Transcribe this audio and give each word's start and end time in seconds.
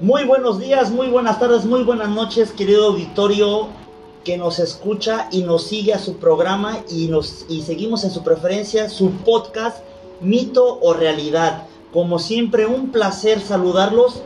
Muy 0.00 0.22
buenos 0.22 0.60
días, 0.60 0.92
muy 0.92 1.08
buenas 1.08 1.40
tardes, 1.40 1.64
muy 1.64 1.82
buenas 1.82 2.08
noches, 2.08 2.52
querido 2.52 2.86
auditorio 2.86 3.66
que 4.22 4.38
nos 4.38 4.60
escucha 4.60 5.26
y 5.32 5.42
nos 5.42 5.64
sigue 5.64 5.92
a 5.92 5.98
su 5.98 6.18
programa 6.18 6.78
y 6.88 7.08
nos 7.08 7.46
y 7.48 7.62
seguimos 7.62 8.04
en 8.04 8.12
su 8.12 8.22
preferencia 8.22 8.88
su 8.90 9.10
podcast 9.10 9.78
Mito 10.20 10.78
o 10.80 10.94
Realidad. 10.94 11.64
Como 11.92 12.20
siempre, 12.20 12.66
un 12.66 12.92
placer 12.92 13.40
saludarlos. 13.40 14.22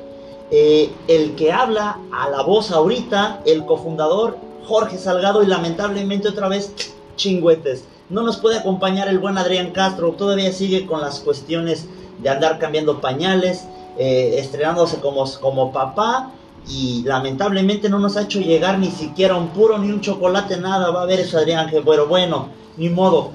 Eh, 0.50 0.90
el 1.08 1.36
que 1.36 1.52
habla 1.52 1.98
a 2.12 2.28
la 2.28 2.42
voz 2.42 2.70
ahorita, 2.70 3.40
el 3.46 3.64
cofundador 3.64 4.36
Jorge 4.66 4.98
Salgado 4.98 5.42
y 5.42 5.46
lamentablemente 5.46 6.28
otra 6.28 6.48
vez 6.48 6.74
chingüetes. 7.16 7.84
No 8.10 8.20
nos 8.24 8.36
puede 8.36 8.58
acompañar 8.58 9.08
el 9.08 9.18
buen 9.18 9.38
Adrián 9.38 9.70
Castro, 9.70 10.12
todavía 10.12 10.52
sigue 10.52 10.84
con 10.84 11.00
las 11.00 11.20
cuestiones 11.20 11.86
de 12.18 12.28
andar 12.28 12.58
cambiando 12.58 13.00
pañales, 13.00 13.64
eh, 13.98 14.36
estrenándose 14.38 15.00
como, 15.00 15.24
como 15.40 15.72
papá 15.72 16.30
y 16.68 17.02
lamentablemente 17.04 17.88
no 17.88 17.98
nos 17.98 18.16
ha 18.16 18.22
hecho 18.22 18.40
llegar 18.40 18.78
ni 18.78 18.90
siquiera 18.90 19.36
un 19.36 19.48
puro 19.48 19.78
ni 19.78 19.90
un 19.90 20.00
chocolate, 20.00 20.56
nada. 20.58 20.90
Va 20.90 21.02
a 21.02 21.06
ver 21.06 21.20
eso, 21.20 21.38
Adrián, 21.38 21.68
que 21.68 21.80
bueno, 21.80 22.06
bueno, 22.06 22.48
ni 22.76 22.88
modo. 22.88 23.30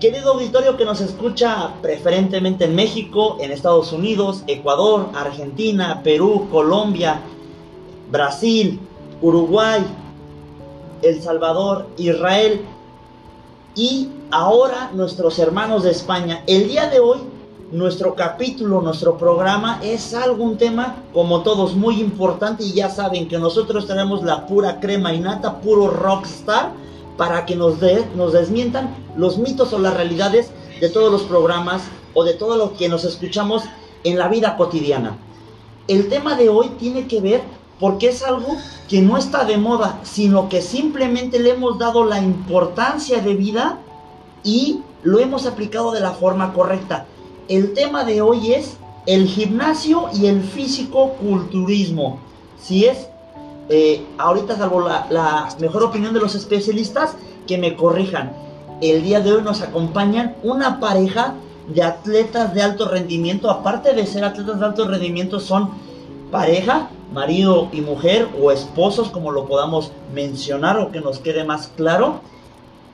Querido 0.00 0.32
auditorio 0.32 0.78
que 0.78 0.86
nos 0.86 1.02
escucha 1.02 1.74
preferentemente 1.82 2.64
en 2.64 2.74
México, 2.74 3.36
en 3.38 3.52
Estados 3.52 3.92
Unidos, 3.92 4.44
Ecuador, 4.46 5.10
Argentina, 5.14 6.00
Perú, 6.02 6.48
Colombia, 6.50 7.20
Brasil, 8.10 8.80
Uruguay, 9.20 9.84
El 11.02 11.20
Salvador, 11.20 11.86
Israel 11.98 12.62
y 13.74 14.08
ahora 14.30 14.90
nuestros 14.94 15.38
hermanos 15.38 15.82
de 15.82 15.90
España. 15.90 16.42
El 16.46 16.68
día 16.68 16.88
de 16.88 17.00
hoy 17.00 17.18
nuestro 17.72 18.14
capítulo, 18.14 18.80
nuestro 18.80 19.16
programa 19.16 19.80
es 19.82 20.12
algún 20.14 20.58
tema, 20.58 20.96
como 21.12 21.42
todos, 21.42 21.74
muy 21.74 22.00
importante 22.00 22.64
y 22.64 22.72
ya 22.72 22.90
saben 22.90 23.28
que 23.28 23.38
nosotros 23.38 23.86
tenemos 23.86 24.22
la 24.22 24.46
pura 24.46 24.80
crema 24.80 25.14
y 25.14 25.20
nata, 25.20 25.60
puro 25.60 25.88
rockstar, 25.88 26.72
para 27.16 27.44
que 27.44 27.54
nos, 27.54 27.80
de, 27.80 28.06
nos 28.16 28.32
desmientan 28.32 28.94
los 29.16 29.38
mitos 29.38 29.72
o 29.72 29.78
las 29.78 29.94
realidades 29.94 30.50
de 30.80 30.88
todos 30.88 31.12
los 31.12 31.22
programas 31.22 31.82
o 32.14 32.24
de 32.24 32.32
todo 32.32 32.56
lo 32.56 32.74
que 32.76 32.88
nos 32.88 33.04
escuchamos 33.04 33.62
en 34.04 34.18
la 34.18 34.28
vida 34.28 34.56
cotidiana. 34.56 35.18
El 35.86 36.08
tema 36.08 36.34
de 36.34 36.48
hoy 36.48 36.70
tiene 36.78 37.06
que 37.06 37.20
ver 37.20 37.42
porque 37.78 38.08
es 38.08 38.22
algo 38.22 38.56
que 38.88 39.02
no 39.02 39.16
está 39.16 39.44
de 39.44 39.58
moda, 39.58 40.00
sino 40.02 40.48
que 40.48 40.62
simplemente 40.62 41.38
le 41.38 41.50
hemos 41.50 41.78
dado 41.78 42.04
la 42.04 42.20
importancia 42.20 43.20
de 43.20 43.34
vida 43.34 43.78
y 44.42 44.80
lo 45.02 45.18
hemos 45.18 45.46
aplicado 45.46 45.92
de 45.92 46.00
la 46.00 46.12
forma 46.12 46.52
correcta. 46.52 47.06
El 47.50 47.74
tema 47.74 48.04
de 48.04 48.22
hoy 48.22 48.52
es 48.52 48.76
el 49.06 49.26
gimnasio 49.26 50.08
y 50.14 50.26
el 50.26 50.40
físico-culturismo. 50.40 52.20
Si 52.62 52.84
es, 52.84 53.08
eh, 53.68 54.06
ahorita 54.18 54.56
salvo 54.56 54.82
la, 54.82 55.48
mejor 55.58 55.82
opinión 55.82 56.14
de 56.14 56.20
los 56.20 56.36
especialistas, 56.36 57.16
que 57.48 57.58
me 57.58 57.74
corrijan. 57.74 58.30
El 58.80 59.02
día 59.02 59.18
de 59.18 59.32
hoy 59.32 59.42
nos 59.42 59.62
acompañan 59.62 60.36
una 60.44 60.78
pareja 60.78 61.34
de 61.66 61.82
atletas 61.82 62.54
de 62.54 62.62
alto 62.62 62.86
rendimiento. 62.86 63.50
Aparte 63.50 63.94
de 63.94 64.06
ser 64.06 64.24
atletas 64.24 64.60
de 64.60 64.66
alto 64.66 64.86
rendimiento, 64.86 65.40
son 65.40 65.70
pareja, 66.30 66.88
marido 67.12 67.68
y 67.72 67.80
mujer 67.80 68.28
o 68.40 68.52
esposos, 68.52 69.10
como 69.10 69.32
lo 69.32 69.46
podamos 69.48 69.90
mencionar 70.14 70.78
o 70.78 70.92
que 70.92 71.00
nos 71.00 71.18
quede 71.18 71.42
más 71.42 71.66
claro. 71.76 72.20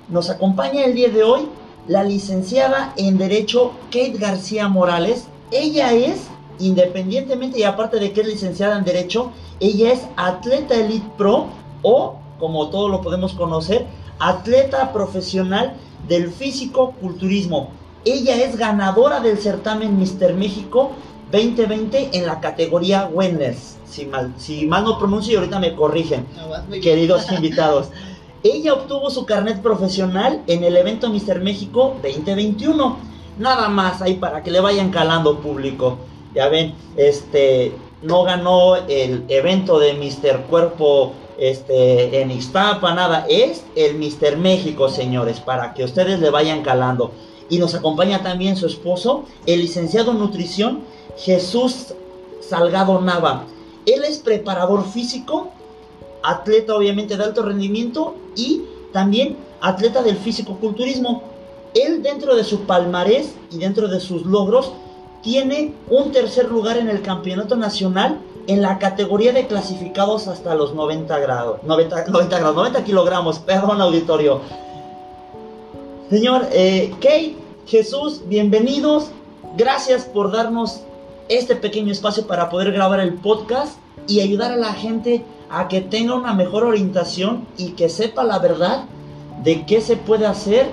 Nos 0.09 0.31
acompaña 0.31 0.87
el 0.87 0.95
día 0.95 1.11
de 1.11 1.25
hoy 1.25 1.47
la 1.89 2.03
licenciada 2.05 2.93
en 2.97 3.19
Derecho 3.19 3.73
Kate 3.87 4.17
García 4.19 4.69
Morales. 4.69 5.29
Ella 5.51 5.93
es, 5.93 6.29
independientemente 6.59 7.59
y 7.59 7.63
aparte 7.63 7.99
de 7.99 8.13
que 8.13 8.23
es 8.23 8.27
licenciada 8.27 8.79
en 8.79 8.85
Derecho, 8.85 9.33
ella 9.61 9.93
es 9.93 10.03
atleta 10.17 10.75
Elite 10.75 11.09
Pro 11.17 11.47
o, 11.83 12.17
como 12.39 12.69
todos 12.71 12.91
lo 12.91 13.03
podemos 13.03 13.35
conocer, 13.35 13.87
atleta 14.19 14.93
profesional 14.93 15.75
del 16.09 16.31
físico-culturismo. 16.31 17.71
Ella 18.05 18.37
es 18.37 18.57
ganadora 18.57 19.21
del 19.21 19.39
certamen 19.39 19.99
Mister 19.99 20.35
México 20.35 20.93
2020 21.33 22.11
en 22.13 22.27
la 22.27 22.41
categoría 22.41 23.11
Winners. 23.13 23.77
Si 23.89 24.07
mal, 24.07 24.33
si 24.37 24.67
mal 24.67 24.85
no 24.85 24.99
pronuncio, 24.99 25.39
ahorita 25.39 25.59
me 25.59 25.75
corrigen, 25.75 26.27
queridos 26.83 27.31
invitados. 27.33 27.89
Ella 28.49 28.75
obtuvo 28.75 29.11
su 29.11 29.27
carnet 29.27 29.61
profesional 29.61 30.41
en 30.47 30.63
el 30.63 30.77
evento 30.77 31.11
Mister 31.11 31.41
México 31.41 31.97
2021. 32.01 32.97
Nada 33.39 33.69
más 33.69 34.01
ahí 34.03 34.15
para 34.15 34.45
que 34.45 34.53
le 34.53 34.61
vayan 34.61 34.91
calando 34.91 35.41
público. 35.41 35.99
Ya 36.33 36.49
ven, 36.49 36.73
este 36.97 37.73
no 38.03 38.23
ganó 38.23 38.77
el 38.77 39.25
evento 39.27 39.81
de 39.81 39.95
Mister 39.95 40.43
Cuerpo 40.43 41.13
este, 41.39 42.21
en 42.21 42.31
Ixtapa, 42.31 42.95
nada. 42.95 43.27
Es 43.29 43.65
el 43.75 43.97
Mister 43.97 44.37
México, 44.37 44.89
señores, 44.91 45.41
para 45.41 45.75
que 45.75 45.83
ustedes 45.83 46.21
le 46.21 46.31
vayan 46.31 46.63
calando. 46.63 47.11
Y 47.51 47.59
nos 47.59 47.75
acompaña 47.75 48.23
también 48.23 48.57
su 48.57 48.67
esposo, 48.67 49.25
el 49.47 49.61
licenciado 49.63 50.13
en 50.13 50.21
nutrición 50.21 50.83
Jesús 51.17 51.95
Salgado 52.41 53.01
Nava. 53.01 53.45
Él 53.87 54.05
es 54.05 54.19
preparador 54.19 54.85
físico 54.89 55.49
atleta 56.27 56.75
obviamente 56.75 57.17
de 57.17 57.25
alto 57.25 57.43
rendimiento 57.43 58.15
y 58.35 58.63
también 58.93 59.37
atleta 59.61 60.03
del 60.03 60.17
físico-culturismo. 60.17 61.23
Él 61.75 62.03
dentro 62.03 62.35
de 62.35 62.45
su 62.45 62.61
palmarés 62.61 63.35
y 63.51 63.59
dentro 63.59 63.89
de 63.89 64.01
sus 64.01 64.25
logros 64.27 64.73
tiene 65.23 65.75
un 65.89 66.13
tercer 66.13 66.49
lugar 66.49 66.79
en 66.79 66.89
el 66.89 67.03
campeonato 67.03 67.57
nacional 67.57 68.21
en 68.47 68.63
la 68.63 68.79
categoría 68.79 69.33
de 69.33 69.47
clasificados 69.47 70.29
hasta 70.29 70.55
los 70.55 70.75
90 70.75 71.19
grados. 71.19 71.63
90, 71.65 72.05
grados, 72.05 72.55
90 72.55 72.85
kilogramos, 72.85 73.39
perdón 73.41 73.81
auditorio. 73.81 74.41
Señor 76.11 76.47
eh, 76.53 76.95
Kate, 77.01 77.37
Jesús, 77.67 78.23
bienvenidos. 78.27 79.09
Gracias 79.57 80.05
por 80.05 80.31
darnos 80.31 80.83
este 81.29 81.57
pequeño 81.57 81.91
espacio 81.91 82.27
para 82.27 82.49
poder 82.49 82.71
grabar 82.73 83.01
el 83.01 83.15
podcast 83.15 83.79
y 84.07 84.21
ayudar 84.21 84.53
a 84.53 84.57
la 84.57 84.73
gente 84.73 85.25
a 85.51 85.69
que 85.69 85.81
tenga 85.81 86.15
una 86.15 86.35
mejor 86.35 86.65
orientación 86.65 87.47
y 87.57 87.71
que 87.71 87.89
sepa 87.89 88.25
la 88.25 88.39
verdad 88.39 88.85
de 89.43 89.65
qué 89.67 89.81
se 89.81 89.97
puede 89.97 90.27
hacer 90.27 90.71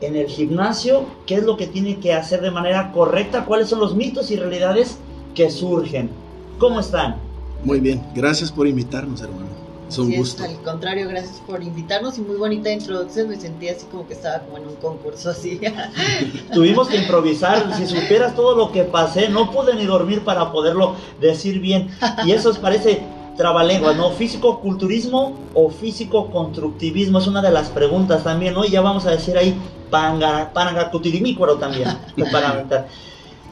en 0.00 0.16
el 0.16 0.26
gimnasio, 0.26 1.06
qué 1.26 1.36
es 1.36 1.44
lo 1.44 1.56
que 1.56 1.66
tiene 1.66 1.98
que 1.98 2.12
hacer 2.12 2.40
de 2.40 2.50
manera 2.50 2.92
correcta, 2.92 3.44
cuáles 3.44 3.68
son 3.68 3.80
los 3.80 3.94
mitos 3.94 4.30
y 4.30 4.36
realidades 4.36 4.98
que 5.34 5.50
surgen. 5.50 6.10
¿Cómo 6.58 6.80
están? 6.80 7.16
Muy 7.64 7.80
bien, 7.80 8.02
gracias 8.14 8.52
por 8.52 8.66
invitarnos, 8.66 9.20
hermano. 9.20 9.46
Es 9.88 9.98
un 9.98 10.12
gusto. 10.16 10.42
al 10.42 10.60
contrario, 10.62 11.08
gracias 11.08 11.40
por 11.46 11.62
invitarnos 11.62 12.18
y 12.18 12.20
muy 12.22 12.36
bonita 12.36 12.72
introducción. 12.72 13.28
Me 13.28 13.36
sentí 13.36 13.68
así 13.68 13.86
como 13.86 14.06
que 14.06 14.14
estaba 14.14 14.40
como 14.40 14.58
en 14.58 14.66
un 14.66 14.74
concurso 14.76 15.30
así. 15.30 15.60
Tuvimos 16.52 16.88
que 16.88 16.96
improvisar. 16.96 17.72
Si 17.76 17.86
supieras 17.86 18.34
todo 18.34 18.56
lo 18.56 18.72
que 18.72 18.82
pasé, 18.82 19.28
no 19.28 19.52
pude 19.52 19.76
ni 19.76 19.84
dormir 19.84 20.22
para 20.24 20.50
poderlo 20.50 20.96
decir 21.20 21.60
bien. 21.60 21.88
Y 22.24 22.32
eso 22.32 22.50
os 22.50 22.58
parece 22.58 23.00
trabalenguas, 23.36 23.96
¿no? 23.96 24.10
Físico-culturismo 24.10 25.34
o 25.54 25.70
físico-constructivismo 25.70 27.18
es 27.18 27.26
una 27.26 27.42
de 27.42 27.50
las 27.50 27.68
preguntas 27.68 28.24
también, 28.24 28.54
¿no? 28.54 28.64
Y 28.64 28.70
ya 28.70 28.80
vamos 28.80 29.06
a 29.06 29.10
decir 29.10 29.36
ahí 29.36 29.56
panagacutirimícuaro 29.90 31.56
también. 31.56 31.88
para 32.32 32.86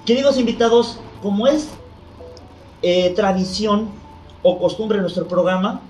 Queridos 0.05 0.39
invitados, 0.39 0.99
como 1.23 1.47
es 1.47 1.69
eh, 2.83 3.11
tradición 3.17 3.89
o 4.43 4.59
costumbre 4.59 4.99
en 4.99 5.03
nuestro 5.03 5.27
programa, 5.27 5.81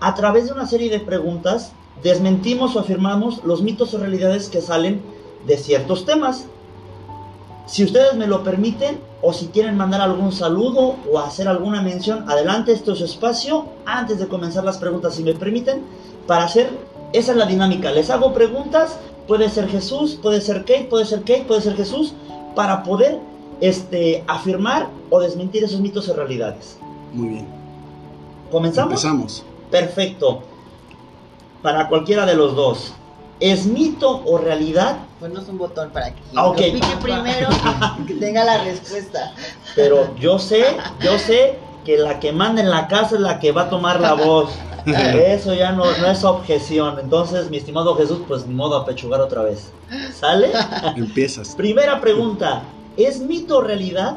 a 0.00 0.14
través 0.14 0.46
de 0.46 0.52
una 0.52 0.66
serie 0.66 0.90
de 0.90 1.00
preguntas 1.00 1.72
desmentimos 2.02 2.76
o 2.76 2.80
afirmamos 2.80 3.42
los 3.44 3.62
mitos 3.62 3.94
o 3.94 3.98
realidades 3.98 4.48
que 4.48 4.60
salen 4.60 5.00
de 5.46 5.56
ciertos 5.56 6.04
temas. 6.04 6.46
Si 7.66 7.82
ustedes 7.82 8.14
me 8.14 8.26
lo 8.26 8.44
permiten 8.44 9.00
o 9.22 9.32
si 9.32 9.46
quieren 9.46 9.76
mandar 9.76 10.02
algún 10.02 10.32
saludo 10.32 10.96
o 11.10 11.18
hacer 11.18 11.48
alguna 11.48 11.80
mención, 11.80 12.28
adelante, 12.30 12.72
esto 12.72 12.92
es 12.92 12.98
su 12.98 13.04
espacio. 13.04 13.66
Antes 13.86 14.18
de 14.18 14.28
comenzar 14.28 14.64
las 14.64 14.76
preguntas, 14.76 15.14
si 15.14 15.22
me 15.22 15.32
permiten, 15.34 15.82
para 16.26 16.44
hacer, 16.44 16.70
esa 17.12 17.32
es 17.32 17.38
la 17.38 17.46
dinámica. 17.46 17.90
Les 17.90 18.10
hago 18.10 18.34
preguntas, 18.34 18.98
puede 19.26 19.48
ser 19.48 19.68
Jesús, 19.68 20.18
puede 20.20 20.42
ser 20.42 20.60
Kate, 20.60 20.88
puede 20.90 21.06
ser 21.06 21.20
Kate, 21.20 21.44
puede 21.48 21.62
ser 21.62 21.74
Jesús, 21.74 22.12
para 22.54 22.82
poder 22.82 23.18
este, 23.60 24.24
afirmar 24.26 24.88
o 25.08 25.20
desmentir 25.20 25.64
esos 25.64 25.80
mitos 25.80 26.08
o 26.08 26.14
realidades. 26.14 26.78
Muy 27.14 27.28
bien. 27.28 27.46
¿Comenzamos? 28.50 28.92
Empezamos. 28.92 29.44
Perfecto. 29.70 30.42
Para 31.62 31.88
cualquiera 31.88 32.26
de 32.26 32.34
los 32.34 32.54
dos. 32.54 32.92
¿Es 33.44 33.66
mito 33.66 34.22
o 34.24 34.38
realidad? 34.38 35.00
Ponos 35.20 35.46
un 35.50 35.58
botón 35.58 35.90
para 35.90 36.14
que 36.14 36.22
ah, 36.34 36.46
okay. 36.46 36.72
pique 36.72 36.96
primero 37.02 37.48
que 38.06 38.14
tenga 38.14 38.42
la 38.42 38.64
respuesta. 38.64 39.34
Pero 39.76 40.16
yo 40.16 40.38
sé, 40.38 40.64
yo 41.00 41.18
sé 41.18 41.58
que 41.84 41.98
la 41.98 42.20
que 42.20 42.32
manda 42.32 42.62
en 42.62 42.70
la 42.70 42.88
casa 42.88 43.16
es 43.16 43.20
la 43.20 43.40
que 43.40 43.52
va 43.52 43.64
a 43.64 43.68
tomar 43.68 44.00
la 44.00 44.14
voz. 44.14 44.50
Eso 44.86 45.52
ya 45.52 45.72
no, 45.72 45.84
no 45.84 46.06
es 46.06 46.24
objeción. 46.24 46.98
Entonces, 46.98 47.50
mi 47.50 47.58
estimado 47.58 47.94
Jesús, 47.96 48.20
pues 48.26 48.46
ni 48.46 48.54
modo 48.54 48.78
a 48.78 48.86
pechugar 48.86 49.20
otra 49.20 49.42
vez. 49.42 49.70
¿Sale? 50.18 50.50
Empiezas. 50.96 51.54
Primera 51.54 52.00
pregunta. 52.00 52.62
¿Es 52.96 53.20
mito 53.20 53.58
o 53.58 53.60
realidad 53.60 54.16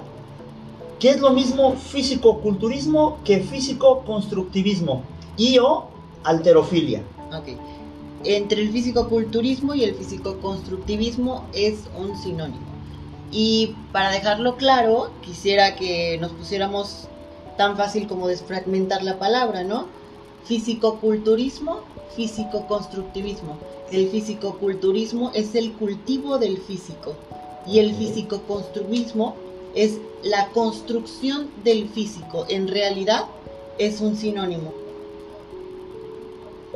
¿Qué 1.00 1.10
es 1.10 1.20
lo 1.20 1.32
mismo 1.32 1.74
físico-culturismo 1.74 3.20
que 3.24 3.42
físico-constructivismo? 3.42 5.04
Y 5.36 5.60
o 5.60 5.90
alterofilia. 6.24 7.04
Ok. 7.32 7.50
Entre 8.24 8.62
el 8.62 8.72
físico-culturismo 8.72 9.76
y 9.76 9.84
el 9.84 9.96
físico-constructivismo 9.96 11.46
es 11.54 11.76
un 11.98 12.18
sinónimo. 12.18 12.66
Y 13.32 13.76
para 13.92 14.12
dejarlo 14.12 14.58
claro, 14.58 15.12
quisiera 15.22 15.76
que 15.76 16.18
nos 16.20 16.32
pusiéramos 16.32 17.08
tan 17.58 17.78
fácil 17.78 18.08
como 18.08 18.28
desfragmentar 18.28 19.04
la 19.04 19.20
palabra, 19.20 19.64
¿no? 19.64 19.88
Físico-culturismo, 20.46 21.82
físico-constructivismo. 22.16 23.58
El 23.92 24.10
físico-culturismo 24.10 25.32
es 25.34 25.56
el 25.56 25.74
cultivo 25.74 26.38
del 26.38 26.58
físico 26.58 27.16
y 27.66 27.80
el 27.80 27.94
físico-constructivismo 27.96 29.36
es 29.76 30.00
la 30.24 30.48
construcción 30.50 31.50
del 31.64 31.90
físico. 31.90 32.46
En 32.50 32.68
realidad 32.68 33.26
es 33.78 34.02
un 34.02 34.16
sinónimo. 34.16 34.74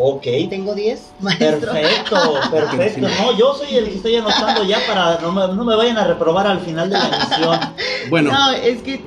Ok. 0.03 0.24
Tengo 0.50 0.74
10, 0.74 1.00
maestro. 1.19 1.71
Perfecto, 1.71 2.18
perfecto. 2.51 3.07
No, 3.07 3.38
yo 3.38 3.53
soy 3.53 3.75
el 3.75 3.86
que 3.89 3.95
estoy 3.95 4.15
anotando 4.15 4.63
ya 4.63 4.80
para 4.88 5.19
no 5.21 5.31
me, 5.31 5.48
no 5.53 5.63
me 5.63 5.75
vayan 5.75 5.98
a 5.98 6.06
reprobar 6.07 6.48
al 6.48 6.59
final 6.62 6.89
de 6.89 6.98
la 6.98 7.07
emisión. 7.07 7.59
Bueno, 8.09 8.31
No, 8.31 8.51
es 8.53 8.81
que 8.81 9.00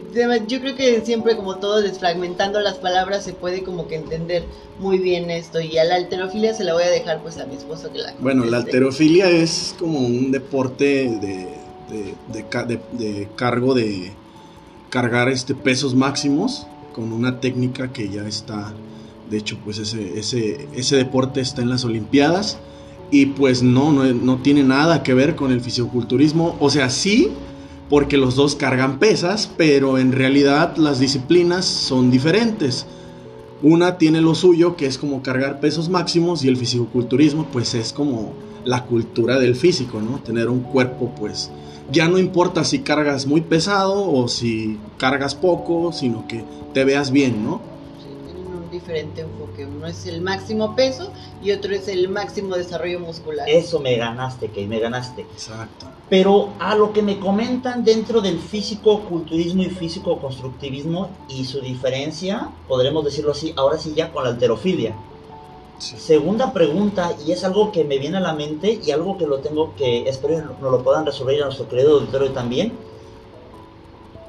yo 0.46 0.60
creo 0.60 0.76
que 0.76 1.00
siempre 1.04 1.34
como 1.36 1.56
todo 1.56 1.82
desfragmentando 1.82 2.60
las 2.60 2.74
palabras 2.76 3.24
se 3.24 3.32
puede 3.32 3.64
como 3.64 3.88
que 3.88 3.96
entender 3.96 4.44
muy 4.78 4.98
bien 4.98 5.30
esto 5.32 5.60
y 5.60 5.76
a 5.78 5.84
la 5.84 5.96
alterofilia 5.96 6.54
se 6.54 6.62
la 6.62 6.74
voy 6.74 6.84
a 6.84 6.90
dejar 6.90 7.20
pues 7.20 7.36
a 7.38 7.44
mi 7.46 7.56
esposo 7.56 7.90
que 7.92 7.98
la 7.98 8.14
bueno, 8.20 8.44
la 8.44 8.58
conteste. 8.58 8.76
alterofilia 8.78 9.28
es 9.28 9.74
como 9.80 9.98
un 9.98 10.30
deporte 10.30 10.84
de, 11.20 11.48
de- 11.90 12.14
de- 12.32 12.80
de 12.92 13.28
cargo 13.34 13.74
de 13.74 14.12
cargar 14.90 15.28
este 15.28 15.56
pesos 15.56 15.94
máximos 15.96 16.66
con 16.94 17.12
una 17.12 17.40
técnica 17.40 17.92
que 17.92 18.08
ya 18.08 18.22
está, 18.28 18.72
de 19.30 19.38
hecho, 19.38 19.58
pues 19.64 19.78
ese, 19.78 20.18
ese, 20.18 20.68
ese 20.74 20.96
deporte 20.96 21.40
está 21.40 21.62
en 21.62 21.70
las 21.70 21.84
Olimpiadas 21.84 22.58
y 23.10 23.26
pues 23.26 23.62
no, 23.62 23.92
no, 23.92 24.04
no 24.04 24.36
tiene 24.38 24.62
nada 24.62 25.02
que 25.02 25.14
ver 25.14 25.36
con 25.36 25.52
el 25.52 25.60
fisiculturismo, 25.60 26.56
o 26.60 26.70
sea, 26.70 26.90
sí, 26.90 27.30
porque 27.88 28.16
los 28.16 28.34
dos 28.34 28.54
cargan 28.54 28.98
pesas, 28.98 29.50
pero 29.56 29.98
en 29.98 30.12
realidad 30.12 30.76
las 30.76 30.98
disciplinas 30.98 31.64
son 31.64 32.10
diferentes. 32.10 32.86
Una 33.62 33.98
tiene 33.98 34.20
lo 34.20 34.34
suyo, 34.34 34.76
que 34.76 34.86
es 34.86 34.98
como 34.98 35.22
cargar 35.22 35.60
pesos 35.60 35.88
máximos, 35.88 36.44
y 36.44 36.48
el 36.48 36.56
fisicoculturismo, 36.56 37.46
pues 37.52 37.74
es 37.74 37.92
como 37.92 38.32
la 38.64 38.84
cultura 38.84 39.38
del 39.38 39.54
físico, 39.54 40.00
¿no? 40.00 40.18
Tener 40.20 40.48
un 40.48 40.60
cuerpo, 40.60 41.14
pues 41.18 41.50
ya 41.92 42.08
no 42.08 42.18
importa 42.18 42.64
si 42.64 42.80
cargas 42.80 43.26
muy 43.26 43.42
pesado 43.42 44.10
o 44.10 44.26
si 44.28 44.78
cargas 44.98 45.34
poco, 45.34 45.92
sino 45.92 46.26
que 46.26 46.44
te 46.72 46.84
veas 46.84 47.10
bien, 47.10 47.44
¿no? 47.44 47.60
Diferente 48.84 49.22
enfoque. 49.22 49.64
Uno 49.64 49.86
es 49.86 50.04
el 50.04 50.20
máximo 50.20 50.76
peso 50.76 51.10
y 51.42 51.52
otro 51.52 51.74
es 51.74 51.88
el 51.88 52.10
máximo 52.10 52.54
desarrollo 52.54 53.00
muscular. 53.00 53.48
Eso 53.48 53.80
me 53.80 53.96
ganaste, 53.96 54.50
que 54.50 54.66
me 54.66 54.78
ganaste. 54.78 55.22
Exacto. 55.22 55.86
Pero 56.10 56.50
a 56.58 56.74
lo 56.74 56.92
que 56.92 57.00
me 57.00 57.18
comentan 57.18 57.82
dentro 57.82 58.20
del 58.20 58.38
físico-culturismo 58.38 59.62
y 59.62 59.70
físico-constructivismo 59.70 61.08
y 61.30 61.46
su 61.46 61.62
diferencia, 61.62 62.50
podremos 62.68 63.06
decirlo 63.06 63.32
así, 63.32 63.54
ahora 63.56 63.78
sí 63.78 63.94
ya 63.96 64.12
con 64.12 64.24
la 64.24 64.30
alterofilia. 64.30 64.94
Sí. 65.78 65.96
Segunda 65.96 66.52
pregunta, 66.52 67.16
y 67.26 67.32
es 67.32 67.42
algo 67.42 67.72
que 67.72 67.84
me 67.84 67.96
viene 67.96 68.18
a 68.18 68.20
la 68.20 68.34
mente 68.34 68.80
y 68.84 68.90
algo 68.90 69.16
que 69.16 69.26
lo 69.26 69.38
tengo 69.38 69.74
que, 69.76 70.06
espero 70.06 70.36
que 70.36 70.62
nos 70.62 70.72
lo 70.72 70.84
puedan 70.84 71.06
resolver 71.06 71.40
a 71.40 71.46
nuestro 71.46 71.70
querido 71.70 72.00
auditorio 72.00 72.32
también. 72.32 72.74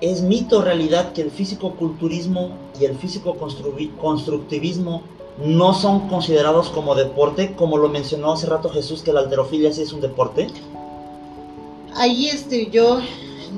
¿Es 0.02 0.22
mito 0.22 0.60
o 0.60 0.62
realidad 0.62 1.14
que 1.14 1.22
el 1.22 1.32
físico-culturismo 1.32 2.50
y 2.80 2.86
el 2.86 2.98
físico-constructivismo 2.98 5.04
no 5.44 5.74
son 5.74 6.10
considerados 6.10 6.70
como 6.70 6.96
deporte? 6.96 7.56
Como 7.56 7.78
lo 7.78 7.88
mencionó 7.88 8.34
hace 8.34 8.48
rato 8.48 8.70
Jesús, 8.70 9.04
que 9.04 9.14
la 9.14 9.22
alterofilia 9.22 9.72
sí 9.72 9.84
es 9.84 9.94
un 9.94 10.02
deporte. 10.02 10.48
Ahí 11.96 12.28
este, 12.28 12.70
yo, 12.70 13.00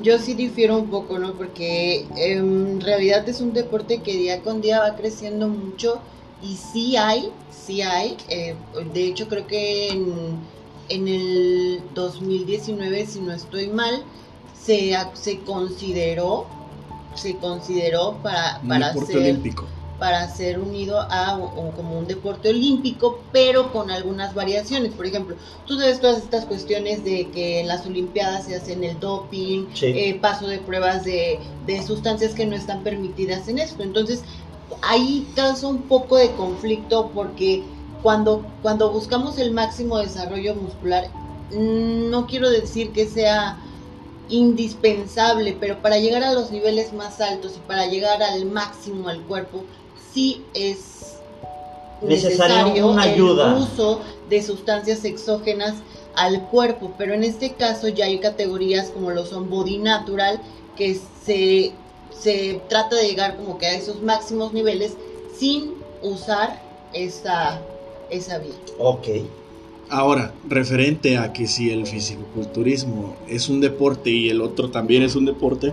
yo 0.02 0.18
sí 0.18 0.34
difiero 0.34 0.78
un 0.78 0.90
poco, 0.90 1.18
¿no? 1.18 1.32
Porque 1.32 2.06
em, 2.16 2.68
en 2.68 2.80
realidad 2.80 3.28
es 3.28 3.40
un 3.40 3.52
deporte 3.52 4.00
que 4.02 4.16
día 4.16 4.42
con 4.42 4.60
día 4.60 4.78
va 4.78 4.94
creciendo 4.94 5.48
mucho 5.48 5.98
y 6.40 6.54
sí 6.54 6.96
hay, 6.96 7.32
sí 7.50 7.82
hay. 7.82 8.16
eh, 8.28 8.54
de 8.94 9.06
hecho 9.06 9.26
creo 9.26 9.48
que 9.48 9.88
en, 9.88 10.38
en 10.88 11.08
el 11.08 11.82
2019, 11.94 13.06
si 13.06 13.20
no 13.20 13.32
estoy 13.32 13.66
mal, 13.66 14.04
se, 14.76 15.44
consideró, 15.44 16.46
se 17.14 17.36
consideró 17.38 18.20
para, 18.22 18.60
Un 18.62 18.68
para 18.68 18.92
ser 18.94 19.16
olímpico. 19.16 19.66
para 19.98 20.28
ser 20.28 20.60
unido 20.60 21.00
a 21.10 21.36
o- 21.38 21.72
como 21.74 21.98
un 21.98 22.06
deporte 22.06 22.50
olímpico, 22.50 23.24
pero 23.32 23.72
con 23.72 23.90
algunas 23.90 24.32
variaciones. 24.34 24.92
Por 24.94 25.06
ejemplo, 25.06 25.36
tú 25.66 25.76
sabes 25.78 26.00
todas 26.00 26.22
estas 26.22 26.44
cuestiones 26.46 27.02
de 27.02 27.30
que 27.32 27.60
en 27.60 27.66
las 27.68 27.84
Olimpiadas 27.86 28.44
se 28.46 28.54
hacen 28.54 28.84
el 28.84 29.00
doping, 29.00 29.66
Sí. 29.74 29.86
eh, 29.86 30.20
paso 30.20 30.46
de 30.46 30.58
pruebas 30.58 31.04
de, 31.04 31.40
de 31.66 31.82
sustancias 31.82 32.34
que 32.34 32.46
no 32.46 32.54
están 32.54 32.84
permitidas 32.84 33.48
en 33.48 33.58
esto. 33.58 33.82
Entonces, 33.82 34.22
ahí 34.82 35.32
causa 35.34 35.66
un 35.66 35.88
poco 35.88 36.16
de 36.16 36.34
conflicto 36.34 37.10
porque 37.12 37.64
cuando, 38.02 38.44
cuando 38.62 38.92
buscamos 38.92 39.38
el 39.38 39.50
máximo 39.52 39.98
desarrollo 39.98 40.54
muscular, 40.54 41.04
no 41.50 42.26
quiero 42.26 42.50
decir 42.50 42.92
que 42.92 43.06
sea 43.08 43.58
indispensable, 44.28 45.56
pero 45.58 45.80
para 45.80 45.98
llegar 45.98 46.22
a 46.22 46.32
los 46.32 46.50
niveles 46.50 46.92
más 46.92 47.20
altos 47.20 47.54
y 47.56 47.60
para 47.66 47.86
llegar 47.86 48.22
al 48.22 48.46
máximo 48.46 49.08
al 49.08 49.22
cuerpo, 49.22 49.64
sí 50.12 50.44
es 50.54 51.18
Necesario 52.00 52.56
necesario 52.56 52.86
una 52.88 53.04
el 53.04 53.14
ayuda. 53.14 53.56
uso 53.56 54.00
de 54.28 54.42
sustancias 54.42 55.04
exógenas 55.04 55.74
al 56.14 56.42
cuerpo, 56.48 56.92
pero 56.96 57.14
en 57.14 57.24
este 57.24 57.54
caso 57.54 57.88
ya 57.88 58.04
hay 58.06 58.18
categorías 58.18 58.90
como 58.90 59.10
lo 59.10 59.26
son 59.26 59.50
body 59.50 59.78
natural, 59.78 60.40
que 60.76 60.98
se, 61.24 61.72
se 62.16 62.60
trata 62.68 62.96
de 62.96 63.08
llegar 63.08 63.36
como 63.36 63.58
que 63.58 63.66
a 63.66 63.74
esos 63.74 64.00
máximos 64.02 64.52
niveles 64.52 64.96
sin 65.36 65.74
usar 66.02 66.60
esa, 66.92 67.60
esa 68.10 68.38
vía. 68.38 68.54
Ok. 68.78 69.08
Ahora, 69.90 70.34
referente 70.48 71.16
a 71.16 71.32
que 71.32 71.46
si 71.46 71.70
el 71.70 71.86
fisicoculturismo 71.86 73.16
es 73.28 73.48
un 73.48 73.60
deporte 73.60 74.10
y 74.10 74.28
el 74.28 74.42
otro 74.42 74.70
también 74.70 75.02
es 75.02 75.16
un 75.16 75.24
deporte, 75.24 75.72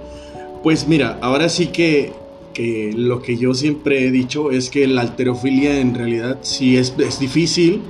pues 0.63 0.87
mira, 0.87 1.17
ahora 1.21 1.49
sí 1.49 1.67
que, 1.67 2.13
que 2.53 2.93
lo 2.95 3.21
que 3.21 3.37
yo 3.37 3.53
siempre 3.53 4.07
he 4.07 4.11
dicho 4.11 4.51
es 4.51 4.69
que 4.69 4.87
la 4.87 5.01
alterofilia 5.01 5.79
en 5.79 5.93
realidad 5.95 6.39
sí 6.43 6.77
es, 6.77 6.93
es 6.97 7.19
difícil, 7.19 7.81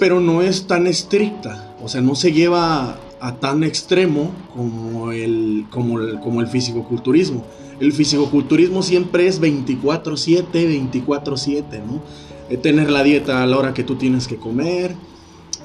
pero 0.00 0.20
no 0.20 0.42
es 0.42 0.66
tan 0.66 0.88
estricta, 0.88 1.74
o 1.80 1.88
sea, 1.88 2.00
no 2.00 2.16
se 2.16 2.32
lleva 2.32 2.98
a 3.20 3.36
tan 3.36 3.62
extremo 3.62 4.32
como 4.52 5.12
el, 5.12 5.64
como 5.70 6.00
el, 6.00 6.20
como 6.20 6.40
el 6.40 6.48
fisicoculturismo. 6.48 7.44
El 7.80 7.92
fisicoculturismo 7.92 8.82
siempre 8.82 9.26
es 9.26 9.40
24/7, 9.40 10.44
24/7, 10.52 11.82
¿no? 11.86 12.02
Eh, 12.50 12.56
tener 12.56 12.90
la 12.90 13.02
dieta 13.02 13.42
a 13.42 13.46
la 13.46 13.58
hora 13.58 13.74
que 13.74 13.84
tú 13.84 13.96
tienes 13.96 14.28
que 14.28 14.36
comer. 14.36 14.94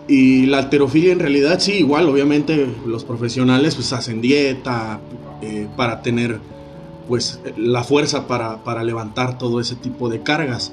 Y 0.08 0.48
la 0.48 0.60
alterofilia 0.60 1.12
en 1.12 1.20
realidad 1.20 1.60
sí, 1.60 1.74
igual, 1.74 2.10
obviamente 2.10 2.68
los 2.86 3.04
profesionales 3.04 3.76
pues 3.76 3.94
hacen 3.94 4.22
dieta 4.22 5.00
eh, 5.42 5.68
para 5.78 6.02
tener 6.02 6.40
pues 7.08 7.40
la 7.58 7.84
fuerza 7.84 8.28
para, 8.28 8.64
para 8.64 8.84
levantar 8.84 9.38
todo 9.38 9.60
ese 9.60 9.76
tipo 9.76 10.10
de 10.10 10.22
cargas. 10.22 10.72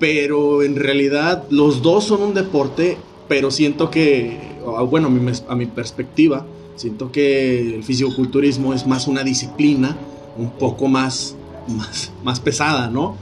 Pero 0.00 0.62
en 0.62 0.76
realidad 0.76 1.44
los 1.50 1.82
dos 1.82 2.04
son 2.04 2.22
un 2.22 2.34
deporte, 2.34 2.96
pero 3.28 3.50
siento 3.50 3.90
que, 3.90 4.38
o, 4.64 4.86
bueno, 4.86 5.06
a 5.06 5.10
mi, 5.10 5.32
a 5.48 5.54
mi 5.54 5.66
perspectiva, 5.66 6.44
siento 6.74 7.12
que 7.12 7.74
el 7.76 7.84
fisicoculturismo 7.84 8.74
es 8.74 8.86
más 8.86 9.06
una 9.06 9.22
disciplina 9.22 9.96
un 10.36 10.50
poco 10.50 10.88
más, 10.88 11.36
más, 11.68 12.10
más 12.24 12.40
pesada, 12.40 12.88
¿no? 12.88 13.16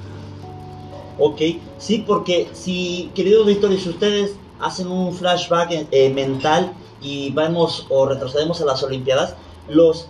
Ok, 1.24 1.40
sí, 1.78 2.02
porque 2.04 2.48
si, 2.52 3.12
queridos 3.14 3.42
auditores, 3.46 3.84
si 3.84 3.90
ustedes 3.90 4.32
hacen 4.60 4.88
un 4.88 5.14
flashback 5.14 5.86
eh, 5.92 6.10
mental 6.12 6.72
y 7.00 7.30
vamos 7.30 7.86
o 7.90 8.06
retrocedemos 8.06 8.60
a 8.60 8.64
las 8.64 8.82
Olimpiadas, 8.82 9.36
los 9.68 10.08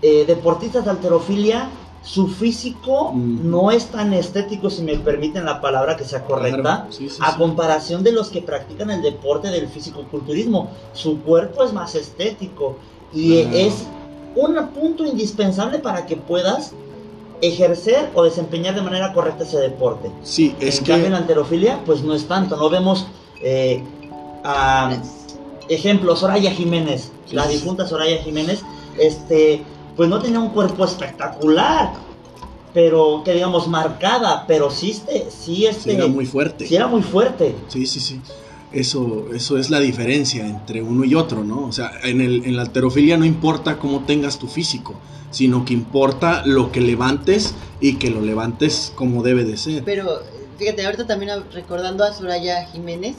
eh, 0.00 0.24
deportistas 0.28 0.84
de 0.84 0.92
alterofilia, 0.92 1.70
su 2.04 2.28
físico 2.28 3.10
Mm. 3.12 3.50
no 3.50 3.72
es 3.72 3.86
tan 3.86 4.14
estético, 4.14 4.70
si 4.70 4.82
me 4.82 4.96
permiten 4.96 5.44
la 5.44 5.60
palabra 5.60 5.96
que 5.96 6.04
sea 6.04 6.24
correcta, 6.24 6.62
Claro, 6.62 6.92
sí, 6.92 7.08
sí, 7.08 7.18
a 7.20 7.32
sí. 7.32 7.38
comparación 7.38 8.04
de 8.04 8.12
los 8.12 8.28
que 8.28 8.40
practican 8.40 8.90
el 8.92 9.02
deporte 9.02 9.48
del 9.48 9.66
fisicoculturismo. 9.68 10.70
Su 10.92 11.20
cuerpo 11.22 11.64
es 11.64 11.72
más 11.72 11.96
estético 11.96 12.76
y 13.12 13.42
Claro. 13.42 13.56
es 13.56 13.74
un 14.36 14.68
punto 14.68 15.04
indispensable 15.04 15.80
para 15.80 16.06
que 16.06 16.14
puedas 16.16 16.72
ejercer 17.40 18.10
o 18.14 18.24
desempeñar 18.24 18.74
de 18.74 18.82
manera 18.82 19.12
correcta 19.12 19.44
ese 19.44 19.58
deporte. 19.58 20.10
Sí, 20.22 20.54
es 20.60 20.78
en 20.78 20.84
que... 20.84 20.90
cambio, 20.90 21.06
en 21.06 21.12
la 21.12 21.18
alterofilia, 21.18 21.80
pues 21.84 22.02
no 22.02 22.14
es 22.14 22.26
tanto. 22.26 22.56
No 22.56 22.68
vemos, 22.70 23.06
eh, 23.42 23.82
a, 24.44 24.96
ejemplo, 25.68 26.16
Soraya 26.16 26.50
Jiménez, 26.50 27.12
Sí, 27.26 27.36
la 27.36 27.46
difunta 27.46 27.86
Soraya 27.86 28.22
Jiménez, 28.22 28.62
este, 28.98 29.62
pues 29.96 30.08
no 30.08 30.20
tenía 30.20 30.40
un 30.40 30.50
cuerpo 30.50 30.84
espectacular, 30.84 31.92
pero 32.72 33.22
que 33.24 33.34
digamos 33.34 33.68
marcada, 33.68 34.44
pero 34.46 34.70
sí 34.70 34.90
este, 34.90 35.28
sí 35.30 35.66
este, 35.66 35.90
Sí, 35.90 35.96
era 35.96 36.06
muy 36.06 36.26
fuerte. 36.26 36.66
sí 36.66 36.74
era 36.76 36.86
muy 36.86 37.02
fuerte. 37.02 37.54
Sí, 37.68 37.86
sí, 37.86 38.00
sí. 38.00 38.20
Eso, 38.70 39.26
eso 39.34 39.56
es 39.56 39.70
la 39.70 39.80
diferencia 39.80 40.46
entre 40.46 40.82
uno 40.82 41.04
y 41.04 41.14
otro, 41.14 41.42
¿no? 41.42 41.66
O 41.66 41.72
sea, 41.72 41.90
en, 42.02 42.20
el, 42.20 42.44
en 42.44 42.54
la 42.56 42.62
alterofilia 42.62 43.16
no 43.16 43.24
importa 43.24 43.78
cómo 43.78 44.00
tengas 44.04 44.38
tu 44.38 44.46
físico, 44.46 44.94
sino 45.30 45.64
que 45.64 45.74
importa 45.74 46.42
lo 46.46 46.72
que 46.72 46.80
levantes 46.80 47.54
y 47.80 47.96
que 47.96 48.10
lo 48.10 48.20
levantes 48.20 48.92
como 48.94 49.22
debe 49.22 49.44
de 49.44 49.56
ser. 49.56 49.84
Pero 49.84 50.22
fíjate, 50.58 50.84
ahorita 50.84 51.06
también 51.06 51.30
recordando 51.52 52.04
a 52.04 52.12
Soraya 52.12 52.66
Jiménez, 52.66 53.16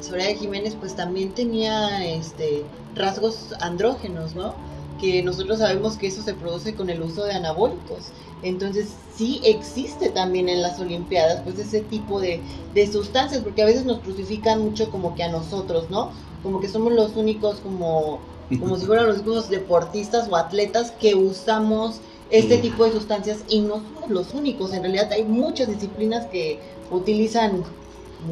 Soraya 0.00 0.36
Jiménez 0.36 0.76
pues 0.78 0.94
también 0.96 1.32
tenía 1.32 2.04
este 2.04 2.64
rasgos 2.94 3.54
andrógenos, 3.60 4.34
¿no? 4.34 4.54
Que 5.00 5.22
nosotros 5.22 5.58
sabemos 5.58 5.96
que 5.96 6.08
eso 6.08 6.22
se 6.22 6.34
produce 6.34 6.74
con 6.74 6.90
el 6.90 7.02
uso 7.02 7.24
de 7.24 7.32
anabólicos. 7.32 8.12
Entonces 8.42 8.88
sí 9.16 9.40
existe 9.44 10.10
también 10.10 10.48
en 10.48 10.62
las 10.62 10.80
Olimpiadas 10.80 11.42
pues 11.42 11.58
ese 11.58 11.80
tipo 11.80 12.20
de, 12.20 12.40
de 12.74 12.86
sustancias, 12.90 13.42
porque 13.42 13.62
a 13.62 13.66
veces 13.66 13.84
nos 13.84 14.00
crucifican 14.00 14.62
mucho 14.62 14.90
como 14.90 15.14
que 15.14 15.22
a 15.22 15.30
nosotros, 15.30 15.90
¿no? 15.90 16.10
Como 16.42 16.60
que 16.60 16.68
somos 16.68 16.92
los 16.92 17.16
únicos 17.16 17.60
como, 17.60 18.20
como 18.60 18.76
si 18.78 18.86
fueran 18.86 19.06
los 19.06 19.18
únicos 19.18 19.48
deportistas 19.48 20.28
o 20.30 20.36
atletas 20.36 20.92
que 20.92 21.14
usamos 21.14 22.00
este 22.30 22.58
Mm. 22.58 22.62
tipo 22.62 22.84
de 22.84 22.92
sustancias 22.92 23.44
y 23.48 23.60
no 23.60 23.74
somos 23.74 24.10
los 24.10 24.34
únicos. 24.34 24.72
En 24.72 24.82
realidad 24.82 25.10
hay 25.12 25.24
muchas 25.24 25.68
disciplinas 25.68 26.26
que 26.26 26.58
utilizan. 26.90 27.62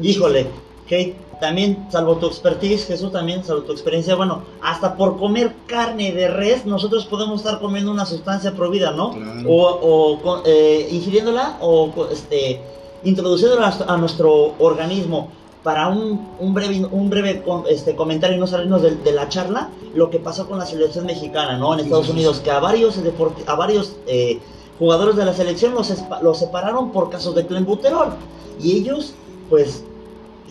Híjole, 0.01 0.47
Kate, 0.85 1.15
también, 1.39 1.87
salvo 1.91 2.17
tu 2.17 2.27
expertise, 2.27 2.85
Jesús, 2.85 3.11
también, 3.11 3.43
salvo 3.43 3.63
tu 3.63 3.71
experiencia, 3.71 4.15
bueno, 4.15 4.43
hasta 4.61 4.95
por 4.95 5.17
comer 5.17 5.53
carne 5.67 6.11
de 6.11 6.27
res, 6.27 6.65
nosotros 6.65 7.05
podemos 7.05 7.41
estar 7.41 7.59
comiendo 7.59 7.91
una 7.91 8.05
sustancia 8.05 8.53
prohibida, 8.53 8.91
¿no? 8.91 9.11
Claro. 9.11 9.49
O, 9.49 10.19
o 10.23 10.41
eh, 10.45 10.87
ingiriéndola 10.91 11.57
o 11.61 11.91
este, 12.11 12.59
introduciéndola 13.03 13.67
a 13.87 13.97
nuestro 13.97 14.53
organismo. 14.59 15.29
Para 15.63 15.89
un, 15.89 16.29
un 16.39 16.53
breve, 16.55 16.83
un 16.91 17.09
breve 17.09 17.43
este, 17.69 17.95
comentario 17.95 18.35
y 18.35 18.39
no 18.39 18.47
salirnos 18.47 18.81
de, 18.81 18.95
de 18.95 19.11
la 19.11 19.29
charla, 19.29 19.69
lo 19.93 20.09
que 20.09 20.17
pasó 20.17 20.47
con 20.47 20.57
la 20.57 20.65
selección 20.65 21.05
mexicana, 21.05 21.57
¿no? 21.57 21.73
En 21.75 21.81
Estados 21.81 22.09
Unidos, 22.09 22.39
que 22.39 22.49
a 22.49 22.59
varios, 22.59 22.99
a 23.45 23.55
varios 23.55 23.97
eh, 24.07 24.39
jugadores 24.79 25.15
de 25.15 25.25
la 25.25 25.33
selección 25.33 25.75
los, 25.75 25.93
los 26.23 26.39
separaron 26.39 26.91
por 26.91 27.11
casos 27.11 27.35
de 27.35 27.45
clenbuterol. 27.45 28.13
Y 28.59 28.71
ellos, 28.77 29.13
pues, 29.51 29.83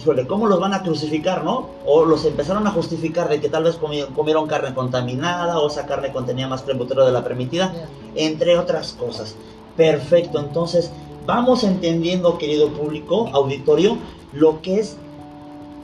híjole, 0.00 0.28
¿cómo 0.28 0.46
los 0.46 0.60
van 0.60 0.74
a 0.74 0.82
crucificar, 0.84 1.42
no? 1.42 1.70
O 1.84 2.04
los 2.04 2.24
empezaron 2.24 2.64
a 2.68 2.70
justificar 2.70 3.28
de 3.28 3.40
que 3.40 3.48
tal 3.48 3.64
vez 3.64 3.80
comi- 3.80 4.06
comieron 4.14 4.46
carne 4.46 4.72
contaminada 4.74 5.58
o 5.58 5.66
esa 5.66 5.86
carne 5.86 6.12
contenía 6.12 6.46
más 6.46 6.62
clenbuterol 6.62 7.06
de 7.06 7.12
la 7.12 7.24
permitida, 7.24 7.74
entre 8.14 8.56
otras 8.56 8.92
cosas. 8.92 9.34
Perfecto, 9.76 10.38
entonces 10.38 10.92
vamos 11.26 11.64
entendiendo, 11.64 12.38
querido 12.38 12.68
público, 12.68 13.28
auditorio, 13.32 13.96
lo 14.32 14.60
que 14.62 14.80
es 14.80 14.96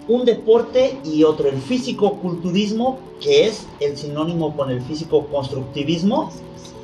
un 0.08 0.24
deporte 0.24 0.98
y 1.04 1.24
otro, 1.24 1.48
el 1.48 1.56
físico-culturismo, 1.60 2.98
que 3.20 3.46
es 3.46 3.66
el 3.80 3.96
sinónimo 3.96 4.56
con 4.56 4.70
el 4.70 4.80
físico-constructivismo 4.82 6.30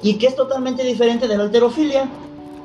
y 0.02 0.14
que 0.14 0.26
es 0.26 0.35
totalmente 0.37 0.82
diferente 0.85 1.28
de 1.28 1.37
la 1.37 1.44
alterofilia. 1.44 2.09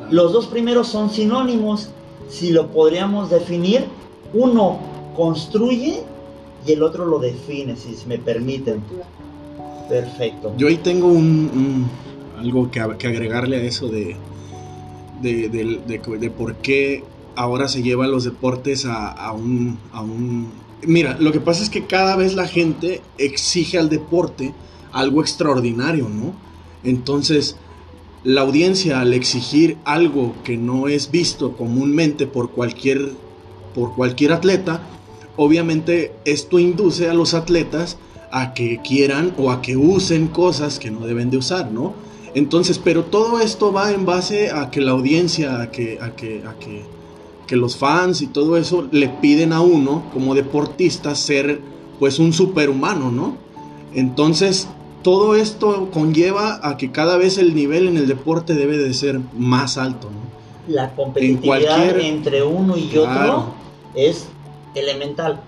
Los 0.10 0.34
dos 0.34 0.48
primeros 0.48 0.88
son 0.88 1.10
sinónimos. 1.12 1.90
Si 2.30 2.52
lo 2.52 2.68
podríamos 2.68 3.30
definir, 3.30 3.86
uno 4.34 4.80
construye 5.16 6.02
y 6.66 6.72
el 6.72 6.82
otro 6.84 7.06
lo 7.06 7.20
define, 7.20 7.76
si 7.76 7.96
me 8.08 8.18
permiten. 8.18 8.82
Perfecto. 9.90 10.54
Yo 10.58 10.68
ahí 10.68 10.78
tengo 10.78 11.08
un, 11.08 11.16
un- 11.54 11.90
algo 12.40 12.70
que 12.70 12.80
agregarle 12.82 13.58
a 13.58 13.62
eso 13.64 13.88
de, 13.88 14.16
de, 15.22 15.50
de- 15.50 16.20
de- 16.20 16.30
por 16.32 16.56
qué 16.58 17.04
ahora 17.36 17.68
se 17.68 17.84
llevan 17.84 18.12
los 18.12 18.24
deportes 18.24 18.86
a, 18.86 19.08
a 19.08 19.32
un, 19.32 19.80
a 19.92 20.02
un... 20.02 20.52
Mira, 20.84 21.18
lo 21.20 21.32
que 21.32 21.40
pasa 21.40 21.64
es 21.64 21.70
que 21.70 21.86
cada 21.86 22.16
vez 22.16 22.36
la 22.36 22.48
gente 22.48 23.02
exige 23.18 23.78
al 23.78 23.90
deporte 23.90 24.54
algo 24.92 25.22
extraordinario, 25.22 26.10
¿no? 26.10 26.34
Entonces, 26.84 27.58
la 28.24 28.42
audiencia 28.42 29.00
al 29.02 29.14
exigir 29.14 29.78
algo 29.86 30.36
que 30.44 30.58
no 30.58 30.88
es 30.88 31.12
visto 31.12 31.56
comúnmente 31.56 32.28
por 32.28 32.52
cualquier, 32.52 33.12
por 33.74 33.94
cualquier 33.96 34.32
atleta, 34.34 34.82
obviamente 35.36 36.12
esto 36.26 36.60
induce 36.60 37.10
a 37.10 37.14
los 37.14 37.34
atletas 37.34 37.98
a 38.32 38.54
que 38.54 38.82
quieran 38.82 39.34
o 39.38 39.52
a 39.52 39.62
que 39.62 39.78
usen 39.78 40.28
cosas 40.28 40.80
que 40.80 40.92
no 40.92 41.06
deben 41.06 41.30
de 41.30 41.38
usar, 41.38 41.72
¿no? 41.72 41.94
Entonces, 42.34 42.80
pero 42.80 43.04
todo 43.06 43.40
esto 43.40 43.72
va 43.74 43.92
en 43.92 44.06
base 44.06 44.52
a 44.52 44.70
que 44.70 44.82
la 44.82 44.92
audiencia, 44.92 45.62
a 45.62 45.72
que, 45.72 46.00
a 46.02 46.16
que, 46.16 46.44
a 46.46 46.54
que, 46.60 46.84
que 47.48 47.56
los 47.56 47.78
fans 47.78 48.22
y 48.22 48.28
todo 48.28 48.58
eso 48.58 48.88
le 48.92 49.08
piden 49.10 49.54
a 49.54 49.62
uno 49.62 50.04
como 50.14 50.36
deportista 50.36 51.16
ser 51.16 51.62
pues 52.00 52.20
un 52.20 52.34
superhumano, 52.34 53.12
¿no? 53.12 53.38
Entonces, 53.94 54.68
todo 55.04 55.36
esto 55.36 55.90
conlleva 55.92 56.60
a 56.62 56.78
que 56.78 56.92
cada 56.92 57.18
vez 57.18 57.38
el 57.38 57.56
nivel 57.56 57.88
en 57.88 57.98
el 57.98 58.08
deporte 58.08 58.54
debe 58.54 58.78
de 58.78 58.94
ser 58.94 59.20
más 59.38 59.78
alto, 59.78 60.10
¿no? 60.10 60.74
La 60.74 60.94
competitividad 60.94 61.78
cualquier- 61.78 62.00
entre 62.02 62.44
uno 62.44 62.76
y 62.78 62.88
Claro. 62.90 63.34
otro 63.38 63.46
es 63.96 64.28
elemental. 64.76 65.40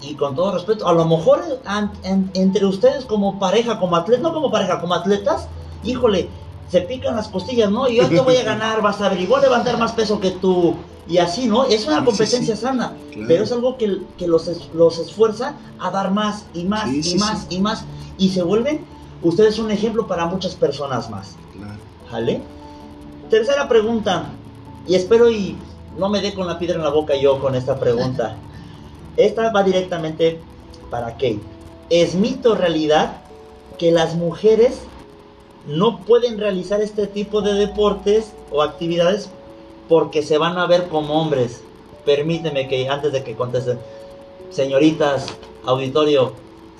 Y 0.00 0.14
con 0.14 0.36
todo 0.36 0.52
respeto, 0.54 0.86
a 0.86 0.92
lo 0.92 1.04
mejor 1.04 1.40
an- 1.64 1.90
en- 2.04 2.30
entre 2.34 2.64
ustedes 2.64 3.04
como 3.04 3.40
pareja, 3.40 3.80
como 3.80 3.96
atletas, 3.96 4.22
no 4.22 4.32
como 4.32 4.50
pareja, 4.52 4.80
como 4.80 4.94
atletas, 4.94 5.48
híjole, 5.84 6.28
se 6.70 6.82
pican 6.82 7.16
las 7.16 7.28
costillas, 7.28 7.70
¿no? 7.70 7.88
Y 7.88 7.96
yo 7.96 8.08
te 8.08 8.20
voy 8.20 8.36
a 8.36 8.44
ganar, 8.44 8.82
vas 8.82 9.00
a 9.00 9.08
ver, 9.08 9.20
y 9.20 9.26
voy 9.26 9.38
a 9.38 9.42
levantar 9.42 9.78
más 9.78 9.92
peso 9.92 10.20
que 10.20 10.32
tú. 10.32 10.74
Y 11.08 11.18
así, 11.18 11.46
¿no? 11.46 11.64
Es 11.64 11.86
una 11.86 12.00
sí, 12.00 12.04
competencia 12.04 12.54
sí. 12.54 12.62
sana. 12.62 12.92
Claro. 13.12 13.28
Pero 13.28 13.44
es 13.44 13.52
algo 13.52 13.78
que, 13.78 14.02
que 14.18 14.28
los, 14.28 14.50
los 14.74 14.98
esfuerza 14.98 15.54
a 15.78 15.90
dar 15.90 16.10
más 16.10 16.44
y 16.52 16.64
más 16.64 16.90
Sí, 16.90 17.14
y 17.14 17.18
más 17.18 17.46
y 17.48 17.60
más. 17.60 17.84
Y 18.18 18.28
se 18.28 18.42
vuelven 18.42 18.84
ustedes 19.22 19.58
un 19.58 19.70
ejemplo 19.70 20.06
para 20.06 20.26
muchas 20.26 20.54
personas 20.54 21.08
más. 21.08 21.36
Claro. 21.56 21.78
¿Vale? 22.12 22.42
Tercera 23.30 23.68
pregunta. 23.68 24.26
Y 24.86 24.96
espero 24.96 25.30
y 25.30 25.56
no 25.98 26.10
me 26.10 26.20
dé 26.20 26.34
con 26.34 26.46
la 26.46 26.58
piedra 26.58 26.76
en 26.76 26.82
la 26.82 26.90
boca 26.90 27.16
yo 27.16 27.40
con 27.40 27.54
esta 27.54 27.78
pregunta. 27.78 28.36
Esta 29.16 29.50
va 29.50 29.62
directamente 29.62 30.40
para 30.90 31.12
Kate. 31.12 31.40
¿Es 31.90 32.14
mito 32.14 32.54
realidad 32.54 33.22
que 33.78 33.92
las 33.92 34.14
mujeres 34.14 34.80
no 35.68 36.00
pueden 36.00 36.38
realizar 36.38 36.80
este 36.80 37.06
tipo 37.06 37.42
de 37.42 37.52
deportes 37.54 38.32
o 38.50 38.62
actividades 38.62 39.30
porque 39.88 40.22
se 40.22 40.38
van 40.38 40.58
a 40.58 40.66
ver 40.66 40.88
como 40.88 41.20
hombres? 41.20 41.62
Permíteme 42.04 42.68
que 42.68 42.88
antes 42.88 43.12
de 43.12 43.22
que 43.22 43.36
contesten, 43.36 43.78
señoritas, 44.50 45.26
auditorio, 45.66 46.32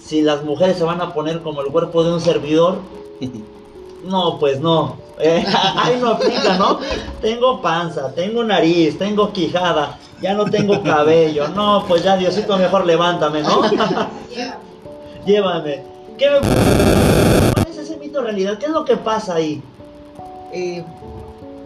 si 0.03 0.23
las 0.23 0.43
mujeres 0.43 0.79
se 0.79 0.85
van 0.85 1.01
a 1.03 1.13
poner 1.13 1.43
como 1.43 1.61
el 1.61 1.69
cuerpo 1.69 2.03
de 2.03 2.13
un 2.13 2.21
servidor, 2.21 2.79
no, 4.05 4.39
pues 4.39 4.61
no. 4.61 4.97
Eh, 5.19 5.45
ahí 5.77 5.99
no 6.01 6.13
aplica, 6.13 6.57
¿no? 6.57 6.79
Tengo 7.21 7.61
panza, 7.61 8.13
tengo 8.15 8.43
nariz, 8.43 8.97
tengo 8.97 9.33
quijada, 9.33 9.99
ya 10.23 10.33
no 10.33 10.47
tengo 10.47 10.83
cabello. 10.83 11.49
No, 11.49 11.85
pues 11.87 12.03
ya 12.03 12.17
Diosito 12.17 12.57
mejor 12.57 12.87
levántame, 12.87 13.43
¿no? 13.43 13.63
Llévame. 15.27 15.83
¿Qué 16.17 16.31
me... 16.31 17.08
¿Cuál 17.99 18.03
es 18.03 18.07
ese 18.07 18.09
mito 18.09 18.23
realidad? 18.23 18.59
¿Qué 18.59 18.67
es 18.67 18.73
lo 18.73 18.85
que 18.85 18.97
pasa 18.97 19.35
ahí? 19.35 19.63
Eh, 20.53 20.85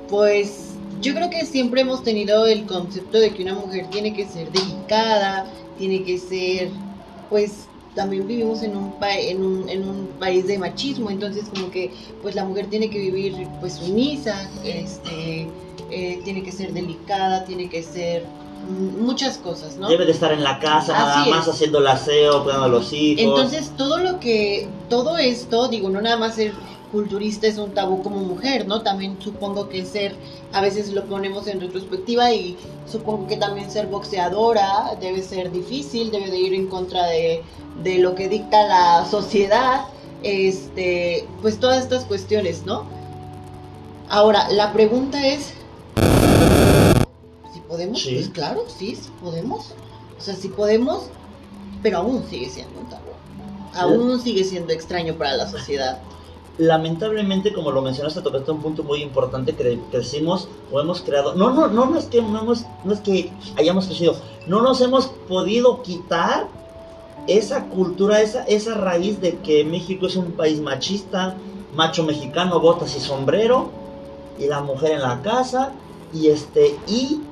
pues 0.09 0.75
yo 1.01 1.15
creo 1.15 1.31
que 1.31 1.45
siempre 1.45 1.83
hemos 1.83 2.03
tenido 2.03 2.47
el 2.47 2.67
concepto 2.67 3.19
de 3.19 3.31
que 3.33 3.43
una 3.43 3.55
mujer 3.55 3.89
tiene 3.91 4.13
que 4.15 4.27
ser 4.27 4.51
delicada, 4.51 5.47
tiene 5.79 6.05
que 6.05 6.19
ser, 6.19 6.71
pues 7.29 7.69
también 7.95 8.27
vivimos 8.27 8.63
en 8.63 8.77
un, 8.77 8.93
pa- 8.93 9.19
en 9.19 9.43
un, 9.45 9.69
en 9.69 9.89
un 9.89 10.07
país 10.19 10.47
de 10.47 10.59
machismo, 10.59 11.11
entonces 11.11 11.49
como 11.49 11.71
que 11.71 11.93
pues 12.23 12.35
la 12.35 12.45
mujer 12.45 12.67
tiene 12.69 12.89
que 12.89 12.99
vivir 12.99 13.47
pues 13.61 13.75
sumisa, 13.75 14.51
este, 14.65 15.49
eh, 15.91 16.21
tiene 16.25 16.43
que 16.43 16.53
ser 16.53 16.73
delicada, 16.73 17.45
tiene 17.45 17.69
que 17.69 17.83
ser 17.83 18.25
muchas 18.69 19.39
cosas, 19.39 19.77
¿no? 19.77 19.89
Debe 19.89 20.07
de 20.07 20.13
estar 20.13 20.33
en 20.33 20.43
la 20.43 20.59
casa, 20.59 20.93
nada 20.93 21.27
más 21.27 21.49
haciendo 21.49 21.79
el 21.79 21.87
aseo, 21.87 22.45
cuidando 22.45 22.67
a 22.67 22.69
los 22.69 22.93
hijos. 22.93 23.23
Entonces, 23.23 23.73
todo 23.77 23.99
lo 23.99 24.21
que, 24.21 24.69
todo 24.89 25.19
esto, 25.19 25.69
digo, 25.69 25.91
no 25.91 26.01
nada 26.01 26.17
más 26.17 26.37
ser 26.37 26.53
culturista 26.93 27.47
es 27.47 27.59
un 27.59 27.73
tabú 27.73 28.03
como 28.03 28.19
mujer, 28.19 28.69
¿no? 28.69 28.83
También 28.83 29.17
supongo 29.21 29.69
que 29.69 29.85
ser, 29.85 30.15
a 30.53 30.61
veces 30.61 30.93
lo 30.93 31.05
ponemos 31.07 31.47
en 31.47 31.61
retrospectiva 31.61 32.33
y 32.33 32.57
supongo 32.87 33.27
que 33.27 33.39
también 33.39 33.71
ser 33.71 33.87
boxeadora 33.87 34.97
debe 35.01 35.23
ser 35.23 35.51
difícil, 35.51 36.11
debe 36.11 36.31
de 36.31 36.39
ir 36.39 36.55
en 36.55 36.67
contra 36.67 37.07
de, 37.07 37.43
de 37.83 37.99
lo 37.99 38.15
que 38.15 38.29
dicta 38.29 38.67
la 38.69 39.07
sociedad, 39.11 39.87
este, 40.23 41.27
pues 41.41 41.59
todas 41.59 41.83
estas 41.83 42.05
cuestiones, 42.05 42.65
¿no? 42.67 42.85
Ahora, 44.09 44.51
la 44.51 44.73
pregunta 44.75 45.27
es, 45.27 45.55
podemos, 47.73 48.01
Sí. 48.01 48.15
pues 48.15 48.29
claro, 48.29 48.65
sí, 48.69 48.95
sí 48.97 49.11
podemos. 49.23 49.75
O 50.19 50.21
sea, 50.21 50.35
sí 50.37 50.49
podemos, 50.49 51.05
pero 51.83 51.99
aún 51.99 52.25
sigue 52.29 52.49
siendo 52.49 52.81
un 52.81 52.89
tabú. 52.89 53.11
Aún 53.75 54.21
sigue 54.21 54.45
siendo 54.45 54.73
extraño 54.73 55.15
para 55.15 55.37
la 55.37 55.49
sociedad. 55.49 56.01
lamentablemente, 56.59 57.53
como 57.55 57.71
lo 57.71 57.81
mencionaste, 57.81 58.21
tocaste 58.21 58.51
un 58.53 58.61
punto 58.61 58.85
muy 58.85 59.03
importante 59.03 59.55
que 59.57 59.81
crecimos 59.91 60.49
o 60.71 60.81
hemos 60.81 61.01
creado. 61.01 61.35
No, 61.35 61.51
no, 61.51 61.67
no, 61.69 61.87
no 61.87 61.99
es 61.99 62.05
que 62.07 62.21
no, 62.21 62.41
hemos, 62.43 62.67
no 62.85 62.93
es 62.93 63.01
que 63.01 63.33
hayamos 63.57 63.87
crecido, 63.87 64.17
no 64.47 64.61
nos 64.61 64.81
hemos 64.83 65.07
podido 65.29 65.83
quitar 65.83 66.49
esa 67.27 67.69
cultura, 67.71 68.21
esa, 68.21 68.45
esa 68.45 68.75
raíz 68.75 69.21
de 69.21 69.39
que 69.39 69.65
México 69.65 70.07
es 70.07 70.17
un 70.17 70.33
país 70.33 70.61
machista, 70.61 71.37
macho 71.73 72.05
mexicano, 72.05 72.61
botas 72.61 72.95
y 72.97 73.01
sombrero, 73.01 73.71
y 74.37 74.47
la 74.47 74.61
mujer 74.61 74.93
en 74.93 75.03
la 75.03 75.23
casa, 75.23 75.73
y 76.13 76.29
este, 76.29 76.83
y 76.87 77.23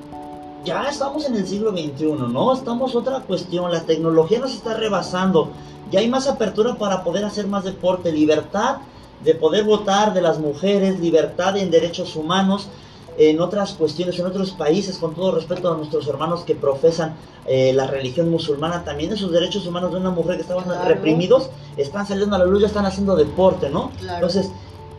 ya 0.63 0.89
estamos 0.89 1.25
en 1.25 1.35
el 1.35 1.47
siglo 1.47 1.71
XXI, 1.71 2.13
¿no? 2.31 2.53
Estamos 2.53 2.95
otra 2.95 3.21
cuestión, 3.21 3.71
la 3.71 3.81
tecnología 3.81 4.39
nos 4.39 4.53
está 4.53 4.75
rebasando, 4.75 5.49
ya 5.91 5.99
hay 5.99 6.09
más 6.09 6.27
apertura 6.27 6.75
para 6.75 7.03
poder 7.03 7.25
hacer 7.25 7.47
más 7.47 7.63
deporte, 7.63 8.11
libertad 8.11 8.77
de 9.23 9.35
poder 9.35 9.63
votar 9.63 10.13
de 10.13 10.21
las 10.21 10.39
mujeres, 10.39 10.99
libertad 10.99 11.57
en 11.57 11.69
derechos 11.69 12.15
humanos, 12.15 12.69
en 13.17 13.39
otras 13.39 13.73
cuestiones, 13.73 14.17
en 14.19 14.25
otros 14.25 14.51
países, 14.51 14.97
con 14.97 15.13
todo 15.13 15.33
respeto 15.33 15.71
a 15.71 15.77
nuestros 15.77 16.07
hermanos 16.07 16.43
que 16.43 16.55
profesan 16.55 17.15
eh, 17.45 17.73
la 17.73 17.85
religión 17.85 18.29
musulmana, 18.29 18.83
también 18.83 19.11
esos 19.11 19.31
derechos 19.31 19.67
humanos 19.67 19.91
de 19.91 19.99
una 19.99 20.11
mujer 20.11 20.37
que 20.37 20.41
estaban 20.41 20.65
reprimidos, 20.87 21.49
están 21.77 22.07
saliendo 22.07 22.35
a 22.35 22.39
la 22.39 22.45
luz, 22.45 22.61
ya 22.61 22.67
están 22.67 22.85
haciendo 22.85 23.15
deporte, 23.15 23.69
¿no? 23.69 23.91
Entonces, 24.01 24.49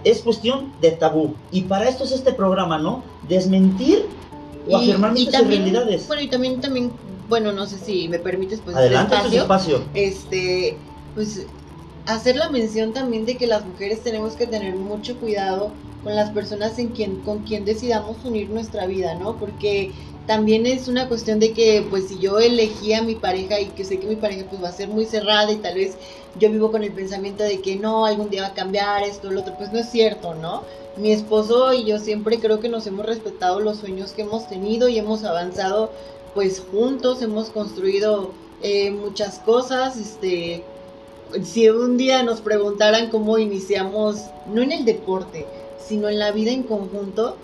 es 0.05 0.21
cuestión 0.21 0.73
de 0.81 0.93
tabú. 0.93 1.35
Y 1.51 1.63
para 1.63 1.89
esto 1.89 2.05
es 2.05 2.13
este 2.13 2.33
programa, 2.33 2.79
¿no? 2.79 3.03
Desmentir 3.29 4.07
o 4.69 4.77
afirmar 4.77 5.13
muchas 5.13 5.47
realidades. 5.47 6.07
Bueno, 6.07 6.23
y 6.23 6.29
también, 6.29 6.61
también, 6.61 6.93
bueno, 7.29 7.53
no 7.53 7.67
sé 7.67 7.79
si 7.79 8.09
me 8.09 8.19
permites, 8.19 8.61
pues, 8.61 8.77
Adelante, 8.77 9.15
este 9.15 9.39
espacio, 9.39 9.77
espacio. 9.77 9.85
Este, 9.95 10.77
pues, 11.15 11.47
hacer 12.07 12.37
la 12.37 12.51
mención 12.51 12.93
también 12.93 13.27
de 13.27 13.37
que 13.37 13.47
las 13.47 13.65
mujeres 13.65 14.03
tenemos 14.03 14.35
que 14.35 14.47
tener 14.47 14.75
mucho 14.75 15.17
cuidado 15.19 15.71
con 16.03 16.17
las 16.17 16.31
personas 16.31 16.79
en 16.79 16.89
quien, 16.89 17.21
con 17.21 17.41
quien 17.41 17.65
decidamos 17.65 18.17
unir 18.25 18.51
nuestra 18.51 18.87
vida, 18.87 19.15
¿no? 19.15 19.37
Porque 19.37 19.93
también 20.27 20.67
es 20.67 20.89
una 20.89 21.09
cuestión 21.09 21.41
de 21.41 21.53
que, 21.53 21.85
pues, 21.89 22.09
si 22.09 22.19
yo 22.19 22.39
elegí 22.39 22.93
a 22.93 23.03
mi 23.03 23.15
pareja 23.15 23.61
y 23.61 23.67
que 23.67 23.85
sé 23.85 23.99
que 23.99 24.07
mi 24.07 24.17
pareja, 24.17 24.45
pues, 24.49 24.63
va 24.63 24.69
a 24.69 24.73
ser 24.73 24.89
muy 24.89 25.05
cerrada 25.05 25.51
y 25.53 25.57
tal 25.57 25.75
vez 25.75 25.97
yo 26.39 26.51
vivo 26.51 26.71
con 26.71 26.83
el 26.83 26.93
pensamiento 26.93 27.45
de 27.45 27.61
que 27.61 27.77
no, 27.77 28.07
algún 28.07 28.31
día 28.31 28.43
va 28.43 28.49
a 28.49 28.55
cambiar 28.55 29.03
esto, 29.03 29.31
lo 29.31 29.41
otro, 29.41 29.55
pues 29.57 29.73
no 29.73 29.79
es 29.79 29.91
cierto, 29.91 30.35
¿no? 30.35 30.63
Mi 30.97 31.13
esposo 31.13 31.73
y 31.73 31.85
yo 31.85 31.99
siempre 31.99 32.39
creo 32.39 32.61
que 32.61 32.69
nos 32.69 32.87
hemos 32.87 33.07
respetado 33.07 33.61
los 33.61 33.79
sueños 33.79 34.13
que 34.13 34.23
hemos 34.23 34.49
tenido 34.49 34.89
y 34.89 34.99
hemos 34.99 35.25
avanzado, 35.25 35.91
pues, 36.35 36.63
juntos, 36.71 37.23
hemos 37.23 37.49
construido 37.49 38.31
eh, 38.63 38.91
muchas 38.91 39.39
cosas, 39.39 39.97
este, 39.97 40.63
si 41.43 41.69
un 41.69 41.97
día 41.97 42.23
nos 42.23 42.41
preguntaran 42.41 43.11
cómo 43.11 43.39
iniciamos, 43.39 44.27
no 44.47 44.63
en 44.63 44.73
el 44.73 44.85
deporte, 44.85 45.47
sino 45.79 46.09
en 46.09 46.19
la 46.19 46.31
vida 46.31 46.51
en 46.51 46.63
conjunto, 46.63 47.37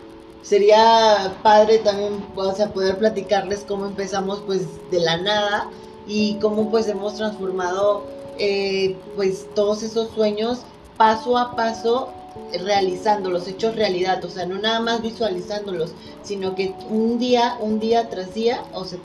sería 0.43 1.37
padre 1.43 1.79
también, 1.79 2.25
o 2.37 2.55
sea, 2.55 2.73
poder 2.73 2.99
platicarles 2.99 3.65
cómo 3.67 3.87
empezamos 3.87 4.43
pues 4.47 4.63
de 4.91 5.01
la 5.01 5.17
nada 5.17 5.71
y 6.07 6.35
cómo 6.35 6.71
pues 6.71 6.87
hemos 6.89 7.15
transformado 7.15 8.05
eh, 8.39 8.97
pues 9.17 9.47
todos 9.55 9.83
esos 9.83 10.11
sueños 10.11 10.61
paso 10.97 11.37
a 11.37 11.57
paso 11.57 12.11
realizándolos, 12.53 13.47
hechos 13.49 13.77
realidad, 13.77 14.25
o 14.25 14.31
sea, 14.31 14.47
no 14.47 14.59
nada 14.59 14.81
más 14.81 15.03
visualizándolos, 15.03 15.93
sino 16.23 16.55
que 16.55 16.75
un 16.89 17.19
día, 17.19 17.59
un 17.61 17.79
día 17.81 18.09
tras 18.09 18.35
día, 18.35 18.65
o 18.73 18.85
sea, 18.85 18.99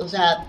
o 0.00 0.08
sea 0.08 0.46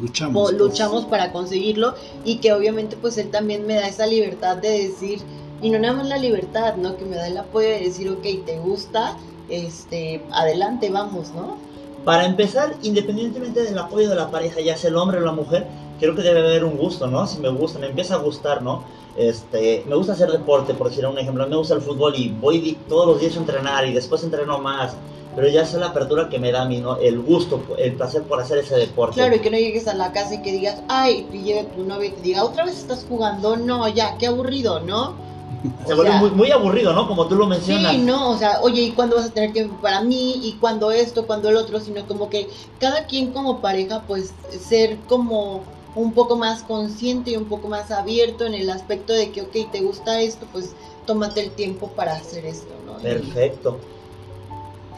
luchamos, 0.00 0.50
pues. 0.50 0.58
luchamos 0.58 1.04
para 1.06 1.32
conseguirlo 1.32 1.94
y 2.24 2.36
que 2.36 2.52
obviamente 2.52 2.96
pues 2.96 3.18
él 3.18 3.30
también 3.30 3.66
me 3.66 3.74
da 3.74 3.88
esa 3.88 4.06
libertad 4.06 4.56
de 4.56 4.88
decir, 4.88 5.20
y 5.62 5.70
no 5.70 5.78
nada 5.78 5.94
más 5.94 6.08
la 6.08 6.18
libertad, 6.18 6.76
¿no? 6.76 6.96
Que 6.96 7.04
me 7.04 7.16
da 7.16 7.28
el 7.28 7.38
apoyo 7.38 7.68
de 7.68 7.80
decir, 7.80 8.08
ok, 8.10 8.44
te 8.44 8.58
gusta, 8.58 9.16
este, 9.48 10.22
adelante, 10.32 10.90
vamos, 10.90 11.30
¿no? 11.34 11.56
Para 12.06 12.24
empezar, 12.24 12.76
independientemente 12.82 13.64
del 13.64 13.76
apoyo 13.76 14.08
de 14.08 14.14
la 14.14 14.30
pareja, 14.30 14.60
ya 14.60 14.76
sea 14.76 14.90
el 14.90 14.96
hombre 14.96 15.18
o 15.18 15.22
la 15.22 15.32
mujer, 15.32 15.66
creo 15.98 16.14
que 16.14 16.22
debe 16.22 16.38
haber 16.38 16.64
un 16.64 16.76
gusto, 16.76 17.08
¿no? 17.08 17.26
Si 17.26 17.40
me 17.40 17.48
gusta, 17.48 17.80
me 17.80 17.88
empieza 17.88 18.14
a 18.14 18.18
gustar, 18.18 18.62
¿no? 18.62 18.84
Este, 19.16 19.82
me 19.88 19.96
gusta 19.96 20.12
hacer 20.12 20.30
deporte, 20.30 20.72
por 20.72 20.88
decir 20.88 21.04
un 21.04 21.18
ejemplo, 21.18 21.44
me 21.48 21.56
gusta 21.56 21.74
el 21.74 21.80
fútbol 21.80 22.14
y 22.16 22.28
voy 22.28 22.78
todos 22.88 23.08
los 23.08 23.20
días 23.20 23.34
a 23.34 23.40
entrenar 23.40 23.88
y 23.88 23.92
después 23.92 24.22
entreno 24.22 24.58
más 24.58 24.96
pero 25.34 25.48
ya 25.48 25.62
es 25.62 25.74
la 25.74 25.88
apertura 25.88 26.30
que 26.30 26.38
me 26.38 26.50
da 26.50 26.62
a 26.62 26.64
mí, 26.64 26.78
¿no? 26.80 26.96
El 26.96 27.20
gusto, 27.20 27.62
el 27.76 27.92
placer 27.92 28.22
por 28.22 28.40
hacer 28.40 28.56
ese 28.56 28.74
deporte. 28.76 29.16
Claro, 29.16 29.36
y 29.36 29.40
que 29.40 29.50
no 29.50 29.58
llegues 29.58 29.86
a 29.86 29.92
la 29.92 30.10
casa 30.10 30.36
y 30.36 30.42
que 30.42 30.50
digas, 30.50 30.80
ay, 30.88 31.28
y 31.30 31.42
llegue 31.42 31.64
tu 31.76 31.84
novia 31.84 32.08
y 32.08 32.12
te 32.12 32.22
diga, 32.22 32.42
otra 32.42 32.64
vez 32.64 32.78
estás 32.78 33.04
jugando, 33.06 33.54
no, 33.58 33.86
ya, 33.86 34.16
qué 34.16 34.28
aburrido, 34.28 34.80
¿no? 34.80 35.14
Se 35.86 35.94
vuelve 35.94 36.12
muy, 36.12 36.30
muy, 36.30 36.50
aburrido, 36.50 36.92
¿no? 36.92 37.08
Como 37.08 37.26
tú 37.26 37.36
lo 37.36 37.46
mencionas. 37.46 37.92
Sí, 37.92 37.98
no, 37.98 38.30
o 38.30 38.38
sea, 38.38 38.60
oye, 38.62 38.82
¿y 38.82 38.90
cuándo 38.92 39.16
vas 39.16 39.26
a 39.26 39.30
tener 39.30 39.52
tiempo 39.52 39.76
para 39.80 40.00
mí? 40.02 40.40
¿Y 40.42 40.52
cuándo 40.54 40.90
esto? 40.90 41.26
¿Cuándo 41.26 41.48
el 41.48 41.56
otro? 41.56 41.80
Sino 41.80 42.06
como 42.06 42.28
que 42.30 42.48
cada 42.78 43.06
quien 43.06 43.32
como 43.32 43.60
pareja, 43.60 44.02
pues, 44.06 44.32
ser 44.50 44.98
como 45.08 45.62
un 45.96 46.12
poco 46.12 46.36
más 46.36 46.62
consciente 46.62 47.30
y 47.30 47.36
un 47.36 47.46
poco 47.46 47.68
más 47.68 47.90
abierto 47.90 48.44
en 48.44 48.54
el 48.54 48.68
aspecto 48.70 49.12
de 49.12 49.30
que, 49.32 49.42
ok, 49.42 49.72
te 49.72 49.80
gusta 49.80 50.20
esto, 50.20 50.46
pues 50.52 50.74
tómate 51.06 51.40
el 51.40 51.50
tiempo 51.52 51.88
para 51.88 52.14
hacer 52.14 52.44
esto, 52.44 52.72
¿no? 52.84 52.98
Perfecto. 52.98 53.78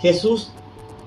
Jesús, 0.00 0.48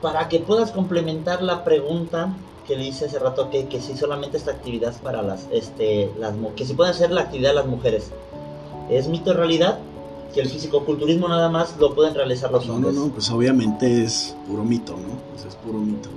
para 0.01 0.29
que 0.29 0.39
puedas 0.39 0.71
complementar 0.71 1.41
la 1.41 1.63
pregunta 1.63 2.33
que 2.67 2.77
le 2.77 2.85
hice 2.85 3.05
hace 3.05 3.19
rato, 3.19 3.49
que, 3.49 3.67
que 3.67 3.81
si 3.81 3.97
solamente 3.97 4.37
esta 4.37 4.51
actividad 4.51 4.95
para 5.01 5.21
las, 5.21 5.47
este, 5.51 6.09
las, 6.17 6.33
que 6.55 6.65
si 6.65 6.73
puede 6.73 6.91
hacer 6.91 7.11
la 7.11 7.21
actividad 7.21 7.49
de 7.49 7.55
las 7.55 7.65
mujeres, 7.65 8.11
¿es 8.89 9.07
mito 9.07 9.33
realidad? 9.33 9.79
Que 10.33 10.41
el 10.41 10.49
fisicoculturismo 10.49 11.27
nada 11.27 11.49
más 11.49 11.75
lo 11.77 11.93
pueden 11.93 12.13
realizar 12.13 12.51
los 12.51 12.67
hombres. 12.69 12.95
No, 12.95 13.07
no, 13.07 13.11
pues 13.11 13.29
obviamente 13.29 14.03
es 14.03 14.35
puro 14.47 14.63
mito, 14.63 14.93
¿no? 14.93 15.19
Pues 15.33 15.45
es 15.45 15.55
puro 15.55 15.79
mito. 15.79 16.09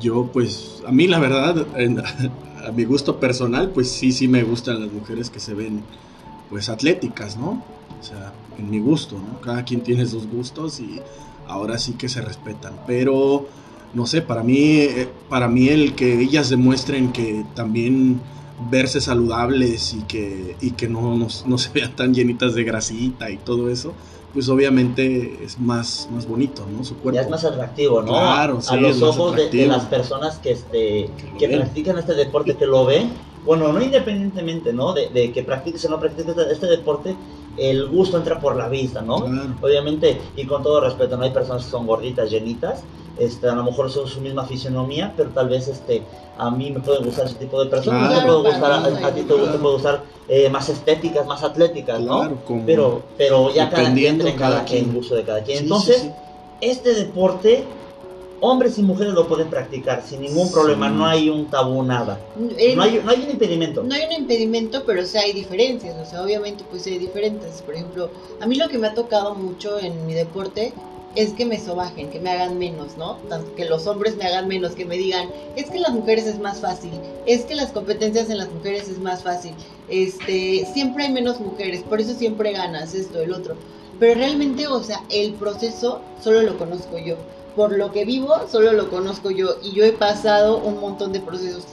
Yo, 0.00 0.28
pues, 0.32 0.82
a 0.86 0.92
mí 0.92 1.06
la 1.06 1.18
verdad, 1.18 1.66
a 2.66 2.72
mi 2.72 2.84
gusto 2.84 3.20
personal, 3.20 3.70
pues 3.70 3.90
sí, 3.90 4.12
sí 4.12 4.28
me 4.28 4.42
gustan 4.42 4.80
las 4.80 4.92
mujeres 4.92 5.30
que 5.30 5.40
se 5.40 5.54
ven, 5.54 5.82
pues, 6.50 6.68
atléticas, 6.68 7.36
¿no? 7.36 7.62
O 8.00 8.02
sea, 8.02 8.32
en 8.58 8.70
mi 8.70 8.80
gusto, 8.80 9.16
¿no? 9.16 9.40
Cada 9.40 9.64
quien 9.64 9.82
tiene 9.82 10.06
sus 10.06 10.26
gustos 10.26 10.80
y 10.80 11.00
ahora 11.46 11.78
sí 11.78 11.92
que 11.92 12.08
se 12.08 12.20
respetan. 12.20 12.74
Pero, 12.86 13.46
no 13.92 14.06
sé, 14.06 14.22
para 14.22 14.42
mí, 14.42 14.78
eh, 14.78 15.08
para 15.28 15.48
mí 15.48 15.68
el 15.68 15.94
que 15.94 16.20
ellas 16.20 16.48
demuestren 16.50 17.12
que 17.12 17.44
también 17.54 18.20
verse 18.70 19.00
saludables 19.00 19.94
y 19.94 20.02
que, 20.02 20.56
y 20.60 20.72
que 20.72 20.88
no, 20.88 21.16
no, 21.46 21.58
se 21.58 21.70
vean 21.72 21.94
tan 21.94 22.14
llenitas 22.14 22.54
de 22.54 22.64
grasita 22.64 23.30
y 23.30 23.36
todo 23.36 23.68
eso, 23.68 23.92
pues 24.32 24.48
obviamente 24.48 25.38
es 25.44 25.58
más, 25.58 26.08
más 26.12 26.26
bonito, 26.26 26.66
¿no? 26.70 26.84
Su 26.84 26.96
cuerpo. 26.96 27.16
Ya 27.16 27.22
es 27.22 27.30
más 27.30 27.44
atractivo, 27.44 28.02
¿no? 28.02 28.12
Claro, 28.12 28.58
A 28.68 28.76
los 28.76 29.02
ojos 29.02 29.36
de, 29.36 29.66
las 29.66 29.84
personas 29.84 30.38
que, 30.38 30.52
este, 30.52 31.10
que, 31.38 31.48
practican 31.48 31.98
este 31.98 32.14
deporte, 32.14 32.56
que 32.56 32.66
lo 32.66 32.84
ven, 32.84 33.12
bueno, 33.44 33.72
no 33.72 33.82
independientemente, 33.82 34.72
¿no? 34.72 34.92
De, 34.92 35.08
de 35.10 35.30
que 35.32 35.42
practiques 35.42 35.84
o 35.84 35.90
no 35.90 36.00
practiques 36.00 36.36
este, 36.36 36.52
este 36.52 36.66
deporte, 36.66 37.14
el 37.56 37.88
gusto 37.88 38.16
entra 38.16 38.40
por 38.40 38.56
la 38.56 38.68
vista, 38.68 39.02
¿no? 39.02 39.16
Obviamente, 39.62 40.20
y 40.36 40.44
con 40.46 40.62
todo 40.62 40.80
respeto, 40.80 41.16
no 41.16 41.24
hay 41.24 41.30
personas 41.30 41.64
que 41.64 41.70
son 41.70 41.86
gorditas, 41.86 42.30
llenitas, 42.30 42.82
este, 43.18 43.48
a 43.48 43.54
lo 43.54 43.64
mejor 43.64 43.90
son 43.90 44.08
su 44.08 44.20
misma 44.20 44.44
fisionomía, 44.44 45.12
pero 45.16 45.30
tal 45.30 45.48
vez 45.48 45.68
este, 45.68 46.02
a 46.36 46.50
mí 46.50 46.70
me 46.70 46.80
pueden 46.80 47.04
gustar 47.04 47.26
ese 47.26 47.36
tipo 47.36 47.62
de 47.62 47.70
personas, 47.70 48.12
a, 48.12 49.14
ti 49.14 49.22
te, 49.22 49.34
puede 49.34 49.58
gustar 49.58 50.02
eh, 50.28 50.48
más 50.50 50.68
estéticas, 50.68 51.26
más 51.26 51.42
atléticas, 51.42 52.00
¿no? 52.00 52.38
pero, 52.66 53.02
pero 53.16 53.52
ya 53.52 53.70
cada 53.70 53.92
quien, 53.92 54.18
cada, 54.36 54.64
quien, 54.64 54.92
gusto 54.92 55.14
de 55.14 55.22
cada 55.22 55.42
quien. 55.42 55.64
Entonces, 55.64 56.08
este 56.60 56.94
deporte 56.94 57.64
hombres 58.40 58.76
y 58.78 58.82
mujeres 58.82 59.14
lo 59.14 59.26
pueden 59.26 59.48
practicar 59.48 60.02
sin 60.06 60.20
ningún 60.20 60.52
problema, 60.52 60.90
no 60.90 61.06
hay 61.06 61.30
un 61.30 61.46
tabú, 61.46 61.82
nada. 61.82 62.18
no, 62.36 62.50
hay, 62.82 63.00
no, 63.02 63.10
hay, 63.10 63.22
un 63.22 63.30
impedimento. 63.30 63.82
No 63.82 63.94
hay 63.94 64.02
un 64.04 64.12
impedimento, 64.12 64.84
pero 64.84 65.04
sí 65.06 65.16
hay 65.16 65.32
diferencias, 65.32 65.96
o 65.96 66.04
sea, 66.04 66.22
obviamente 66.22 66.62
pues 66.70 66.86
hay 66.86 66.98
diferentes. 66.98 67.62
Por 67.62 67.74
ejemplo, 67.74 68.10
a 68.40 68.46
mí 68.46 68.56
lo 68.56 68.68
que 68.68 68.78
me 68.78 68.88
ha 68.88 68.94
tocado 68.94 69.34
mucho 69.34 69.78
en 69.78 70.06
mi 70.06 70.12
deporte 70.12 70.74
es 71.14 71.32
que 71.32 71.44
me 71.44 71.60
sobajen, 71.60 72.10
que 72.10 72.20
me 72.20 72.30
hagan 72.30 72.58
menos, 72.58 72.96
¿no? 72.96 73.18
que 73.56 73.64
los 73.64 73.86
hombres 73.86 74.16
me 74.16 74.24
hagan 74.24 74.48
menos, 74.48 74.72
que 74.72 74.84
me 74.84 74.96
digan, 74.96 75.30
es 75.56 75.70
que 75.70 75.78
las 75.78 75.92
mujeres 75.92 76.26
es 76.26 76.38
más 76.38 76.60
fácil, 76.60 76.92
es 77.26 77.44
que 77.44 77.54
las 77.54 77.72
competencias 77.72 78.30
en 78.30 78.38
las 78.38 78.50
mujeres 78.50 78.88
es 78.88 78.98
más 78.98 79.22
fácil, 79.22 79.54
este, 79.88 80.66
siempre 80.72 81.04
hay 81.04 81.12
menos 81.12 81.40
mujeres, 81.40 81.82
por 81.82 82.00
eso 82.00 82.14
siempre 82.14 82.52
ganas 82.52 82.94
esto, 82.94 83.20
el 83.20 83.32
otro. 83.32 83.56
Pero 84.00 84.14
realmente, 84.14 84.66
o 84.66 84.82
sea, 84.82 85.02
el 85.08 85.34
proceso 85.34 86.00
solo 86.20 86.42
lo 86.42 86.58
conozco 86.58 86.98
yo 86.98 87.16
por 87.56 87.76
lo 87.76 87.92
que 87.92 88.04
vivo, 88.04 88.34
solo 88.50 88.72
lo 88.72 88.90
conozco 88.90 89.30
yo 89.30 89.56
y 89.62 89.72
yo 89.72 89.84
he 89.84 89.92
pasado 89.92 90.58
un 90.58 90.80
montón 90.80 91.12
de 91.12 91.20
procesos. 91.20 91.64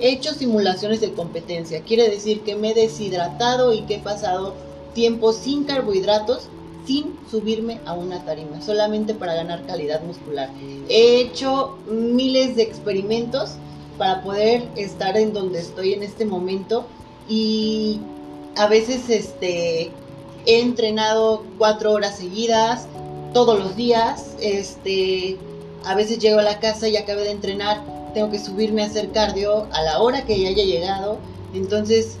He 0.00 0.10
hecho 0.10 0.32
simulaciones 0.32 1.00
de 1.00 1.12
competencia, 1.12 1.82
quiere 1.82 2.08
decir 2.08 2.42
que 2.42 2.56
me 2.56 2.70
he 2.70 2.74
deshidratado 2.74 3.72
y 3.72 3.82
que 3.82 3.96
he 3.96 4.00
pasado 4.00 4.54
tiempo 4.92 5.32
sin 5.32 5.64
carbohidratos 5.64 6.48
sin 6.86 7.16
subirme 7.30 7.80
a 7.86 7.94
una 7.94 8.24
tarima, 8.24 8.60
solamente 8.60 9.14
para 9.14 9.34
ganar 9.34 9.64
calidad 9.66 10.02
muscular. 10.02 10.50
He 10.88 11.20
hecho 11.20 11.78
miles 11.88 12.56
de 12.56 12.62
experimentos 12.62 13.52
para 13.98 14.22
poder 14.22 14.68
estar 14.76 15.16
en 15.16 15.32
donde 15.32 15.60
estoy 15.60 15.94
en 15.94 16.02
este 16.02 16.24
momento 16.24 16.86
y 17.28 18.00
a 18.56 18.66
veces 18.66 19.08
este 19.08 19.90
he 20.46 20.60
entrenado 20.60 21.44
cuatro 21.58 21.92
horas 21.92 22.18
seguidas, 22.18 22.86
todos 23.32 23.58
los 23.58 23.76
días, 23.76 24.36
este, 24.40 25.38
a 25.84 25.94
veces 25.94 26.18
llego 26.18 26.38
a 26.38 26.42
la 26.42 26.60
casa 26.60 26.88
y 26.88 26.96
acabé 26.96 27.22
de 27.22 27.30
entrenar, 27.30 27.82
tengo 28.12 28.30
que 28.30 28.38
subirme 28.38 28.82
a 28.82 28.86
hacer 28.86 29.10
cardio 29.10 29.66
a 29.72 29.82
la 29.82 30.00
hora 30.00 30.24
que 30.24 30.38
ya 30.38 30.48
haya 30.48 30.64
llegado, 30.64 31.18
entonces 31.54 32.18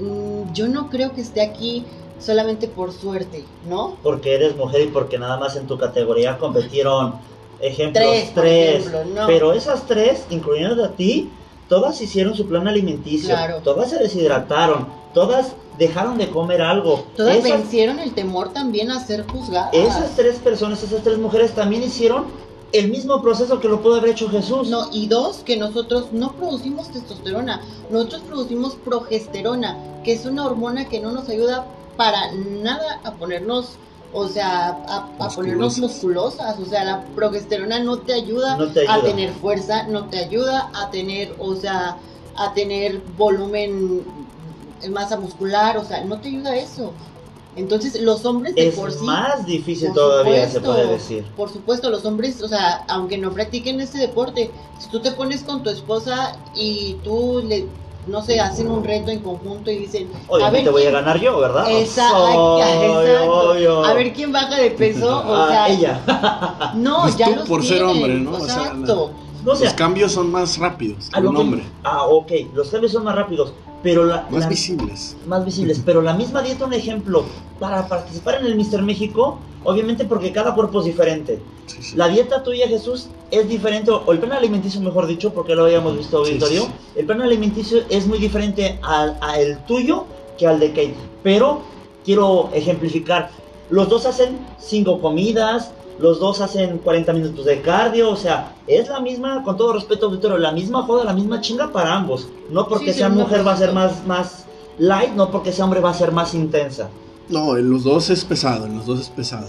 mm, 0.00 0.52
yo 0.52 0.68
no 0.68 0.90
creo 0.90 1.14
que 1.14 1.22
esté 1.22 1.40
aquí 1.40 1.84
solamente 2.22 2.68
por 2.68 2.92
suerte, 2.92 3.44
¿no? 3.68 3.96
Porque 4.02 4.34
eres 4.34 4.56
mujer 4.56 4.82
y 4.82 4.86
porque 4.88 5.18
nada 5.18 5.36
más 5.38 5.56
en 5.56 5.66
tu 5.66 5.76
categoría 5.78 6.38
competieron 6.38 7.14
ejemplos 7.60 8.04
Tres, 8.04 8.34
tres, 8.34 8.86
ejemplo, 8.86 9.04
no. 9.22 9.26
pero 9.26 9.52
esas 9.52 9.86
tres, 9.86 10.24
incluyendo 10.30 10.84
a 10.84 10.88
ti, 10.90 11.30
todas 11.68 12.00
hicieron 12.00 12.34
su 12.34 12.46
plan 12.46 12.66
alimenticio, 12.68 13.28
Claro. 13.28 13.58
todas 13.62 13.90
se 13.90 13.98
deshidrataron, 13.98 14.86
todas 15.14 15.52
dejaron 15.78 16.18
de 16.18 16.28
comer 16.28 16.60
algo. 16.62 17.04
Todas 17.16 17.36
Esas- 17.36 17.50
vencieron 17.60 17.98
el 17.98 18.12
temor 18.14 18.52
también 18.52 18.90
a 18.90 19.04
ser 19.04 19.26
juzgadas. 19.26 19.72
Esas 19.72 20.14
tres 20.16 20.36
personas, 20.38 20.82
esas 20.82 21.02
tres 21.02 21.18
mujeres 21.18 21.52
también 21.52 21.82
hicieron 21.82 22.26
el 22.72 22.88
mismo 22.90 23.20
proceso 23.22 23.60
que 23.60 23.68
lo 23.68 23.80
pudo 23.82 23.96
haber 23.96 24.10
hecho 24.10 24.28
Jesús. 24.30 24.68
No, 24.68 24.88
y 24.92 25.06
dos, 25.06 25.38
que 25.44 25.56
nosotros 25.56 26.06
no 26.12 26.32
producimos 26.32 26.88
testosterona, 26.88 27.60
nosotros 27.90 28.22
producimos 28.26 28.74
progesterona, 28.76 29.76
que 30.04 30.12
es 30.14 30.24
una 30.24 30.46
hormona 30.46 30.88
que 30.88 30.98
no 31.00 31.10
nos 31.12 31.28
ayuda 31.28 31.66
para 31.96 32.32
nada 32.32 33.00
a 33.04 33.12
ponernos, 33.12 33.76
o 34.12 34.28
sea, 34.28 34.68
a, 34.86 35.08
a 35.18 35.28
ponernos 35.28 35.78
musculosas. 35.78 36.58
O 36.58 36.66
sea, 36.66 36.84
la 36.84 37.04
progesterona 37.14 37.78
no 37.80 37.98
te 37.98 38.12
ayuda, 38.12 38.56
No 38.56 38.68
te 38.68 38.88
a 38.88 39.00
tener 39.00 39.32
fuerza, 39.32 39.84
no 39.84 40.06
te 40.06 40.18
ayuda 40.18 40.70
a 40.74 40.90
tener, 40.90 41.34
o 41.38 41.54
sea, 41.54 41.96
a 42.36 42.54
tener 42.54 43.00
volumen, 43.16 44.02
eh, 44.82 44.88
masa 44.88 45.16
muscular, 45.18 45.76
o 45.76 45.84
sea, 45.84 46.04
no 46.04 46.20
te 46.20 46.28
ayuda 46.28 46.50
a 46.50 46.56
eso. 46.56 46.92
Entonces, 47.54 48.00
los 48.00 48.24
hombres 48.24 48.54
de 48.54 48.68
es 48.68 48.74
por 48.74 48.90
sí 48.90 49.04
más 49.04 49.44
difícil 49.44 49.88
por 49.88 49.96
todavía, 49.96 50.48
se 50.48 50.60
puede 50.60 50.86
decir. 50.86 51.24
por 51.36 51.52
supuesto, 51.52 51.90
los 51.90 52.04
hombres, 52.06 52.40
o 52.40 52.48
sea, 52.48 52.84
aunque 52.88 53.18
no 53.18 53.30
practiquen 53.30 53.78
este 53.80 53.98
deporte, 53.98 54.50
si 54.78 54.88
tú 54.88 55.00
te 55.00 55.12
pones 55.12 55.42
con 55.42 55.62
tu 55.62 55.68
esposa 55.68 56.38
y 56.54 56.94
tú 57.04 57.42
le, 57.46 57.66
no 58.06 58.20
sé, 58.22 58.40
hacen 58.40 58.68
un 58.70 58.82
reto 58.84 59.10
en 59.10 59.20
conjunto 59.20 59.70
y 59.70 59.78
dicen, 59.78 60.08
Oye, 60.28 60.44
a 60.44 60.50
ver, 60.50 60.64
te 60.64 60.70
voy 60.70 60.82
a 60.82 60.84
quién- 60.90 60.94
ganar 60.94 61.20
yo, 61.20 61.38
¿verdad? 61.38 61.70
Esa- 61.70 62.08
Ay, 62.14 62.90
exacto. 63.06 63.50
obvio. 63.50 63.84
a 63.84 63.94
ver 63.94 64.12
quién 64.12 64.32
baja 64.32 64.56
de 64.56 64.70
peso, 64.72 65.06
o 65.26 65.34
Ah, 65.34 65.46
sea, 65.48 65.68
ella. 65.68 66.72
no, 66.74 67.02
Pues 67.02 67.16
ya 67.16 67.26
tú 67.26 67.34
los 67.36 67.48
por 67.48 67.64
ser 67.64 67.82
hombre, 67.82 68.14
¿no? 68.18 68.32
O 68.32 68.40
sea, 68.40 68.54
Exacto. 68.56 69.10
No, 69.44 69.52
o 69.52 69.56
sea, 69.56 69.66
Los 69.66 69.74
cambios 69.74 70.12
son 70.12 70.30
más 70.30 70.56
rápidos 70.58 71.08
a 71.12 71.20
que 71.20 71.26
un 71.26 71.34
que- 71.34 71.40
hombre, 71.40 71.62
Ah, 71.82 72.04
ok, 72.06 72.30
los 72.54 72.68
cambios 72.70 72.92
son 72.92 73.04
más 73.04 73.14
rápidos, 73.16 73.52
pero 73.82 74.04
la, 74.04 74.26
más 74.30 74.42
la- 74.42 74.48
visibles. 74.48 75.16
más 75.26 75.44
visibles, 75.44 75.80
pero 75.84 76.00
la 76.02 76.14
misma 76.14 76.42
dieta, 76.42 76.64
un 76.64 76.72
ejemplo, 76.72 77.24
para 77.58 77.88
participar 77.88 78.36
en 78.36 78.46
el 78.46 78.54
Mister 78.56 78.82
México, 78.82 79.38
obviamente 79.64 80.04
porque 80.04 80.32
cada 80.32 80.54
cuerpo 80.54 80.80
es 80.80 80.86
diferente. 80.86 81.40
Sí, 81.66 81.78
sí. 81.82 81.96
La 81.96 82.08
dieta 82.08 82.42
tuya, 82.42 82.66
Jesús, 82.68 83.08
es 83.30 83.48
diferente, 83.48 83.90
o 83.90 84.12
el 84.12 84.18
plan 84.18 84.32
alimenticio, 84.32 84.80
mejor 84.80 85.06
dicho, 85.06 85.32
porque 85.32 85.54
lo 85.54 85.64
habíamos 85.64 85.96
visto, 85.96 86.24
Sí, 86.24 86.32
Victorio. 86.32 86.62
sí, 86.62 86.66
sí. 86.68 86.98
El 87.00 87.06
plan 87.06 87.22
alimenticio 87.22 87.82
es 87.88 88.06
muy 88.06 88.18
diferente 88.18 88.78
al 88.82 89.16
a 89.20 89.38
el 89.40 89.58
tuyo 89.64 90.04
que 90.38 90.46
al 90.46 90.58
de 90.60 90.68
Kate. 90.70 90.94
Pero 91.22 91.62
quiero 92.04 92.50
ejemplificar: 92.52 93.30
los 93.70 93.88
dos 93.88 94.06
hacen 94.06 94.38
cinco 94.58 95.00
comidas, 95.00 95.70
los 95.98 96.18
dos 96.18 96.40
hacen 96.40 96.78
40 96.78 97.12
minutos 97.12 97.44
de 97.44 97.60
cardio, 97.62 98.10
o 98.10 98.16
sea, 98.16 98.54
es 98.66 98.88
la 98.88 99.00
misma, 99.00 99.44
con 99.44 99.56
todo 99.56 99.72
respeto, 99.74 100.10
Victorio, 100.10 100.38
la 100.38 100.50
misma 100.52 100.82
joda, 100.82 101.04
la 101.04 101.12
misma 101.12 101.40
chinga 101.40 101.70
para 101.72 101.94
ambos. 101.94 102.28
No 102.50 102.66
porque 102.68 102.86
Sí, 102.86 102.92
sí, 102.94 102.98
sea 102.98 103.08
no, 103.08 103.16
mujer 103.16 103.46
va 103.46 103.52
a 103.52 103.56
ser 103.56 103.72
más, 103.72 104.04
más 104.06 104.46
light, 104.78 105.12
no 105.14 105.30
porque 105.30 105.52
sea 105.52 105.64
hombre 105.64 105.80
va 105.80 105.90
a 105.90 105.94
ser 105.94 106.10
más 106.12 106.34
intensa. 106.34 106.88
No, 107.28 107.56
en 107.56 107.70
los 107.70 107.84
dos 107.84 108.10
es 108.10 108.24
pesado, 108.24 108.66
en 108.66 108.76
los 108.76 108.86
dos 108.86 109.00
es 109.00 109.08
pesado. 109.08 109.48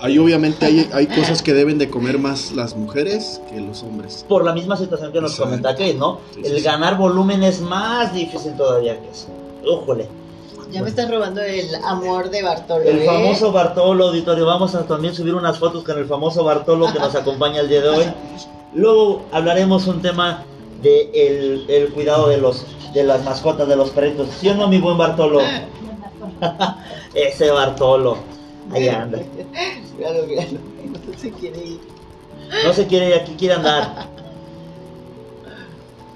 Hay 0.00 0.18
obviamente 0.18 0.66
hay, 0.66 0.90
hay 0.92 1.06
cosas 1.06 1.42
que 1.42 1.54
deben 1.54 1.78
de 1.78 1.88
comer 1.88 2.18
más 2.18 2.50
las 2.52 2.76
mujeres 2.76 3.40
que 3.48 3.60
los 3.60 3.84
hombres. 3.84 4.24
Por 4.28 4.44
la 4.44 4.52
misma 4.52 4.76
situación 4.76 5.12
que 5.12 5.20
nos 5.20 5.30
Exacto. 5.30 5.50
comenta 5.50 5.70
Kate, 5.76 5.94
¿no? 5.94 6.18
Sí, 6.34 6.40
el 6.40 6.52
sí, 6.52 6.58
sí. 6.58 6.62
ganar 6.64 6.98
volumen 6.98 7.44
es 7.44 7.60
más 7.60 8.12
difícil 8.12 8.56
todavía 8.56 9.00
que 9.00 9.10
eso. 9.10 9.28
Újole. 9.64 10.08
Ya 10.72 10.82
me 10.82 10.88
estás 10.88 11.08
robando 11.08 11.40
el 11.42 11.72
amor 11.84 12.30
de 12.30 12.42
Bartolo. 12.42 12.82
El 12.82 13.00
¿eh? 13.00 13.06
famoso 13.06 13.52
Bartolo 13.52 14.08
Auditorio. 14.08 14.44
Vamos 14.46 14.74
a 14.74 14.84
también 14.86 15.14
subir 15.14 15.34
unas 15.34 15.58
fotos 15.58 15.84
con 15.84 15.96
el 15.98 16.06
famoso 16.06 16.42
Bartolo 16.42 16.92
que 16.92 16.98
nos 16.98 17.14
acompaña 17.14 17.60
el 17.60 17.68
día 17.68 17.82
de 17.82 17.88
hoy. 17.88 18.04
Luego 18.74 19.22
hablaremos 19.30 19.86
un 19.86 20.02
tema 20.02 20.44
de 20.82 21.10
el, 21.14 21.70
el 21.70 21.92
cuidado 21.92 22.28
de 22.28 22.38
los 22.38 22.64
de 22.92 23.04
las 23.04 23.22
mascotas 23.24 23.68
de 23.68 23.76
los 23.76 23.90
perritos. 23.90 24.28
¿Sí 24.40 24.48
o 24.48 24.54
no, 24.54 24.66
mi 24.66 24.78
buen 24.78 24.98
Bartolo? 24.98 25.40
Ese 27.14 27.50
Bartolo. 27.50 28.16
Ahí 28.72 28.88
anda. 28.88 29.20
Míralo, 29.96 30.26
míralo, 30.26 30.58
no 31.12 31.18
se 31.18 31.30
quiere 31.32 31.64
ir. 31.64 31.80
No 32.64 32.72
se 32.72 32.86
quiere 32.86 33.08
ir 33.08 33.14
aquí, 33.14 33.34
quiere 33.38 33.54
andar. 33.54 34.08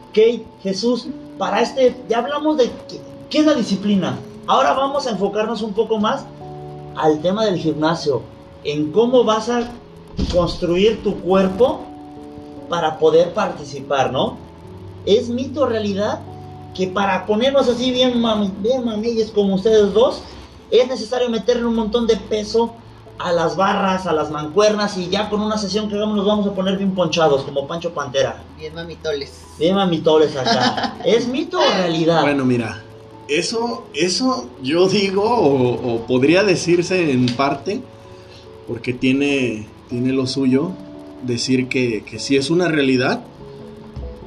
Kate, 0.08 0.44
Jesús, 0.62 1.08
para 1.38 1.60
este, 1.60 1.94
ya 2.08 2.18
hablamos 2.18 2.56
de 2.56 2.70
qué, 2.88 3.00
qué 3.30 3.38
es 3.38 3.46
la 3.46 3.54
disciplina. 3.54 4.18
Ahora 4.46 4.72
vamos 4.74 5.06
a 5.06 5.10
enfocarnos 5.10 5.62
un 5.62 5.74
poco 5.74 5.98
más 5.98 6.24
al 6.96 7.20
tema 7.20 7.44
del 7.44 7.58
gimnasio, 7.58 8.22
en 8.64 8.92
cómo 8.92 9.24
vas 9.24 9.48
a 9.48 9.70
construir 10.32 11.02
tu 11.02 11.20
cuerpo 11.20 11.82
para 12.68 12.98
poder 12.98 13.34
participar, 13.34 14.12
¿no? 14.12 14.38
Es 15.04 15.28
mito 15.28 15.66
realidad 15.66 16.20
que 16.76 16.86
para 16.88 17.24
ponernos 17.26 17.68
así 17.68 17.90
bien, 17.90 18.20
mami, 18.20 18.52
bien 18.60 18.84
mamillas 18.84 19.30
como 19.30 19.54
ustedes 19.54 19.92
dos, 19.92 20.22
es 20.70 20.86
necesario 20.88 21.28
meterle 21.30 21.64
un 21.64 21.74
montón 21.74 22.06
de 22.06 22.16
peso 22.16 22.74
a 23.18 23.32
las 23.32 23.56
barras, 23.56 24.06
a 24.06 24.12
las 24.12 24.30
mancuernas 24.30 24.98
y 24.98 25.08
ya 25.08 25.30
con 25.30 25.40
una 25.40 25.56
sesión 25.56 25.88
que 25.88 25.94
hagamos 25.94 26.16
nos 26.16 26.26
vamos 26.26 26.46
a 26.46 26.52
poner 26.52 26.76
bien 26.76 26.94
ponchados 26.94 27.42
como 27.44 27.66
Pancho 27.66 27.94
Pantera. 27.94 28.42
Bien 28.58 28.74
mamitoles. 28.74 29.32
Bien 29.58 29.74
mamitoles 29.74 30.36
acá. 30.36 30.96
¿Es 31.04 31.26
mito 31.26 31.58
o 31.58 31.62
realidad? 31.78 32.20
Bueno, 32.22 32.44
mira, 32.44 32.82
eso, 33.28 33.86
eso 33.94 34.50
yo 34.62 34.86
digo, 34.88 35.22
o, 35.24 35.94
o 35.94 36.06
podría 36.06 36.42
decirse 36.42 37.10
en 37.12 37.26
parte, 37.26 37.80
porque 38.68 38.92
tiene, 38.92 39.66
tiene 39.88 40.12
lo 40.12 40.26
suyo, 40.26 40.72
decir 41.22 41.68
que, 41.68 42.04
que 42.04 42.18
sí 42.18 42.36
es 42.36 42.50
una 42.50 42.68
realidad, 42.68 43.22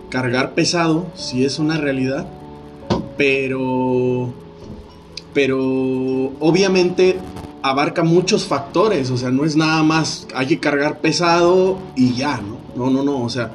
cargar 0.09 0.55
pesado, 0.55 1.05
sí 1.13 1.45
es 1.45 1.59
una 1.59 1.77
realidad, 1.77 2.27
pero, 3.19 4.33
pero 5.33 5.59
obviamente 6.39 7.17
abarca 7.61 8.01
muchos 8.01 8.45
factores, 8.45 9.11
o 9.11 9.17
sea, 9.17 9.29
no 9.29 9.43
es 9.43 9.57
nada 9.57 9.83
más, 9.83 10.25
hay 10.33 10.47
que 10.47 10.59
cargar 10.59 11.01
pesado 11.01 11.79
y 11.97 12.13
ya, 12.13 12.39
¿no? 12.39 12.59
No, 12.77 12.89
no, 12.89 13.03
no, 13.03 13.21
o 13.21 13.29
sea, 13.29 13.51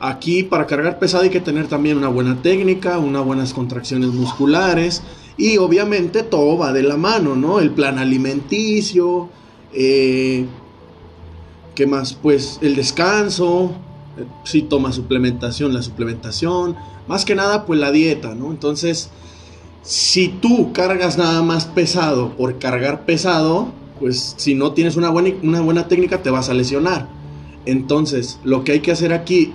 Aquí 0.00 0.44
para 0.44 0.66
cargar 0.66 1.00
pesado 1.00 1.24
hay 1.24 1.30
que 1.30 1.40
tener 1.40 1.66
también 1.66 1.96
una 1.96 2.06
buena 2.06 2.40
técnica, 2.40 2.98
unas 2.98 3.24
buenas 3.24 3.52
contracciones 3.52 4.10
musculares 4.10 5.02
y 5.36 5.56
obviamente 5.56 6.22
todo 6.22 6.56
va 6.56 6.72
de 6.72 6.84
la 6.84 6.96
mano, 6.96 7.34
¿no? 7.34 7.58
El 7.58 7.72
plan 7.72 7.98
alimenticio, 7.98 9.28
eh, 9.72 10.46
¿qué 11.74 11.86
más? 11.88 12.14
Pues 12.14 12.60
el 12.62 12.76
descanso, 12.76 13.72
eh, 14.16 14.24
si 14.44 14.62
toma 14.62 14.92
suplementación, 14.92 15.74
la 15.74 15.82
suplementación, 15.82 16.76
más 17.08 17.24
que 17.24 17.34
nada 17.34 17.66
pues 17.66 17.80
la 17.80 17.90
dieta, 17.90 18.34
¿no? 18.34 18.50
Entonces, 18.50 19.10
si 19.82 20.28
tú 20.28 20.72
cargas 20.72 21.18
nada 21.18 21.42
más 21.42 21.66
pesado 21.66 22.36
por 22.36 22.58
cargar 22.58 23.06
pesado, 23.06 23.68
pues 23.98 24.34
si 24.36 24.54
no 24.54 24.72
tienes 24.72 24.96
una 24.96 25.10
buena, 25.10 25.34
una 25.42 25.60
buena 25.60 25.88
técnica 25.88 26.22
te 26.22 26.30
vas 26.30 26.48
a 26.48 26.54
lesionar. 26.54 27.08
Entonces, 27.64 28.38
lo 28.44 28.64
que 28.64 28.72
hay 28.72 28.80
que 28.80 28.92
hacer 28.92 29.12
aquí 29.12 29.52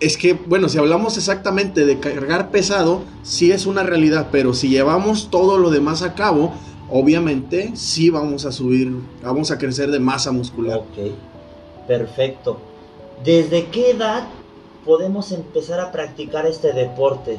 es 0.00 0.16
que, 0.16 0.32
bueno, 0.32 0.68
si 0.68 0.78
hablamos 0.78 1.16
exactamente 1.16 1.84
de 1.84 1.98
cargar 1.98 2.50
pesado, 2.50 3.02
sí 3.22 3.52
es 3.52 3.66
una 3.66 3.82
realidad, 3.82 4.28
pero 4.32 4.54
si 4.54 4.68
llevamos 4.68 5.30
todo 5.30 5.58
lo 5.58 5.70
demás 5.70 6.02
a 6.02 6.14
cabo, 6.14 6.52
obviamente 6.88 7.72
sí 7.74 8.10
vamos 8.10 8.44
a 8.44 8.52
subir, 8.52 8.92
vamos 9.22 9.50
a 9.50 9.58
crecer 9.58 9.90
de 9.90 10.00
masa 10.00 10.32
muscular. 10.32 10.78
Ok, 10.78 11.12
perfecto. 11.86 12.60
¿Desde 13.24 13.66
qué 13.66 13.90
edad 13.90 14.26
podemos 14.84 15.32
empezar 15.32 15.80
a 15.80 15.92
practicar 15.92 16.46
este 16.46 16.72
deporte? 16.72 17.38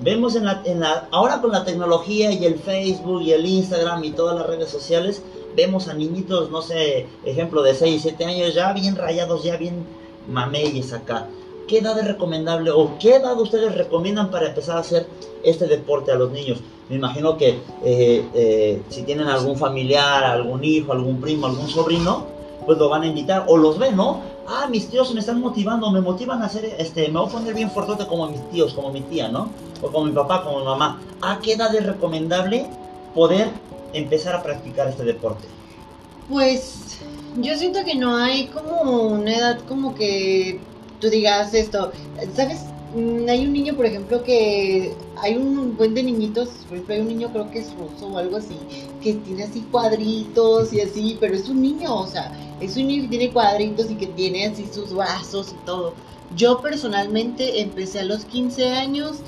Vemos 0.00 0.36
en 0.36 0.44
la, 0.44 0.62
en 0.64 0.80
la, 0.80 1.08
ahora 1.10 1.40
con 1.40 1.50
la 1.50 1.64
tecnología 1.64 2.30
y 2.30 2.44
el 2.44 2.58
Facebook 2.58 3.22
y 3.22 3.32
el 3.32 3.44
Instagram 3.44 4.04
y 4.04 4.12
todas 4.12 4.36
las 4.36 4.46
redes 4.46 4.70
sociales, 4.70 5.22
vemos 5.56 5.88
a 5.88 5.94
niñitos, 5.94 6.50
no 6.50 6.62
sé, 6.62 7.06
ejemplo 7.24 7.62
de 7.62 7.74
6, 7.74 8.00
7 8.02 8.24
años 8.24 8.54
ya 8.54 8.72
bien 8.72 8.94
rayados, 8.94 9.42
ya 9.42 9.56
bien 9.56 9.84
mameyes 10.28 10.92
acá. 10.92 11.26
¿Qué 11.66 11.78
edad 11.78 11.98
es 11.98 12.06
recomendable 12.06 12.70
o 12.70 12.96
qué 12.98 13.16
edad 13.16 13.38
ustedes 13.38 13.74
recomiendan 13.74 14.30
para 14.30 14.48
empezar 14.48 14.76
a 14.76 14.80
hacer 14.80 15.06
este 15.42 15.66
deporte 15.66 16.12
a 16.12 16.14
los 16.14 16.30
niños? 16.30 16.60
Me 16.88 16.96
imagino 16.96 17.36
que 17.36 17.58
eh, 17.84 18.24
eh, 18.34 18.82
si 18.88 19.02
tienen 19.02 19.26
algún 19.26 19.58
familiar, 19.58 20.24
algún 20.24 20.64
hijo, 20.64 20.92
algún 20.92 21.20
primo, 21.20 21.46
algún 21.46 21.68
sobrino, 21.68 22.24
pues 22.64 22.78
lo 22.78 22.88
van 22.88 23.02
a 23.02 23.06
invitar 23.06 23.44
o 23.48 23.56
los 23.56 23.78
ven, 23.78 23.96
¿no? 23.96 24.22
Ah, 24.50 24.66
mis 24.66 24.88
tíos 24.88 25.12
me 25.12 25.20
están 25.20 25.40
motivando, 25.40 25.90
me 25.90 26.00
motivan 26.00 26.42
a 26.42 26.46
hacer, 26.46 26.74
este, 26.78 27.08
me 27.08 27.20
voy 27.20 27.28
a 27.28 27.32
poner 27.32 27.54
bien 27.54 27.70
fuerte 27.70 28.06
como 28.06 28.26
mis 28.28 28.40
tíos, 28.50 28.72
como 28.72 28.90
mi 28.90 29.02
tía, 29.02 29.28
¿no? 29.28 29.50
O 29.82 29.88
como 29.88 30.06
mi 30.06 30.12
papá, 30.12 30.42
como 30.42 30.60
mi 30.60 30.64
mamá. 30.64 30.98
¿A 31.20 31.38
qué 31.40 31.52
edad 31.52 31.74
es 31.74 31.84
recomendable 31.84 32.66
poder 33.14 33.48
empezar 33.92 34.34
a 34.34 34.42
practicar 34.42 34.88
este 34.88 35.04
deporte? 35.04 35.46
Pues 36.30 36.98
yo 37.36 37.54
siento 37.56 37.84
que 37.84 37.94
no 37.94 38.16
hay 38.16 38.46
como 38.46 39.08
una 39.08 39.34
edad 39.36 39.58
como 39.68 39.94
que 39.94 40.58
tú 40.98 41.10
digas 41.10 41.52
esto. 41.52 41.92
¿Sabes? 42.34 42.60
Mm, 42.96 43.28
Hay 43.28 43.44
un 43.44 43.52
niño, 43.52 43.74
por 43.76 43.84
ejemplo, 43.84 44.22
que 44.24 44.94
hay 45.22 45.36
un 45.36 45.76
buen 45.76 45.92
de 45.92 46.02
niñitos, 46.02 46.48
por 46.68 46.74
ejemplo, 46.78 46.94
hay 46.94 47.00
un 47.02 47.08
niño 47.08 47.28
creo 47.32 47.50
que 47.50 47.58
es 47.58 47.74
ruso 47.74 48.06
o 48.06 48.16
algo 48.16 48.38
así, 48.38 48.56
que 49.02 49.12
tiene 49.14 49.44
así 49.44 49.60
cuadritos 49.70 50.72
y 50.72 50.80
así, 50.80 51.18
pero 51.20 51.34
es 51.34 51.50
un 51.50 51.60
niño, 51.60 51.94
o 51.94 52.06
sea, 52.06 52.32
es 52.60 52.76
un 52.76 52.88
niño 52.88 53.02
que 53.02 53.08
tiene 53.08 53.32
cuadritos 53.32 53.90
y 53.90 53.94
que 53.94 54.06
tiene 54.06 54.46
así 54.46 54.66
sus 54.72 54.92
brazos 54.94 55.52
y 55.52 55.66
todo. 55.66 55.94
Yo 56.36 56.60
personalmente 56.60 57.60
empecé 57.60 58.00
a 58.00 58.04
los 58.04 58.24
15 58.24 58.70
años 58.70 59.18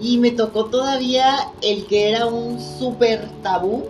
y 0.00 0.18
me 0.18 0.30
tocó 0.30 0.66
todavía 0.66 1.50
el 1.62 1.86
que 1.86 2.10
era 2.10 2.26
un 2.26 2.60
súper 2.60 3.28
tabú, 3.42 3.84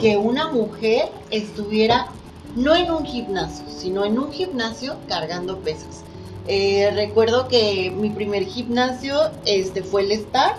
que 0.00 0.16
una 0.16 0.50
mujer 0.50 1.10
estuviera 1.30 2.08
no 2.56 2.74
en 2.74 2.90
un 2.90 3.04
gimnasio, 3.04 3.64
sino 3.68 4.04
en 4.04 4.18
un 4.18 4.32
gimnasio 4.32 4.96
cargando 5.08 5.58
pesas. 5.58 6.04
Eh, 6.48 6.90
recuerdo 6.94 7.48
que 7.48 7.90
mi 7.90 8.10
primer 8.10 8.44
gimnasio 8.44 9.30
este, 9.44 9.82
fue 9.82 10.02
el 10.02 10.12
Start 10.12 10.58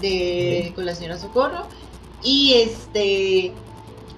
de, 0.00 0.72
con 0.74 0.86
la 0.86 0.94
señora 0.94 1.18
Socorro 1.18 1.66
y 2.22 2.54
este 2.54 3.52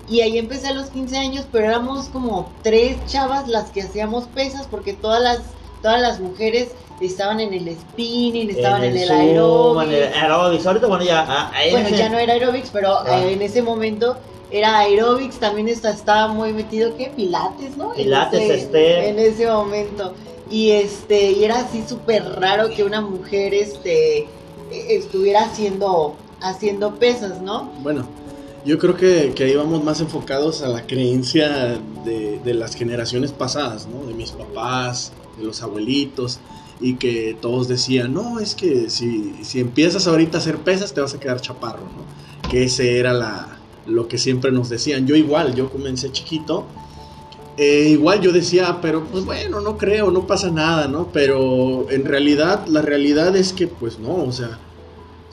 y 0.09 0.21
ahí 0.21 0.39
empecé 0.39 0.69
a 0.69 0.73
los 0.73 0.91
15 0.91 1.17
años, 1.19 1.47
pero 1.51 1.67
éramos 1.67 2.07
como 2.07 2.51
tres 2.63 2.97
chavas 3.07 3.49
las 3.49 3.71
que 3.71 3.83
hacíamos 3.83 4.25
pesas 4.29 4.67
porque 4.71 4.93
todas 4.93 5.23
las 5.23 5.41
todas 5.83 6.01
las 6.01 6.21
mujeres 6.21 6.69
estaban 7.01 7.39
en 7.39 7.53
el 7.53 7.71
spinning, 7.77 8.51
estaban 8.51 8.83
en 8.83 8.97
el, 8.97 9.07
Zoom, 9.07 9.19
en 9.21 9.23
el 9.23 9.31
aeróbics. 9.31 10.17
aerobics. 10.17 10.67
Ahorita, 10.67 10.87
bueno, 10.87 11.05
ya. 11.05 11.25
ah, 11.29 11.53
Bueno, 11.71 11.89
ese- 11.89 11.97
ya 11.99 12.09
no 12.09 12.19
era 12.19 12.33
aeróbics, 12.33 12.71
pero 12.73 12.99
Ah. 13.01 13.21
eh, 13.25 13.33
en 13.35 13.43
ese 13.43 13.63
momento 13.63 14.17
era 14.51 14.79
aeróbics, 14.79 15.39
también 15.39 15.69
está- 15.69 15.91
estaba 15.91 16.29
muy 16.29 16.53
metido 16.55 16.97
que 16.97 17.07
pilates, 17.11 17.77
¿no? 17.77 17.91
En 17.93 17.97
Pilates, 18.05 18.41
ese- 18.41 18.61
step. 18.67 19.05
En 19.05 19.19
ese 19.19 19.47
momento. 19.47 20.15
Y 20.51 20.71
este, 20.71 21.33
y 21.33 21.45
era 21.45 21.61
así 21.61 21.85
súper 21.87 22.25
raro 22.41 22.71
que 22.71 22.83
una 22.83 23.01
mujer 23.01 23.53
este 23.55 24.21
eh, 24.21 24.27
estuviera 24.91 25.43
haciendo 25.45 26.15
haciendo 26.41 26.95
pesas, 26.97 27.41
¿no? 27.43 27.71
Bueno, 27.83 28.07
yo 28.67 28.79
creo 28.79 28.97
que, 28.97 29.33
que 29.35 29.45
ahí 29.45 29.55
vamos 29.57 29.83
más 29.85 30.01
enfocados 30.01 30.63
a 30.63 30.69
la 30.69 30.87
creencia 30.87 31.81
de, 32.05 32.41
de 32.45 32.55
las 32.55 32.75
generaciones 32.75 33.33
pasadas, 33.33 33.87
¿no? 33.89 34.07
De 34.07 34.15
mis 34.15 34.33
papás, 34.33 35.13
de 35.39 35.45
los 35.45 35.63
abuelitos, 35.63 36.41
y 36.81 36.97
que 36.97 37.37
todos 37.41 37.69
decían, 37.69 38.13
no, 38.15 38.41
es 38.41 38.55
que 38.55 38.91
si, 38.91 39.45
si 39.45 39.61
empiezas 39.61 40.07
ahorita 40.07 40.39
a 40.39 40.41
hacer 40.41 40.59
pesas 40.59 40.93
te 40.95 41.01
vas 41.01 41.15
a 41.15 41.21
quedar 41.21 41.41
chaparro, 41.41 41.91
¿no? 41.93 42.07
Que 42.51 42.65
ese 42.65 42.99
era 42.99 43.13
la, 43.15 43.61
lo 43.87 44.09
que 44.09 44.19
siempre 44.19 44.53
nos 44.53 44.69
decían. 44.69 45.07
Yo 45.07 45.17
igual, 45.17 45.55
yo 45.55 45.71
comencé 45.71 46.13
chiquito. 46.13 46.67
eh, 47.57 47.89
igual 47.91 48.21
yo 48.21 48.33
decía, 48.33 48.79
pero 48.83 49.07
pues 49.07 49.25
bueno, 49.25 49.61
no 49.61 49.79
creo, 49.79 50.11
no 50.11 50.27
pasa 50.27 50.51
nada, 50.51 50.89
¿no? 50.89 51.11
Pero 51.13 51.91
en 51.91 52.05
realidad, 52.05 52.67
la 52.67 52.83
realidad 52.83 53.35
es 53.37 53.53
que 53.53 53.67
pues 53.69 53.99
no, 53.99 54.15
o 54.25 54.33
sea, 54.33 54.66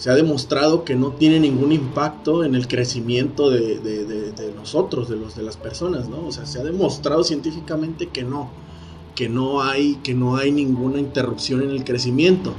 se 0.03 0.09
ha 0.09 0.15
demostrado 0.15 0.83
que 0.83 0.97
no 0.97 1.13
tiene 1.13 1.39
ningún 1.39 1.71
impacto 1.71 2.43
en 2.43 2.55
el 2.55 2.67
crecimiento 2.67 3.49
de, 3.49 4.33
nosotros, 4.53 5.07
de 5.07 5.15
los 5.15 5.37
de 5.37 5.43
las 5.43 5.55
personas, 5.55 6.09
¿no? 6.09 6.27
O 6.27 6.31
sea, 6.33 6.45
se 6.45 6.59
ha 6.59 6.63
demostrado 6.65 7.23
científicamente 7.23 8.09
que 8.09 8.23
no, 8.23 8.49
que 9.15 9.29
no 9.29 9.63
hay, 9.63 9.95
que 10.03 10.13
no 10.13 10.35
hay 10.35 10.51
ninguna 10.51 10.99
interrupción 10.99 11.61
en 11.61 11.69
el 11.69 11.85
crecimiento. 11.85 12.53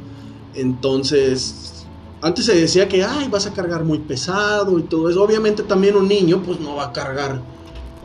Entonces, 0.54 1.84
antes 2.22 2.46
se 2.46 2.54
decía 2.54 2.88
que 2.88 3.04
ay, 3.04 3.28
vas 3.28 3.46
a 3.46 3.52
cargar 3.52 3.84
muy 3.84 3.98
pesado 3.98 4.78
y 4.78 4.82
todo 4.84 5.10
eso. 5.10 5.22
Obviamente 5.22 5.64
también 5.64 5.96
un 5.96 6.08
niño 6.08 6.42
pues 6.42 6.60
no 6.60 6.76
va 6.76 6.84
a 6.84 6.92
cargar 6.94 7.42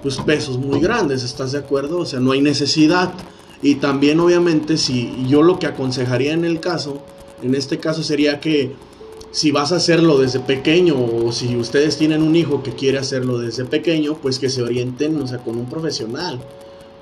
pues 0.04 0.17
pesos 0.17 0.58
muy 0.58 0.82
grandes, 0.82 1.23
¿estás 1.23 1.54
de 1.54 1.60
acuerdo? 1.60 1.99
O 1.99 2.06
sea, 2.06 2.19
no 2.19 2.34
hay 2.34 2.41
necesidad. 2.41 3.13
Y 3.62 3.75
también 3.75 4.19
obviamente 4.19 4.75
si 4.75 5.25
yo 5.30 5.43
lo 5.43 5.60
que 5.60 5.67
aconsejaría 5.67 6.34
en 6.34 6.43
el 6.43 6.60
caso, 6.60 7.02
en 7.41 7.56
este 7.56 7.78
caso 7.78 8.04
sería 8.04 8.41
que 8.41 8.75
si 9.32 9.52
vas 9.52 9.72
a 9.72 9.76
hacerlo 9.78 10.18
desde 10.18 10.39
pequeño 10.39 10.96
o 10.98 11.32
si 11.32 11.56
ustedes 11.56 11.98
tienen 11.98 12.22
un 12.24 12.36
hijo 12.36 12.63
que 12.63 12.72
quiere 12.74 12.98
hacerlo 12.98 13.38
desde 13.38 13.65
pequeño, 13.65 14.15
pues 14.15 14.39
que 14.39 14.50
se 14.50 14.62
orienten, 14.63 15.22
o 15.22 15.28
sea, 15.28 15.38
con 15.39 15.58
un 15.58 15.65
profesional. 15.65 16.39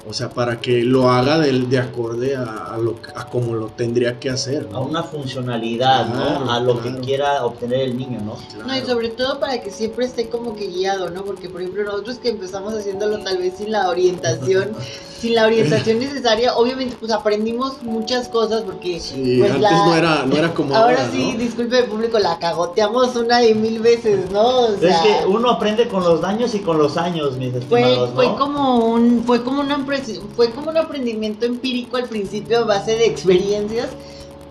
O 0.09 0.13
sea, 0.13 0.29
para 0.29 0.61
que 0.61 0.83
lo 0.83 1.09
haga 1.09 1.37
de, 1.37 1.51
de 1.51 1.79
acorde 1.79 2.33
a, 2.37 2.43
a 2.73 2.77
lo, 2.77 2.95
a 3.13 3.27
como 3.27 3.55
lo 3.55 3.67
tendría 3.67 4.17
que 4.21 4.29
hacer. 4.29 4.65
a 4.71 4.79
una 4.79 5.03
funcionalidad, 5.03 6.09
Claro, 6.13 6.45
¿no? 6.45 6.51
A 6.53 6.59
lo 6.61 6.79
claro. 6.79 6.99
que 7.01 7.05
quiera 7.05 7.43
obtener 7.45 7.81
el 7.81 7.97
niño, 7.97 8.21
¿no? 8.23 8.35
Claro. 8.53 8.67
No, 8.67 8.77
y 8.77 8.81
sobre 8.85 9.09
todo 9.09 9.37
para 9.41 9.61
que 9.61 9.69
siempre 9.69 10.05
esté 10.05 10.29
como 10.29 10.55
que 10.55 10.67
guiado, 10.67 11.09
¿no? 11.09 11.25
Porque, 11.25 11.49
por 11.49 11.61
ejemplo, 11.61 11.83
nosotros 11.83 12.19
que 12.19 12.29
empezamos 12.29 12.73
haciéndolo 12.73 13.19
tal 13.19 13.37
vez 13.39 13.55
sin 13.57 13.69
la 13.73 13.89
orientación, 13.89 14.71
sin 15.19 15.33
la 15.35 15.45
orientación 15.45 15.99
necesaria, 15.99 16.55
obviamente 16.55 16.95
pues 16.99 17.11
aprendimos 17.11 17.81
muchas 17.81 18.27
cosas 18.29 18.61
porque 18.61 18.99
Sí, 18.99 19.37
pues, 19.39 19.51
antes 19.51 19.61
la- 19.71 19.85
no, 19.85 19.95
era, 19.95 20.25
no 20.25 20.35
era 20.37 20.53
como 20.53 20.75
ahora, 20.75 20.99
ahora, 21.01 21.11
sí, 21.11 21.31
¿no? 21.33 21.39
disculpe 21.39 21.79
el 21.79 21.85
público, 21.85 22.19
la 22.19 22.37
cagoteamos 22.37 23.15
una 23.15 23.43
y 23.43 23.53
mil 23.55 23.79
veces, 23.79 24.29
¿no? 24.31 24.45
O 24.47 24.77
sea, 24.77 24.89
es 24.91 24.97
que 25.01 25.25
uno 25.27 25.49
aprende 25.49 25.87
con 25.87 26.03
los 26.03 26.21
daños 26.21 26.53
y 26.53 26.59
con 26.59 26.77
los 26.77 26.97
años, 26.97 27.35
mis 27.37 27.51
fue, 27.67 27.81
estimados, 27.81 28.09
¿no? 28.09 28.15
fue 28.15 28.35
como 28.37 28.85
un 28.85 29.23
fue 29.25 29.43
como 29.43 29.61
una 29.61 29.77
impres- 29.77 30.21
fue 30.35 30.51
como 30.51 30.69
un 30.69 30.77
aprendimiento 30.77 31.45
empírico 31.45 31.97
al 31.97 32.05
principio 32.05 32.59
a 32.59 32.63
base 32.65 32.95
de 32.95 33.05
experiencias 33.07 33.87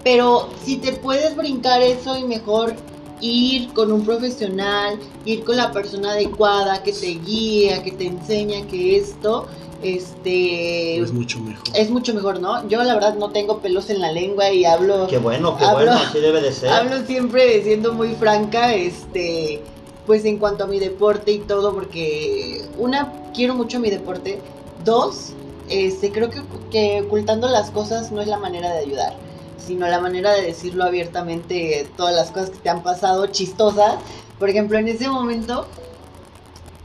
pero 0.03 0.49
si 0.65 0.77
te 0.77 0.93
puedes 0.93 1.35
brincar 1.37 1.83
eso 1.83 2.17
y 2.17 2.23
mejor 2.25 2.75
ir 3.21 3.73
con 3.73 3.91
un 3.93 4.05
profesional 4.05 4.99
ir 5.25 5.43
con 5.45 5.57
la 5.57 5.73
persona 5.73 6.13
adecuada 6.13 6.83
que 6.83 6.93
te 6.93 7.07
guíe 7.25 7.81
que 7.83 7.91
te 7.93 8.07
enseña 8.07 8.67
que 8.69 8.97
esto 8.99 9.47
este 9.83 10.99
Es 10.99 11.13
mucho 11.13 11.39
mejor. 11.41 11.65
es 11.75 11.91
mucho 11.91 12.15
mejor 12.15 12.41
no 12.41 12.67
yo 12.69 12.83
la 12.83 12.95
verdad 12.95 13.15
no 13.17 13.31
tengo 13.31 13.59
pelos 13.59 13.91
en 13.91 14.01
la 14.01 14.11
lengua 14.13 14.51
y 14.51 14.65
hablo 14.65 15.07
Qué 15.07 15.19
bueno, 15.19 15.57
qué 15.57 15.65
Hablo- 15.65 15.75
bueno, 15.87 15.93
así 15.93 16.19
debe 16.21 16.41
de 16.41 16.53
ser. 16.53 16.71
Hablo 16.71 17.05
siempre 17.07 17.63
siendo 17.63 17.93
muy 17.93 18.15
franca, 18.15 18.75
este, 18.75 19.63
pues 20.07 20.25
en 20.25 20.39
cuanto 20.39 20.65
a 20.65 20.67
mi 20.67 20.79
deporte 20.79 21.33
y 21.33 21.39
todo, 21.41 21.75
porque 21.75 22.63
una, 22.79 23.13
quiero 23.35 23.55
mucho 23.55 23.79
mi 23.81 23.91
deporte, 23.91 24.41
dos, 24.85 25.33
este, 25.69 26.13
creo 26.13 26.31
que, 26.31 26.43
que 26.71 27.03
ocultando 27.03 27.49
las 27.49 27.71
cosas 27.71 28.13
no 28.13 28.21
es 28.23 28.29
la 28.29 28.39
manera 28.39 28.73
de 28.73 28.79
ayudar, 28.81 29.15
sino 29.59 29.87
la 29.89 30.01
manera 30.01 30.33
de 30.33 30.43
decirlo 30.43 30.85
abiertamente, 30.85 31.89
todas 31.97 32.15
las 32.15 32.31
cosas 32.31 32.51
que 32.51 32.59
te 32.59 32.69
han 32.69 32.83
pasado 32.83 33.27
chistosas. 33.27 33.97
Por 34.39 34.49
ejemplo, 34.49 34.79
en 34.79 34.87
ese 34.89 35.09
momento, 35.09 35.67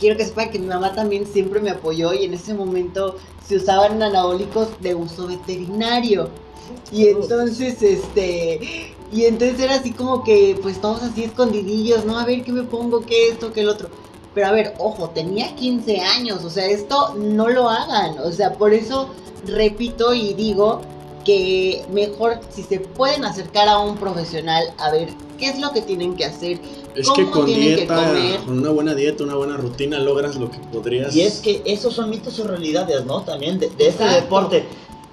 quiero 0.02 0.18
que 0.18 0.26
sepan 0.26 0.50
que 0.50 0.58
mi 0.60 0.66
mamá 0.66 0.94
también 0.94 1.28
siempre 1.28 1.62
me 1.62 1.70
apoyó 1.70 2.12
y 2.12 2.26
en 2.26 2.34
ese 2.34 2.56
momento 2.56 3.18
se 3.48 3.58
usaban 3.58 4.02
anabólicos 4.02 4.70
de 4.82 4.96
uso 4.96 5.28
veterinario. 5.28 6.28
Y 6.92 7.08
entonces, 7.08 7.82
este, 7.84 8.96
y 9.12 9.26
entonces 9.26 9.60
era 9.60 9.76
así 9.76 9.92
como 9.92 10.24
que, 10.24 10.58
pues 10.62 10.82
todos 10.82 11.04
así 11.04 11.24
escondidillos, 11.24 12.04
¿no? 12.06 12.18
A 12.18 12.26
ver 12.26 12.44
qué 12.44 12.52
me 12.52 12.64
pongo, 12.64 13.02
qué 13.02 13.30
esto, 13.30 13.54
qué 13.54 13.62
el 13.62 13.70
otro. 13.70 13.90
Pero 14.34 14.48
a 14.48 14.52
ver, 14.52 14.74
ojo, 14.80 15.10
tenía 15.12 15.56
15 15.56 16.00
años, 16.00 16.44
o 16.44 16.50
sea, 16.50 16.66
esto 16.66 17.14
no 17.16 17.48
lo 17.50 17.70
hagan. 17.70 18.18
O 18.20 18.32
sea, 18.32 18.54
por 18.54 18.74
eso 18.74 19.10
repito 19.46 20.16
y 20.16 20.34
digo 20.34 20.82
que 21.24 21.86
mejor 21.92 22.40
si 22.50 22.64
se 22.64 22.80
pueden 22.80 23.24
acercar 23.24 23.68
a 23.68 23.78
un 23.80 23.98
profesional 23.98 24.74
a 24.80 24.90
ver 24.92 25.10
qué 25.38 25.50
es 25.50 25.60
lo 25.60 25.72
que 25.72 25.82
tienen 25.82 26.16
que 26.16 26.26
hacer. 26.26 26.60
Es 26.96 27.08
¿Cómo 27.08 27.16
que 27.16 27.32
con 27.32 27.46
que 27.46 27.54
dieta, 27.54 28.14
con 28.46 28.60
una 28.60 28.70
buena 28.70 28.96
dieta, 28.96 29.24
una 29.24 29.36
buena 29.36 29.58
rutina, 29.58 30.00
logras 30.00 30.36
lo 30.36 30.52
que 30.52 30.60
podrías. 30.60 31.16
Y 31.16 31.22
es 31.22 31.40
que 31.40 31.62
esos 31.66 31.94
son 31.94 32.10
mitos 32.10 32.40
o 32.40 32.48
realidades, 32.48 33.06
¿no? 33.06 33.22
También 33.22 33.60
de, 33.60 33.70
de 33.70 33.88
este 33.88 34.06
deporte. 34.06 34.66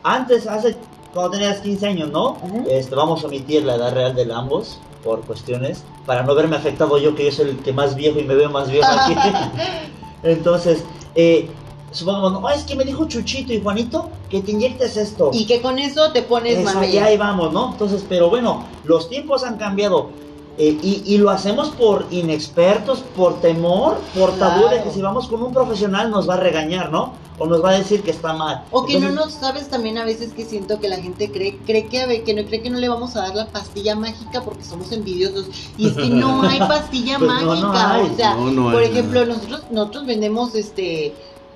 Antes, 0.02 0.46
hace, 0.46 0.76
cuando 1.12 1.32
tenías 1.32 1.60
15 1.60 1.86
años, 1.86 2.10
¿no? 2.10 2.30
Ujú. 2.42 2.64
Este, 2.68 2.94
vamos 2.94 3.22
a 3.24 3.26
omitir 3.26 3.64
la 3.64 3.76
edad 3.76 3.94
real 3.94 4.14
de 4.14 4.32
ambos 4.32 4.78
por 5.04 5.20
cuestiones, 5.22 5.84
para 6.06 6.22
no 6.22 6.34
verme 6.34 6.56
afectado 6.56 6.98
yo, 6.98 7.14
que 7.14 7.24
yo 7.24 7.32
soy 7.32 7.50
el 7.50 7.58
que 7.58 7.72
más 7.72 7.94
viejo 7.94 8.18
y 8.18 8.24
me 8.24 8.34
veo 8.34 8.50
más 8.50 8.70
viejo 8.70 8.88
aquí. 8.88 9.14
Entonces, 10.22 10.82
eh, 11.14 11.48
supongamos, 11.92 12.32
no, 12.32 12.50
es 12.50 12.64
que 12.64 12.74
me 12.74 12.84
dijo 12.84 13.06
Chuchito 13.06 13.52
y 13.52 13.60
Juanito 13.60 14.10
que 14.28 14.40
te 14.42 14.50
inyectes 14.50 14.96
esto. 14.96 15.30
Y 15.32 15.46
que 15.46 15.60
con 15.60 15.78
eso 15.78 16.12
te 16.12 16.22
pones 16.22 16.62
mamey. 16.62 16.92
ya 16.92 17.06
ahí 17.06 17.16
vamos, 17.16 17.52
¿no? 17.52 17.72
Entonces, 17.72 18.04
pero 18.08 18.28
bueno, 18.28 18.64
los 18.84 19.08
tiempos 19.08 19.44
han 19.44 19.56
cambiado. 19.56 20.10
Eh, 20.58 20.76
y, 20.82 21.02
y 21.06 21.18
lo 21.18 21.30
hacemos 21.30 21.68
por 21.70 22.06
inexpertos, 22.10 23.00
por 23.16 23.40
temor, 23.40 23.98
por 24.18 24.32
tabú 24.38 24.68
de 24.68 24.82
que 24.82 24.90
si 24.90 25.00
vamos 25.00 25.28
con 25.28 25.42
un 25.42 25.52
profesional 25.52 26.10
nos 26.10 26.28
va 26.28 26.34
a 26.34 26.38
regañar, 26.38 26.90
¿no? 26.90 27.12
O 27.40 27.46
nos 27.46 27.64
va 27.64 27.70
a 27.70 27.78
decir 27.78 28.02
que 28.02 28.10
está 28.10 28.32
mal. 28.32 28.64
O 28.72 28.84
que 28.84 28.98
no 28.98 29.08
Entonces, 29.08 29.26
nos 29.36 29.40
sabes 29.40 29.68
también 29.68 29.96
a 29.98 30.04
veces 30.04 30.32
que 30.32 30.44
siento 30.44 30.80
que 30.80 30.88
la 30.88 30.96
gente 30.96 31.30
cree, 31.30 31.56
cree 31.64 31.86
que 31.86 32.00
a 32.02 32.06
ver, 32.06 32.24
que 32.24 32.34
no 32.34 32.44
cree 32.44 32.60
que 32.62 32.70
no 32.70 32.78
le 32.78 32.88
vamos 32.88 33.14
a 33.14 33.20
dar 33.20 33.36
la 33.36 33.46
pastilla 33.46 33.94
mágica 33.94 34.42
porque 34.42 34.64
somos 34.64 34.90
envidiosos. 34.90 35.46
Y 35.76 35.88
es 35.90 35.94
que 35.94 36.08
no 36.08 36.42
hay 36.48 36.58
pastilla 36.58 37.18
Pues 37.18 37.30
no, 37.30 37.46
mágica. 37.46 37.66
no 37.68 37.92
hay. 37.94 38.02
O 38.10 38.16
sea, 38.16 38.34
No, 38.34 38.50
no 38.50 38.68
hay 38.70 38.72
por 38.72 38.82
nada. 38.82 38.92
ejemplo, 38.92 39.24
nosotros, 39.26 39.62
nosotros 39.70 40.06
vendemos 40.06 40.54
este 40.56 41.14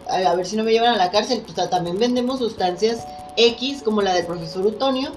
a 0.08 0.30
a 0.30 0.34
ver 0.36 0.46
si 0.46 0.56
no 0.56 0.62
me 0.64 0.70
llevan 0.72 0.94
a 0.94 0.96
la 0.98 1.10
cárcel, 1.10 1.42
pues 1.44 1.68
también 1.70 1.98
vendemos 1.98 2.38
sustancias 2.38 3.04
X 3.36 3.82
como 3.82 4.02
la 4.02 4.14
del 4.14 4.26
profesor 4.26 4.64
Utonio. 4.64 5.10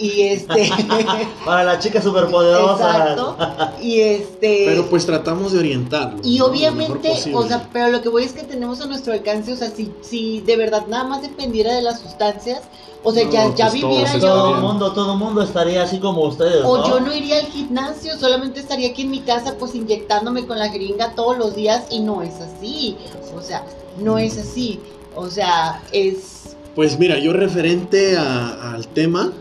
Y 0.00 0.22
este. 0.22 0.70
Para 1.44 1.64
las 1.64 1.84
chicas 1.84 2.02
superpoderosas. 2.02 2.80
Exacto. 2.96 3.36
Y 3.82 4.00
este. 4.00 4.64
Pero 4.66 4.86
pues 4.88 5.04
tratamos 5.04 5.52
de 5.52 5.58
orientarlo. 5.58 6.20
Y 6.24 6.40
obviamente, 6.40 7.12
o 7.34 7.46
sea, 7.46 7.68
pero 7.72 7.88
lo 7.90 8.00
que 8.00 8.08
voy 8.08 8.24
es 8.24 8.32
que 8.32 8.42
tenemos 8.44 8.80
a 8.80 8.86
nuestro 8.86 9.12
alcance, 9.12 9.52
o 9.52 9.56
sea, 9.56 9.70
si, 9.70 9.92
si 10.00 10.40
de 10.40 10.56
verdad 10.56 10.86
nada 10.88 11.04
más 11.04 11.22
dependiera 11.22 11.74
de 11.74 11.82
las 11.82 12.00
sustancias, 12.00 12.60
o 13.02 13.12
sea, 13.12 13.24
No, 13.24 13.30
ya, 13.32 13.54
ya 13.54 13.68
pues 13.68 13.80
todo 13.80 13.90
viviera 13.90 14.12
yo, 14.14 14.20
Todo 14.20 14.54
mundo, 14.54 14.92
todo 14.92 15.12
el 15.12 15.18
mundo 15.18 15.42
estaría 15.42 15.82
así 15.82 15.98
como 15.98 16.22
ustedes, 16.22 16.62
o 16.64 16.78
¿no? 16.78 16.88
yo 16.88 17.00
no 17.00 17.14
iría 17.14 17.38
al 17.38 17.46
gimnasio, 17.46 18.18
solamente 18.18 18.60
estaría 18.60 18.90
aquí 18.90 19.02
en 19.02 19.10
mi 19.10 19.20
casa 19.20 19.54
pues 19.58 19.74
inyectándome 19.74 20.46
con 20.46 20.58
la 20.58 20.68
jeringa 20.68 21.14
todos 21.14 21.38
los 21.38 21.54
días 21.54 21.84
y 21.90 22.00
no 22.00 22.20
es 22.22 22.34
así, 22.40 22.96
o 23.36 23.40
sea, 23.40 23.64
no 23.98 24.18
es 24.18 24.36
así, 24.38 24.80
o 25.16 25.28
sea, 25.28 25.82
es... 25.92 26.56
Pues 26.74 26.98
mira, 26.98 27.18
yo 27.18 27.32
referente 27.32 28.16
a- 28.18 28.74
al 28.74 28.86
tema, 28.88 29.32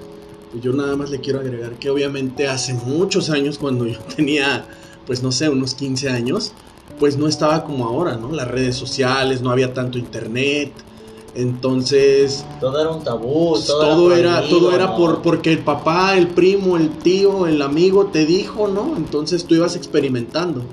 yo 0.61 0.73
nada 0.73 0.95
más 0.95 1.09
le 1.09 1.19
quiero 1.19 1.39
agregar 1.39 1.73
que 1.73 1.89
obviamente 1.89 2.47
hace 2.47 2.73
muchos 2.73 3.29
años, 3.29 3.57
cuando 3.57 3.85
yo 3.85 3.99
tenía, 4.15 4.65
pues 5.05 5.21
no 5.21 5.31
sé, 5.31 5.49
unos 5.49 5.75
15 5.75 6.09
años, 6.09 6.53
pues 6.99 7.17
no 7.17 7.27
estaba 7.27 7.63
como 7.63 7.85
ahora, 7.85 8.17
¿no? 8.17 8.31
Las 8.31 8.47
redes 8.47 8.75
sociales, 8.75 9.41
no 9.41 9.51
había 9.51 9.73
tanto 9.73 9.97
internet. 9.97 10.71
Entonces, 11.35 12.43
Todo 12.59 12.81
era 12.81 12.89
un 12.89 13.03
tabú, 13.03 13.55
todo, 13.65 13.79
todo 13.79 14.15
era, 14.15 14.39
prohibido, 14.39 14.59
todo 14.59 14.75
era 14.75 14.95
por, 14.95 15.21
porque 15.21 15.51
el 15.51 15.59
papá, 15.59 16.17
el 16.17 16.27
primo, 16.27 16.75
el 16.75 16.89
tío, 16.89 17.45
el 17.45 17.61
amigo 17.61 18.07
te 18.07 18.25
dijo, 18.25 18.67
¿no? 18.67 18.95
Entonces 18.97 19.45
tú 19.45 19.55
ibas 19.55 19.75
experimentando. 19.75 20.63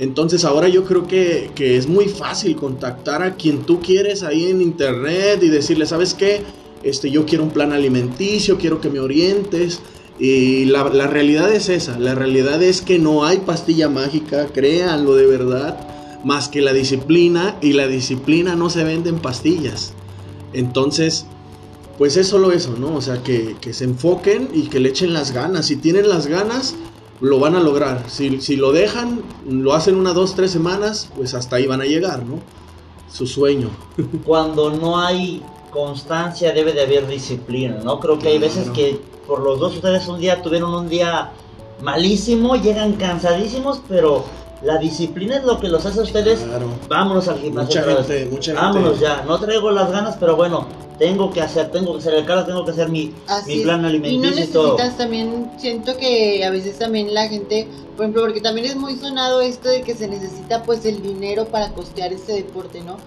Entonces 0.00 0.44
ahora 0.44 0.68
yo 0.68 0.84
creo 0.84 1.06
que, 1.06 1.50
que 1.54 1.76
es 1.76 1.86
muy 1.86 2.08
fácil 2.08 2.56
contactar 2.56 3.22
a 3.22 3.36
quien 3.36 3.62
tú 3.62 3.80
quieres 3.80 4.22
ahí 4.22 4.46
en 4.46 4.62
internet 4.62 5.40
y 5.42 5.48
decirle, 5.48 5.86
¿sabes 5.86 6.14
qué? 6.14 6.42
Este, 6.82 7.10
yo 7.10 7.26
quiero 7.26 7.44
un 7.44 7.50
plan 7.50 7.72
alimenticio, 7.72 8.58
quiero 8.58 8.80
que 8.80 8.90
me 8.90 9.00
orientes. 9.00 9.80
Y 10.18 10.66
la, 10.66 10.88
la 10.90 11.06
realidad 11.06 11.50
es 11.52 11.70
esa, 11.70 11.98
la 11.98 12.14
realidad 12.14 12.62
es 12.62 12.82
que 12.82 12.98
no 12.98 13.24
hay 13.24 13.38
pastilla 13.38 13.88
mágica, 13.88 14.48
créanlo 14.48 15.14
de 15.14 15.24
verdad, 15.26 16.20
más 16.24 16.48
que 16.48 16.60
la 16.60 16.74
disciplina 16.74 17.56
y 17.62 17.72
la 17.72 17.86
disciplina 17.86 18.54
no 18.54 18.68
se 18.68 18.84
vende 18.84 19.08
en 19.08 19.18
pastillas. 19.18 19.94
Entonces, 20.52 21.24
pues 21.96 22.16
es 22.16 22.28
solo 22.28 22.52
eso, 22.52 22.76
¿no? 22.78 22.94
O 22.94 23.00
sea, 23.00 23.22
que, 23.22 23.56
que 23.60 23.72
se 23.72 23.84
enfoquen 23.84 24.48
y 24.52 24.68
que 24.68 24.80
le 24.80 24.90
echen 24.90 25.12
las 25.12 25.32
ganas. 25.32 25.66
Si 25.66 25.76
tienen 25.76 26.08
las 26.08 26.26
ganas, 26.26 26.74
lo 27.20 27.38
van 27.38 27.56
a 27.56 27.60
lograr. 27.60 28.04
Si, 28.08 28.40
si 28.40 28.56
lo 28.56 28.72
dejan, 28.72 29.22
lo 29.48 29.74
hacen 29.74 29.96
una, 29.96 30.12
dos, 30.12 30.34
tres 30.34 30.50
semanas, 30.50 31.10
pues 31.16 31.34
hasta 31.34 31.56
ahí 31.56 31.66
van 31.66 31.80
a 31.80 31.84
llegar, 31.84 32.24
¿no? 32.24 32.40
Su 33.12 33.26
sueño. 33.26 33.70
Cuando 34.24 34.70
no 34.70 34.98
hay 34.98 35.42
constancia 35.70 36.52
debe 36.52 36.72
de 36.72 36.82
haber 36.82 37.06
disciplina, 37.06 37.78
¿no? 37.82 38.00
Creo 38.00 38.18
que 38.18 38.28
hay 38.28 38.38
veces 38.38 38.70
que 38.70 39.00
por 39.26 39.40
los 39.40 39.58
dos 39.60 39.76
ustedes 39.76 40.06
un 40.08 40.20
día 40.20 40.42
tuvieron 40.42 40.74
un 40.74 40.88
día 40.88 41.30
malísimo, 41.80 42.56
llegan 42.56 42.94
cansadísimos, 42.94 43.80
pero 43.88 44.24
la 44.62 44.76
disciplina 44.78 45.36
es 45.36 45.44
lo 45.44 45.58
que 45.58 45.68
los 45.68 45.86
hace 45.86 46.00
a 46.00 46.02
ustedes. 46.02 46.40
Claro. 46.40 46.66
Vámonos 46.88 47.28
al 47.28 47.38
gimnasio. 47.38 47.80
Mucha 47.80 47.80
otra 47.80 47.94
vez. 47.94 48.06
gente, 48.06 48.30
mucha 48.30 48.54
Vámonos 48.54 48.90
gente. 48.98 49.04
ya, 49.04 49.24
no 49.24 49.38
traigo 49.38 49.70
las 49.70 49.90
ganas, 49.90 50.16
pero 50.18 50.36
bueno, 50.36 50.66
tengo 50.98 51.30
que 51.30 51.40
hacer, 51.40 51.70
tengo 51.70 51.92
que 51.94 52.00
hacer 52.00 52.14
el 52.14 52.26
carro, 52.26 52.44
tengo 52.44 52.64
que 52.64 52.72
hacer 52.72 52.90
mi, 52.90 53.14
Así 53.26 53.56
mi 53.56 53.62
plan 53.62 53.78
Y 53.78 53.82
no 53.82 53.88
alimenticio 53.88 54.44
y, 54.44 54.46
todo. 54.48 54.64
necesitas 54.74 54.98
también, 54.98 55.50
siento 55.58 55.96
que 55.96 56.44
a 56.44 56.50
veces 56.50 56.78
también 56.78 57.14
la 57.14 57.26
gente, 57.28 57.66
por 57.96 58.04
ejemplo, 58.04 58.22
porque 58.22 58.42
también 58.42 58.66
es 58.66 58.76
muy 58.76 58.96
sonado 58.96 59.40
esto 59.40 59.70
de 59.70 59.80
que 59.80 59.94
se 59.94 60.08
necesita 60.08 60.62
pues 60.62 60.84
el 60.84 61.00
dinero 61.00 61.46
para 61.46 61.70
costear 61.72 62.12
este 62.12 62.34
deporte, 62.34 62.82
¿no? 62.82 62.98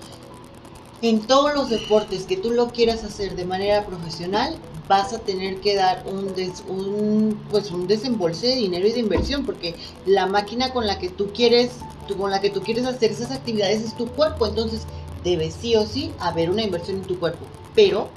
En 1.03 1.19
todos 1.27 1.53
los 1.53 1.69
deportes 1.69 2.23
que 2.23 2.37
tú 2.37 2.49
lo 2.51 2.69
quieras 2.69 3.03
hacer 3.03 3.35
de 3.35 3.43
manera 3.43 3.85
profesional, 3.85 4.55
vas 4.87 5.11
a 5.11 5.19
tener 5.19 5.57
que 5.59 5.75
dar 5.75 6.03
un, 6.07 6.33
des- 6.33 6.63
un 6.67 7.37
pues 7.51 7.71
un 7.71 7.87
desembolse 7.87 8.47
de 8.47 8.55
dinero 8.55 8.87
y 8.87 8.93
de 8.93 9.01
inversión, 9.01 9.45
porque 9.45 9.75
la 10.05 10.27
máquina 10.27 10.71
con 10.71 10.87
la 10.87 10.99
que 10.99 11.09
tú 11.09 11.31
quieres, 11.33 11.71
tú- 12.07 12.15
con 12.17 12.31
la 12.31 12.39
que 12.39 12.49
tú 12.49 12.61
quieres 12.61 12.85
hacer 12.85 13.11
esas 13.11 13.31
actividades 13.31 13.81
es 13.81 13.97
tu 13.97 14.07
cuerpo, 14.07 14.47
entonces 14.47 14.83
debe 15.25 15.51
sí 15.51 15.75
o 15.75 15.85
sí 15.85 16.11
haber 16.19 16.49
una 16.49 16.63
inversión 16.63 16.97
en 16.97 17.03
tu 17.03 17.19
cuerpo. 17.19 17.45
Pero 17.75 18.07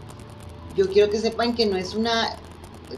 yo 0.77 0.89
quiero 0.89 1.11
que 1.11 1.19
sepan 1.19 1.57
que 1.57 1.67
no 1.67 1.77
es 1.77 1.95
una 1.95 2.37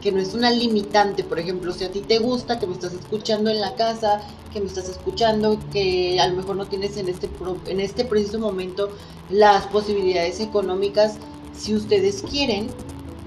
que 0.01 0.11
no 0.11 0.19
es 0.19 0.33
una 0.33 0.51
limitante, 0.51 1.23
por 1.23 1.39
ejemplo, 1.39 1.73
si 1.73 1.83
a 1.83 1.91
ti 1.91 2.01
te 2.01 2.19
gusta, 2.19 2.59
que 2.59 2.67
me 2.67 2.73
estás 2.73 2.93
escuchando 2.93 3.49
en 3.49 3.59
la 3.59 3.75
casa, 3.75 4.21
que 4.53 4.59
me 4.61 4.67
estás 4.67 4.87
escuchando, 4.87 5.59
que 5.71 6.19
a 6.19 6.27
lo 6.27 6.35
mejor 6.35 6.55
no 6.55 6.65
tienes 6.67 6.95
en 6.97 7.09
este 7.09 7.27
pro- 7.27 7.57
en 7.65 7.79
este 7.79 8.05
preciso 8.05 8.39
momento 8.39 8.89
las 9.29 9.65
posibilidades 9.67 10.39
económicas, 10.39 11.17
si 11.57 11.75
ustedes 11.75 12.23
quieren, 12.29 12.67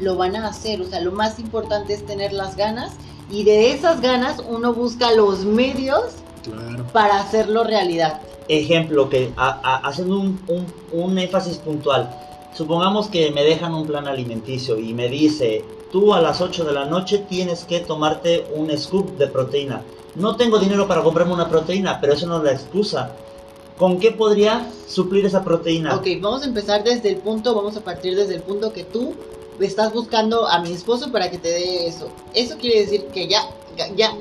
lo 0.01 0.17
van 0.17 0.37
a 0.37 0.47
hacer, 0.49 0.81
o 0.81 0.85
sea, 0.87 1.01
lo 1.01 1.13
más 1.13 1.39
importante 1.39 1.95
es 1.95 2.07
tener 2.07 2.33
las 2.33 2.57
ganas 2.57 2.93
y 3.31 3.45
de 3.45 3.73
esas 3.73 4.01
ganas 4.01 4.43
uno 4.49 4.73
busca 4.73 5.13
los 5.13 5.45
medios 5.45 6.03
Claro. 6.43 6.87
para 6.93 7.21
hacerlo 7.21 7.63
realidad. 7.65 8.21
Ejemplo, 8.49 9.09
que 9.09 9.33
a- 9.37 9.61
a- 9.63 9.89
haciendo 9.89 10.19
un, 10.19 10.41
un- 10.49 10.67
un 10.93 11.19
énfasis 11.19 11.59
puntual, 11.59 12.11
supongamos 12.57 13.09
que 13.09 13.31
me 13.31 13.43
dejan 13.45 13.75
un 13.75 13.87
plan 13.87 14.07
alimenticio 14.09 14.79
y 14.79 14.93
me 14.95 15.09
dice, 15.09 15.65
tú 15.93 16.15
a 16.15 16.21
las 16.21 16.41
8 16.41 16.65
de 16.65 16.73
la 16.73 16.87
noche 16.87 17.19
tienes 17.19 17.65
que 17.65 17.81
tomarte 17.81 18.47
un 18.57 18.77
scoop 18.77 19.17
de 19.19 19.29
proteína. 19.29 19.83
No 20.17 20.37
tengo 20.37 20.59
dinero 20.59 20.89
para 20.89 21.03
comprarme 21.03 21.35
una 21.35 21.49
proteína, 21.49 22.01
pero 22.01 22.15
eso 22.15 22.27
no 22.27 22.39
es 22.39 22.45
la 22.45 22.53
excusa. 22.53 23.13
¿Con 23.79 24.01
qué 24.01 24.11
podría 24.11 24.67
suplir 24.89 25.25
esa 25.27 25.45
proteína? 25.45 25.95
Ok, 25.95 26.07
vamos 26.21 26.43
a 26.43 26.47
empezar 26.47 26.83
desde 26.83 27.11
el 27.11 27.17
punto, 27.19 27.55
vamos 27.55 27.77
a 27.77 27.81
partir 27.83 28.17
desde 28.17 28.35
el 28.35 28.43
punto 28.43 28.73
que 28.73 28.85
tú 28.85 29.15
estás 29.61 29.93
buscando 29.93 30.49
a 30.49 30.61
mi 30.61 30.73
esposo 30.73 31.13
para 31.13 31.31
que 31.31 31.39
te 31.39 31.49
dé 31.49 31.87
eso. 31.87 32.09
Eso 32.35 32.57
quiere 32.59 32.81
decir 32.81 33.07
que 33.13 33.29
ya, 33.29 33.43
ya 33.97 34.15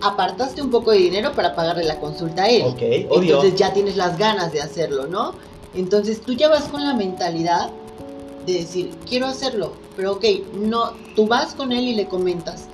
apartaste 0.00 0.62
un 0.62 0.70
poco 0.70 0.92
de 0.92 0.98
dinero 0.98 1.32
para 1.32 1.54
pagarle 1.54 1.84
la 1.84 1.98
consulta 1.98 2.44
a 2.44 2.48
él. 2.48 2.62
Ok, 2.62 3.10
obvio. 3.10 3.36
Entonces 3.36 3.56
ya 3.56 3.72
tienes 3.72 3.96
las 3.96 4.18
ganas 4.18 4.52
de 4.52 4.60
hacerlo, 4.60 5.06
¿no? 5.06 5.34
Entonces 5.74 6.20
tú 6.20 6.32
ya 6.32 6.48
vas 6.48 6.64
con 6.64 6.84
la 6.84 6.94
mentalidad 6.94 7.70
de 8.48 8.60
decir, 8.60 8.90
quiero 9.08 9.26
hacerlo, 9.26 9.72
pero 9.94 10.12
ok, 10.12 10.24
no, 10.54 10.92
tú 11.14 11.26
vas 11.26 11.54
con 11.54 11.72
él 11.72 11.84
y 11.84 11.94
le 11.94 12.08
comentas 12.08 12.66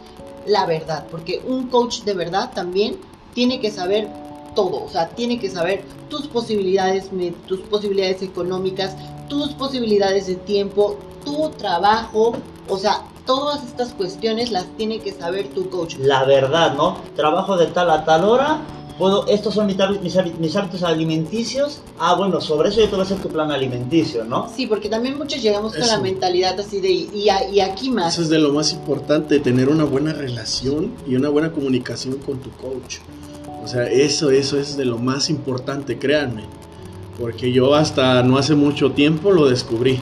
la 0.46 0.66
verdad, 0.66 1.06
porque 1.10 1.42
un 1.46 1.68
coach 1.68 2.02
de 2.02 2.14
verdad 2.14 2.52
también 2.54 2.98
tiene 3.34 3.60
que 3.60 3.70
saber 3.70 4.08
todo, 4.54 4.84
o 4.84 4.88
sea, 4.88 5.08
tiene 5.08 5.40
que 5.40 5.50
saber 5.50 5.82
tus 6.08 6.28
posibilidades, 6.28 7.10
tus 7.46 7.60
posibilidades 7.60 8.22
económicas, 8.22 8.94
tus 9.28 9.52
posibilidades 9.52 10.26
de 10.26 10.36
tiempo, 10.36 10.96
tu 11.24 11.50
trabajo, 11.50 12.34
o 12.68 12.78
sea, 12.78 13.02
todas 13.26 13.64
estas 13.64 13.92
cuestiones 13.94 14.52
las 14.52 14.66
tiene 14.76 15.00
que 15.00 15.12
saber 15.12 15.48
tu 15.48 15.68
coach. 15.70 15.96
La 15.98 16.24
verdad, 16.24 16.74
¿no? 16.74 16.98
Trabajo 17.16 17.56
de 17.56 17.66
tal 17.66 17.90
a 17.90 18.04
tal 18.04 18.24
hora. 18.24 18.60
Puedo, 18.98 19.26
estos 19.26 19.54
son 19.54 19.66
mis, 19.66 19.76
hábitos- 19.78 20.38
mis 20.38 20.82
alimenticios. 20.84 21.80
Ah, 21.98 22.14
bueno, 22.14 22.40
sobre 22.40 22.68
eso 22.68 22.78
yo 22.80 22.84
te 22.86 22.92
voy 22.92 23.00
a 23.00 23.02
hacer 23.02 23.18
tu 23.18 23.28
plan 23.28 23.50
alimenticio, 23.50 24.24
¿no? 24.24 24.48
Sí, 24.54 24.66
porque 24.68 24.88
también 24.88 25.18
muchos 25.18 25.42
llegamos 25.42 25.74
con 25.74 25.84
la 25.86 25.98
mentalidad 25.98 26.58
así 26.60 26.80
de, 26.80 26.90
y, 26.92 27.28
a- 27.28 27.48
y 27.50 27.58
aquí 27.60 27.90
más. 27.90 28.12
Eso 28.14 28.22
es 28.22 28.28
de 28.28 28.38
lo 28.38 28.52
más 28.52 28.72
importante, 28.72 29.40
tener 29.40 29.68
una 29.68 29.82
buena 29.84 30.12
relación 30.12 30.92
y 31.08 31.16
una 31.16 31.28
buena 31.28 31.50
comunicación 31.50 32.18
con 32.18 32.38
tu 32.38 32.50
coach. 32.52 32.98
O 33.64 33.66
sea, 33.66 33.84
eso, 33.90 34.30
eso 34.30 34.58
es 34.60 34.76
de 34.76 34.84
lo 34.84 34.98
más 34.98 35.28
importante, 35.28 35.98
créanme. 35.98 36.44
Porque 37.18 37.50
yo 37.52 37.74
hasta 37.74 38.22
no 38.22 38.38
hace 38.38 38.54
mucho 38.54 38.92
tiempo 38.92 39.32
lo 39.32 39.46
descubrí. 39.48 39.98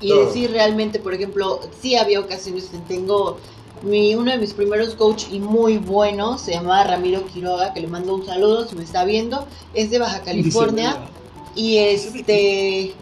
Y 0.00 0.12
decir 0.12 0.50
realmente, 0.52 0.98
por 0.98 1.14
ejemplo, 1.14 1.60
sí 1.82 1.96
había 1.96 2.20
ocasiones 2.20 2.68
en 2.72 2.80
tengo 2.84 3.38
mi, 3.82 4.14
uno 4.14 4.30
de 4.30 4.38
mis 4.38 4.52
primeros 4.52 4.94
coach 4.94 5.24
y 5.30 5.40
muy 5.40 5.78
bueno, 5.78 6.38
se 6.38 6.52
llama 6.52 6.84
Ramiro 6.84 7.26
Quiroga, 7.26 7.72
que 7.72 7.80
le 7.80 7.88
mando 7.88 8.14
un 8.14 8.26
saludo 8.26 8.68
si 8.68 8.76
me 8.76 8.84
está 8.84 9.04
viendo, 9.04 9.46
es 9.74 9.90
de 9.90 9.98
Baja 9.98 10.20
California 10.20 10.96
y 11.54 11.78
este 11.78 12.94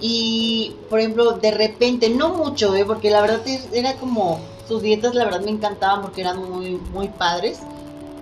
y 0.00 0.76
por 0.88 1.00
ejemplo, 1.00 1.32
de 1.32 1.50
repente, 1.50 2.08
no 2.08 2.34
mucho, 2.34 2.74
¿eh? 2.74 2.84
porque 2.84 3.10
la 3.10 3.20
verdad 3.20 3.40
era 3.72 3.94
como 3.94 4.40
sus 4.68 4.82
dietas 4.82 5.14
la 5.14 5.24
verdad 5.24 5.40
me 5.40 5.50
encantaban 5.50 6.02
porque 6.02 6.20
eran 6.20 6.50
muy 6.50 6.78
muy 6.92 7.08
padres. 7.08 7.60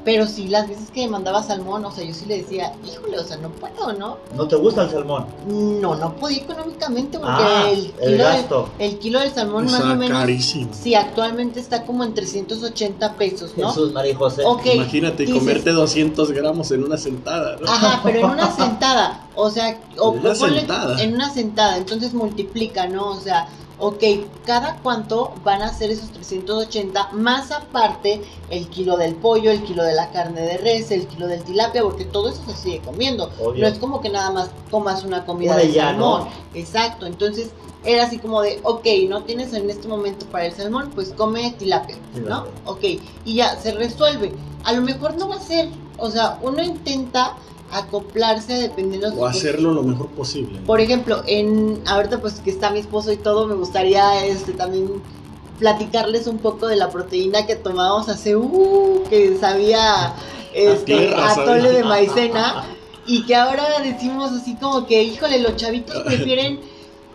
Pero 0.07 0.27
sí, 0.29 0.47
las 0.47 0.69
veces 0.69 0.89
que 0.93 1.03
me 1.05 1.09
mandaba 1.11 1.43
salmón, 1.43 1.85
o 1.85 1.91
sea, 1.91 2.05
yo 2.05 2.15
sí 2.15 2.25
le 2.27 2.39
decía, 2.39 2.73
híjole, 2.91 3.19
o 3.19 3.25
sea, 3.25 3.37
no 3.39 3.51
puedo, 3.51 3.93
¿no? 3.93 4.19
¿No 4.37 4.47
te 4.47 4.55
gusta 4.55 4.85
el 4.85 4.91
salmón? 4.91 5.27
No, 5.49 5.97
no 5.97 6.15
podía 6.15 6.39
económicamente 6.39 7.19
porque 7.19 7.35
Ah, 7.43 7.69
el, 7.73 7.93
el 8.01 8.13
kilo 8.13 8.25
gasto. 8.25 8.69
De, 8.79 8.87
el 8.87 8.99
kilo 9.01 9.19
del 9.19 9.33
salmón 9.35 9.65
más 9.65 9.75
Está 9.81 9.93
o 9.93 9.97
menos, 9.97 10.17
carísimo. 10.19 10.69
sí, 10.73 10.95
actualmente 10.95 11.59
está 11.59 11.83
como 11.85 12.05
en 12.05 12.15
380 12.15 13.15
pesos, 13.17 13.53
¿no? 13.57 13.69
Jesús, 13.69 13.93
María 13.93 14.17
José. 14.17 14.43
Ok, 14.47 14.65
Imagínate 14.75 15.25
dices- 15.25 15.39
comerte 15.41 15.73
200 15.73 16.31
gramos 16.31 16.71
en 16.71 16.85
una 16.85 16.97
sentada. 16.97 17.57
¿no? 17.61 17.69
Ajá, 17.69 18.01
pero 18.05 18.21
en 18.21 18.25
una 18.27 18.51
sentada, 18.57 19.27
o 19.35 19.51
sea, 19.51 19.77
o 19.99 20.15
En 20.15 20.21
una 20.21 20.35
ponle- 20.35 20.59
sentada. 20.61 21.03
en 21.03 21.15
una 21.15 21.35
sentada, 21.35 21.77
entonces 21.79 22.15
multiplica, 22.15 22.87
¿no? 22.87 23.09
O 23.11 23.21
sea, 23.21 23.49
ok, 23.79 24.03
¿cada 24.45 24.79
cuánto 24.83 25.35
van 25.45 25.63
a 25.63 25.73
ser 25.73 25.91
esos 25.91 26.11
380? 26.11 27.11
Más 27.13 27.51
aparte 27.53 28.23
el 28.51 28.69
kilo 28.69 28.97
del 28.97 29.15
pollo, 29.17 29.51
el 29.51 29.63
kilo 29.63 29.83
de 29.85 29.95
la 29.95 30.11
carne 30.11 30.41
de 30.43 30.59
res, 30.59 30.91
el 30.91 31.07
kilo 31.07 31.27
del 31.27 31.43
tilapia, 31.45 31.83
porque 31.83 32.05
todo 32.05 32.29
eso 32.29 32.43
se 32.47 32.55
sigue 32.55 32.81
comiendo. 32.81 33.31
Obvio. 33.41 33.63
No 33.63 33.69
es 33.69 33.79
como 33.79 34.01
que 34.01 34.09
nada 34.09 34.31
más 34.31 34.51
comas 34.71 35.05
una 35.05 35.25
comida 35.25 35.57
de 35.57 35.73
salmón. 35.73 36.25
¿no? 36.25 36.31
Exacto, 36.55 37.07
entonces 37.07 37.51
era 37.85 38.05
así 38.05 38.19
como 38.19 38.43
de, 38.43 38.59
ok, 38.63 38.87
no 39.09 39.23
tienes 39.23 39.53
en 39.53 39.71
este 39.71 39.89
momento 39.89 40.27
para 40.27 40.47
el 40.47 40.53
salmón, 40.53 40.91
pues 40.95 41.13
come 41.17 41.55
tilapia, 41.59 41.97
¿no? 42.15 42.45
Tilapia. 42.45 42.53
Ok, 42.65 42.85
y 43.25 43.35
ya 43.35 43.57
se 43.57 43.73
resuelve. 43.73 44.33
A 44.65 44.73
lo 44.73 44.83
mejor 44.83 45.17
no 45.17 45.29
va 45.29 45.37
a 45.37 45.41
ser, 45.41 45.69
o 45.99 46.11
sea, 46.11 46.39
uno 46.43 46.63
intenta 46.63 47.37
acoplarse 47.73 48.55
dependiendo 48.55 49.11
de 49.11 49.19
O 49.19 49.27
hacerlo 49.27 49.73
lo 49.73 49.83
mejor 49.83 50.09
posible. 50.09 50.61
¿no? 50.61 50.67
por 50.67 50.81
ejemplo, 50.81 51.23
en 51.27 51.81
ahorita 51.87 52.21
pues 52.21 52.35
que 52.35 52.51
está 52.51 52.71
mi 52.71 52.79
esposo 52.79 53.13
y 53.13 53.17
todo, 53.17 53.47
me 53.47 53.55
gustaría 53.55 54.25
este 54.27 54.53
también 54.53 55.03
platicarles 55.59 56.27
un 56.27 56.39
poco 56.39 56.67
de 56.67 56.77
la 56.77 56.91
proteína 56.91 57.47
que 57.47 57.57
tomábamos 57.57 58.09
hace 58.09 58.37
uh, 58.37 59.03
que 59.09 59.37
sabía 59.39 60.15
este 60.55 60.97
tierra, 60.97 61.33
atole 61.33 61.63
sabía. 61.63 61.73
de 61.73 61.85
maicena 61.85 62.65
y 63.07 63.25
que 63.25 63.35
ahora 63.35 63.65
decimos 63.83 64.33
así 64.33 64.55
como 64.57 64.87
que 64.87 65.03
híjole, 65.03 65.41
los 65.41 65.57
chavitos 65.57 66.03
prefieren 66.03 66.61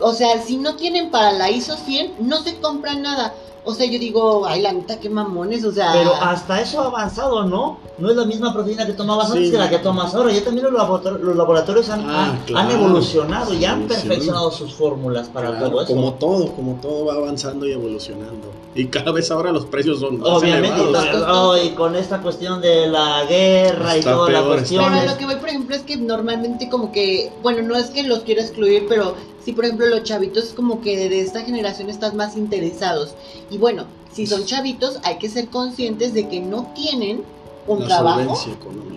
o 0.02 0.12
sea, 0.12 0.42
si 0.42 0.56
no 0.56 0.74
tienen 0.74 1.10
para 1.10 1.32
la 1.32 1.50
ISO 1.50 1.76
100, 1.76 2.14
no 2.20 2.42
se 2.42 2.56
compran 2.56 3.02
nada. 3.02 3.34
O 3.64 3.72
sea, 3.74 3.86
yo 3.86 3.96
digo, 3.98 4.44
ay, 4.44 4.60
la 4.60 4.72
neta, 4.72 4.98
qué 4.98 5.08
mamones, 5.08 5.64
o 5.64 5.70
sea... 5.70 5.92
Pero 5.92 6.12
hasta 6.20 6.60
eso 6.60 6.80
ha 6.80 6.86
avanzado, 6.86 7.44
¿no? 7.44 7.78
No 7.98 8.10
es 8.10 8.16
la 8.16 8.24
misma 8.24 8.52
proteína 8.52 8.84
que 8.86 8.92
tomabas 8.94 9.28
Sí, 9.30 9.36
antes 9.36 9.50
que 9.52 9.58
la 9.58 9.70
que 9.70 9.78
tomas 9.78 10.12
ahora. 10.16 10.32
Ya 10.32 10.42
también 10.42 10.64
los, 10.66 10.74
laborator- 10.74 11.20
los 11.20 11.36
laboratorios 11.36 11.88
han, 11.88 12.00
Ah, 12.10 12.24
han- 12.32 12.44
claro. 12.44 12.68
han 12.68 12.74
evolucionado 12.76 13.54
y 13.54 13.64
han 13.64 13.86
perfeccionado 13.86 14.50
sus 14.50 14.74
fórmulas 14.74 15.28
para 15.28 15.50
Claro, 15.50 15.70
todo 15.70 15.82
eso. 15.82 15.94
como 15.94 16.14
todo, 16.14 16.52
como 16.56 16.80
todo 16.80 17.04
va 17.04 17.14
avanzando 17.14 17.64
y 17.68 17.70
evolucionando. 17.72 18.50
Y 18.74 18.86
cada 18.86 19.12
vez 19.12 19.30
ahora 19.30 19.52
los 19.52 19.66
precios 19.66 20.00
son 20.00 20.18
más 20.18 20.28
Obviamente, 20.28 20.80
y, 20.80 20.82
elevados. 20.88 21.64
y 21.64 21.68
con 21.70 21.94
esta 21.94 22.20
cuestión 22.20 22.60
de 22.60 22.88
la 22.88 23.24
guerra 23.26 23.96
y 23.96 24.00
toda 24.00 24.28
la 24.28 24.42
cuestión. 24.42 24.84
Pero 24.92 25.06
lo 25.12 25.16
que 25.18 25.24
voy, 25.26 25.36
por 25.36 25.48
ejemplo, 25.50 25.76
es 25.76 25.82
que 25.82 25.96
normalmente 25.96 26.68
como 26.68 26.90
que, 26.90 27.30
bueno, 27.42 27.62
no 27.62 27.76
es 27.76 27.90
que 27.90 28.02
los 28.02 28.20
quiera 28.20 28.42
excluir, 28.42 28.86
pero 28.88 29.14
sí, 29.44 29.52
por 29.52 29.64
ejemplo, 29.64 29.86
los 29.86 30.02
chavitos 30.04 30.52
como 30.54 30.80
que 30.80 31.08
de 31.08 31.20
esta 31.20 31.42
generación 31.42 31.90
están 31.90 32.16
más 32.16 32.36
interesados. 32.36 33.14
Y 33.50 33.58
bueno, 33.58 33.84
si 34.12 34.26
son 34.26 34.44
chavitos, 34.44 34.98
hay 35.04 35.16
que 35.18 35.28
ser 35.28 35.48
conscientes 35.48 36.14
de 36.14 36.28
que 36.28 36.40
no 36.40 36.70
tienen 36.74 37.22
un 37.66 37.80
La 37.80 37.86
trabajo, 37.86 38.38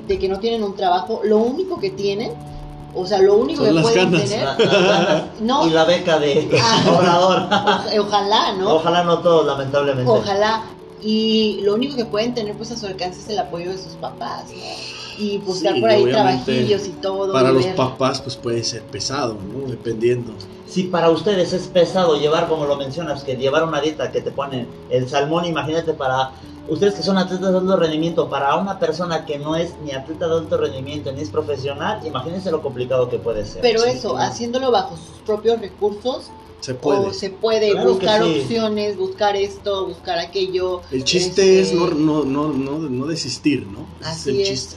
de 0.07 0.19
que 0.19 0.27
no 0.27 0.39
tienen 0.39 0.63
un 0.63 0.75
trabajo, 0.75 1.21
lo 1.23 1.37
único 1.37 1.79
que 1.79 1.89
tienen, 1.91 2.31
o 2.95 3.05
sea, 3.05 3.19
lo 3.19 3.35
único 3.35 3.57
Son 3.65 3.67
que 3.67 3.73
las 3.73 3.83
pueden 3.83 4.11
ganas. 4.11 4.29
tener, 4.29 4.45
La- 4.45 4.55
ganas 4.55 5.23
No. 5.41 5.67
Y 5.67 5.69
la 5.69 5.85
beca 5.85 6.17
de 6.19 6.49
Ah. 6.61 6.83
Obrador. 6.97 7.99
o- 7.99 8.07
ojalá, 8.07 8.53
¿no? 8.53 8.75
Ojalá 8.75 9.03
no 9.03 9.19
todos, 9.19 9.45
lamentablemente. 9.45 10.09
Ojalá. 10.09 10.63
Y 11.01 11.59
lo 11.61 11.75
único 11.75 11.95
que 11.95 12.05
pueden 12.05 12.33
tener 12.33 12.55
pues 12.55 12.71
a 12.71 12.77
su 12.77 12.87
alcance 12.87 13.19
es 13.19 13.29
el 13.29 13.37
apoyo 13.37 13.69
de 13.71 13.77
sus 13.77 13.93
papás, 13.93 14.45
¿no? 14.49 15.04
Y 15.17 15.37
buscar 15.39 15.73
Sí, 15.75 15.81
por 15.81 15.89
ahí 15.89 16.05
trabajillos 16.05 16.87
y 16.87 16.91
todo. 17.01 17.31
Para 17.33 17.51
y 17.51 17.53
los 17.53 17.63
ver- 17.65 17.75
papás, 17.75 18.21
pues 18.21 18.35
puede 18.35 18.63
ser 18.63 18.81
pesado, 18.83 19.33
¿no? 19.53 19.67
Dependiendo. 19.69 20.33
Si 20.67 20.83
para 20.83 21.09
ustedes 21.09 21.53
es 21.53 21.67
pesado 21.67 22.19
llevar, 22.19 22.47
como 22.49 22.65
lo 22.65 22.75
mencionas, 22.75 23.23
que 23.23 23.35
llevar 23.37 23.63
una 23.63 23.79
dieta 23.81 24.11
que 24.11 24.21
te 24.21 24.31
ponen 24.31 24.67
el 24.89 25.07
salmón, 25.07 25.45
imagínate 25.45 25.93
para 25.93 26.31
ustedes 26.67 26.95
que 26.95 27.03
son 27.03 27.17
atletas 27.17 27.51
de 27.51 27.57
alto 27.59 27.77
rendimiento, 27.77 28.27
para 28.29 28.55
una 28.55 28.77
persona 28.79 29.25
que 29.25 29.37
no 29.37 29.55
es 29.55 29.73
ni 29.85 29.91
atleta 29.91 30.27
de 30.27 30.33
alto 30.39 30.57
rendimiento 30.57 31.11
ni 31.11 31.21
es 31.21 31.29
profesional, 31.29 32.05
imagínense 32.05 32.49
lo 32.51 32.61
complicado 32.61 33.07
que 33.09 33.19
puede 33.19 33.45
ser. 33.45 33.61
Pero 33.61 33.81
Sí, 33.81 33.89
eso, 33.91 34.13
claro. 34.15 34.31
haciendo 34.31 34.71
bajo 34.71 34.97
sus 34.97 35.21
propios 35.25 35.61
recursos, 35.61 36.25
Se 36.61 36.73
puede. 36.73 36.99
o 37.05 37.13
se 37.13 37.29
puede 37.29 37.71
Claro 37.71 37.91
buscar 37.93 38.23
sí. 38.23 38.39
opciones, 38.41 38.97
buscar 38.97 39.35
esto, 39.35 39.85
buscar 39.85 40.17
aquello. 40.17 40.81
El 40.91 41.03
chiste 41.03 41.61
Este- 41.61 41.61
es 41.61 41.73
no, 41.79 41.87
no, 41.91 42.23
no, 42.25 42.47
no, 42.47 42.79
no 42.79 43.05
desistir, 43.05 43.67
¿no? 43.67 43.85
Así 44.03 44.31
es 44.31 44.35
el 44.35 44.41
es. 44.41 44.47
chiste. 44.49 44.75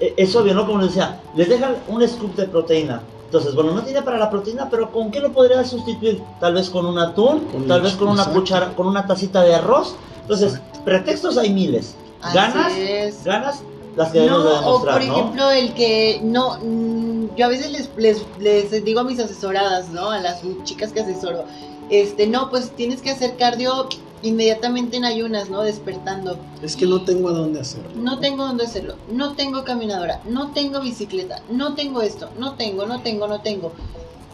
Eh, 0.00 0.14
Es 0.16 0.34
obvio, 0.36 0.54
¿no? 0.54 0.66
Como 0.66 0.78
les 0.78 0.88
decía, 0.88 1.20
les 1.34 1.48
dejan 1.48 1.76
un 1.88 2.06
scoop 2.06 2.34
de 2.36 2.46
proteína. 2.46 3.02
Entonces, 3.26 3.54
bueno, 3.54 3.72
no 3.72 3.82
tiene 3.82 4.02
para 4.02 4.18
la 4.18 4.30
proteína, 4.30 4.68
pero 4.70 4.92
¿con 4.92 5.10
qué 5.10 5.20
lo 5.20 5.32
podrías 5.32 5.68
sustituir? 5.68 6.22
Tal 6.40 6.54
vez 6.54 6.70
con 6.70 6.86
un 6.86 6.98
atún, 6.98 7.40
Con 7.52 7.66
tal 7.66 7.80
vez 7.82 7.94
con 7.94 8.08
una 8.08 8.22
exacto. 8.22 8.40
cuchara, 8.40 8.74
con 8.74 8.86
una 8.86 9.06
tacita 9.06 9.42
de 9.42 9.54
arroz. 9.54 9.96
Entonces, 10.22 10.54
Exacto. 10.54 10.80
pretextos 10.84 11.36
hay 11.38 11.52
miles. 11.52 11.94
Así 12.22 12.36
Ganas, 12.36 12.72
es. 12.76 13.24
ganas 13.24 13.62
las 13.96 14.10
que 14.12 14.20
debemos 14.20 14.44
de 14.44 14.50
No, 14.50 14.68
o 14.68 14.78
por 14.80 14.90
¿no? 14.92 14.96
ejemplo, 14.98 15.50
el 15.50 15.74
que 15.74 16.20
no, 16.22 16.58
mm, 16.62 17.34
yo 17.36 17.46
a 17.46 17.48
veces 17.48 17.70
les, 17.72 17.90
les, 17.96 18.22
les 18.38 18.84
digo 18.84 19.00
a 19.00 19.04
mis 19.04 19.18
asesoradas, 19.18 19.88
¿no? 19.90 20.10
A 20.10 20.18
las 20.20 20.42
chicas 20.64 20.92
que 20.92 21.00
asesoro, 21.00 21.44
este, 21.90 22.26
no, 22.26 22.48
pues 22.50 22.70
tienes 22.72 23.02
que 23.02 23.10
hacer 23.10 23.36
cardio 23.36 23.88
inmediatamente 24.22 24.96
en 24.96 25.04
ayunas, 25.04 25.50
¿no? 25.50 25.62
Despertando. 25.62 26.38
Es 26.62 26.76
que 26.76 26.86
no 26.86 27.02
tengo 27.02 27.28
a 27.28 27.32
dónde 27.32 27.60
hacerlo. 27.60 27.88
No 27.96 28.18
tengo 28.18 28.44
dónde 28.46 28.64
hacerlo, 28.64 28.94
no 29.10 29.34
tengo 29.34 29.64
caminadora, 29.64 30.20
no 30.24 30.52
tengo 30.52 30.80
bicicleta, 30.80 31.42
no 31.50 31.74
tengo 31.74 32.02
esto, 32.02 32.30
no 32.38 32.54
tengo, 32.54 32.86
no 32.86 33.00
tengo, 33.02 33.28
no 33.28 33.40
tengo. 33.40 33.72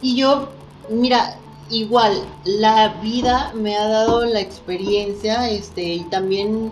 Y 0.01 0.15
yo, 0.15 0.49
mira, 0.89 1.35
igual, 1.69 2.13
la 2.45 2.89
vida 3.01 3.51
me 3.55 3.75
ha 3.77 3.87
dado 3.87 4.25
la 4.25 4.39
experiencia, 4.39 5.49
este, 5.49 5.83
y 5.83 6.03
también 6.05 6.71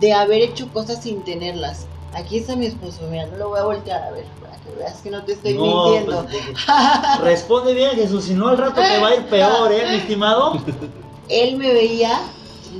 de 0.00 0.12
haber 0.12 0.42
hecho 0.42 0.68
cosas 0.72 1.02
sin 1.02 1.22
tenerlas. 1.24 1.86
Aquí 2.14 2.38
está 2.38 2.54
mi 2.56 2.66
esposo, 2.66 3.00
mira, 3.10 3.26
no 3.26 3.36
lo 3.36 3.48
voy 3.50 3.58
a 3.60 3.64
voltear 3.64 4.02
a 4.04 4.10
ver, 4.12 4.24
para 4.40 4.56
que 4.56 4.70
veas 4.78 5.00
que 5.02 5.10
no 5.10 5.22
te 5.24 5.32
estoy 5.32 5.54
No, 5.54 5.84
mintiendo. 5.84 6.26
pues, 6.30 6.66
responde 7.22 7.74
bien, 7.74 7.90
Jesús, 7.92 8.24
si 8.24 8.34
no 8.34 8.48
al 8.48 8.58
rato 8.58 8.80
te 8.80 9.00
va 9.00 9.08
a 9.08 9.14
ir 9.16 9.24
peor, 9.26 9.72
¿eh, 9.72 9.84
mi 9.90 9.96
estimado? 9.96 10.60
Él 11.28 11.56
me 11.56 11.72
veía 11.72 12.20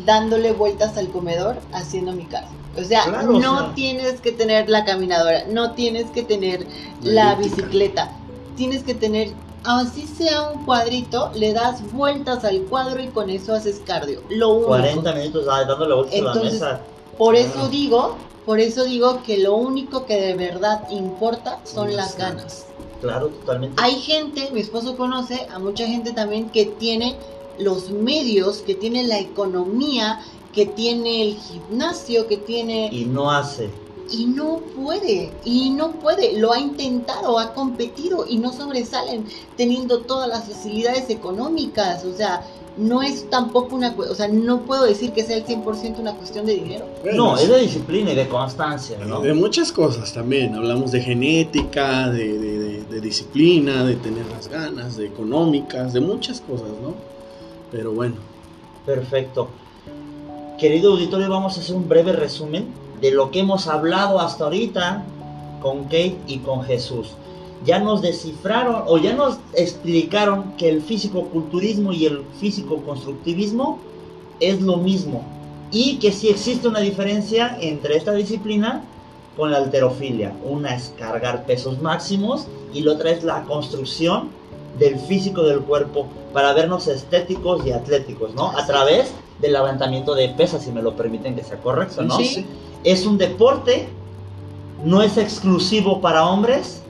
dándole 0.05 0.53
vueltas 0.53 0.97
al 0.97 1.09
comedor 1.11 1.57
haciendo 1.73 2.13
mi 2.13 2.25
cardio. 2.25 2.51
O 2.77 2.83
sea, 2.83 3.05
Claro, 3.05 3.37
o 3.37 3.41
no 3.41 3.59
sea. 3.59 3.75
tienes 3.75 4.21
que 4.21 4.33
tener 4.33 4.69
la 4.69 4.85
caminadora, 4.85 5.45
no 5.49 5.73
tienes 5.73 6.11
que 6.11 6.23
tener 6.23 6.67
la 7.03 7.35
bicicleta, 7.37 8.11
tienes 8.57 8.83
que 8.83 8.95
tener, 8.95 9.31
así 9.63 10.07
sea 10.07 10.51
un 10.51 10.65
cuadrito, 10.65 11.31
le 11.35 11.53
das 11.53 11.93
vueltas 11.93 12.45
al 12.45 12.63
cuadro 12.63 13.01
y 13.03 13.09
con 13.09 13.31
eso 13.31 13.55
haces 13.55 13.81
cardio. 13.87 14.23
Lo 14.29 14.51
único. 14.55 14.69
40 14.69 15.13
minutos 15.15 15.47
ah, 15.51 15.65
dándole 15.65 15.95
vueltas 15.95 16.19
a 16.19 16.23
la 16.23 16.29
Entonces, 16.33 16.53
mesa. 16.55 16.81
Por 17.17 17.37
eso 17.37 17.53
Claro. 17.53 17.69
digo, 17.69 18.17
por 18.45 18.59
eso 18.59 18.85
digo 18.85 19.23
que 19.23 19.39
lo 19.39 19.55
único 19.55 20.05
que 20.05 20.21
de 20.21 20.35
verdad 20.35 20.89
importa 20.91 21.61
son 21.65 21.95
las 21.95 22.19
las 22.19 22.19
ganas. 22.19 22.67
Claro, 23.01 23.29
totalmente. 23.29 23.81
Hay 23.83 23.95
gente, 24.01 24.51
mi 24.53 24.61
esposo 24.61 24.97
conoce 24.97 25.47
a 25.55 25.59
mucha 25.61 25.87
gente 25.87 26.13
también 26.13 26.51
que 26.51 26.67
tiene 26.67 27.17
los 27.59 27.91
medios, 27.91 28.59
que 28.59 28.75
tiene 28.75 29.05
la 29.05 29.19
economía, 29.21 30.21
que 30.53 30.67
tiene 30.67 31.23
el 31.23 31.37
gimnasio, 31.37 32.27
que 32.29 32.37
tiene 32.37 32.89
Y 32.93 33.05
no 33.07 33.31
hace. 33.31 33.69
y 34.11 34.27
no 34.27 34.59
puede, 34.77 35.33
y 35.45 35.71
no 35.71 35.93
puede, 35.93 36.39
lo 36.39 36.53
ha 36.53 36.61
intentado, 36.61 37.39
ha 37.39 37.55
competido 37.55 38.27
y 38.29 38.37
no 38.39 38.53
sobresalen 38.53 39.25
teniendo 39.57 40.01
todas 40.01 40.29
las 40.29 40.45
facilidades 40.49 41.09
económicas, 41.11 42.05
o 42.05 42.15
sea, 42.17 42.47
no 42.77 43.03
es 43.03 43.31
tampoco 43.31 43.77
una, 43.77 43.95
o 43.97 44.15
sea, 44.17 44.27
no 44.29 44.63
puedo 44.63 44.85
decir 44.85 45.13
que 45.13 45.23
sea 45.23 45.37
el 45.37 45.47
100% 45.47 46.01
una 46.01 46.13
cuestión 46.15 46.45
de 46.45 46.55
dinero. 46.55 46.87
Bueno, 47.03 47.17
No, 47.33 47.39
es 47.39 47.49
de 47.49 47.61
disciplina 47.61 48.13
y 48.13 48.17
de 48.17 48.29
constancia, 48.29 48.99
¿no? 49.07 49.21
De 49.21 49.33
muchas 49.33 49.71
cosas 49.71 50.13
también. 50.13 50.55
Hablamos 50.57 50.91
de 50.91 51.01
genética, 51.01 52.11
de, 52.11 52.37
de- 52.39 52.59
de- 52.59 52.83
de 52.85 53.01
disciplina, 53.01 53.85
de 53.85 53.95
tener 53.95 54.27
las 54.27 54.49
ganas, 54.49 54.97
de 54.97 55.07
económicas, 55.07 55.93
de 55.93 56.01
muchas 56.01 56.41
cosas, 56.41 56.69
¿no? 56.83 56.95
Pero 57.71 57.93
bueno, 57.93 58.17
Perfecto. 58.87 59.49
Querido 60.59 60.93
auditorio, 60.93 61.31
vamos 61.31 61.57
a 61.57 61.61
hacer 61.61 61.75
un 61.75 61.89
breve 61.89 62.13
resumen 62.13 62.67
de 63.01 63.13
lo 63.13 63.31
que 63.31 63.41
hemos 63.41 63.67
hablado 63.67 64.21
hasta 64.21 64.45
ahorita 64.45 65.05
con 65.63 65.85
Kate 65.85 66.19
y 66.27 66.39
con 66.39 66.65
Jesús. 66.65 67.13
Ya 67.65 67.79
nos 67.79 68.03
descifraron 68.03 68.83
o 68.87 68.99
ya 68.99 69.15
nos 69.15 69.39
explicaron 69.55 70.53
que 70.59 70.69
el 70.69 70.83
físico-culturismo 70.83 71.93
y 71.93 72.05
el 72.05 72.25
físico-constructivismo 72.41 73.79
es 74.39 74.61
lo 74.61 74.77
mismo 74.77 75.25
y 75.71 75.97
que 75.97 76.13
sí 76.13 76.29
existe 76.29 76.69
una 76.69 76.81
diferencia 76.81 77.57
entre 77.61 77.97
esta 77.97 78.13
disciplina 78.13 78.85
con 79.35 79.51
la 79.51 79.59
alterofilia. 79.59 80.37
Una 80.45 80.75
es 80.75 80.93
cargar 80.99 81.47
pesos 81.47 81.81
máximos 81.81 82.47
y 82.75 82.83
la 82.83 82.93
otra 82.93 83.13
es 83.13 83.25
la 83.25 83.45
construcción 83.45 84.29
del 84.79 84.99
físico 84.99 85.43
del 85.43 85.61
cuerpo 85.61 86.07
para 86.33 86.53
vernos 86.53 86.89
estéticos 86.89 87.65
y 87.65 87.73
atléticos, 87.73 88.35
¿no? 88.35 88.51
A 88.57 88.67
través 88.67 89.13
del 89.41 89.53
levantamiento 89.53 90.15
de 90.15 90.29
pesas, 90.31 90.65
si 90.65 90.73
me 90.73 90.83
lo 90.83 90.97
permiten 90.97 91.35
que 91.35 91.45
sea 91.45 91.59
correcto, 91.59 92.03
¿no? 92.03 92.17
Sí. 92.17 92.47
Es 92.83 93.07
un 93.07 93.19
deporte, 93.19 93.89
no 94.85 95.03
es 95.03 95.17
exclusivo 95.17 96.01
para 96.01 96.27
hombres, 96.27 96.83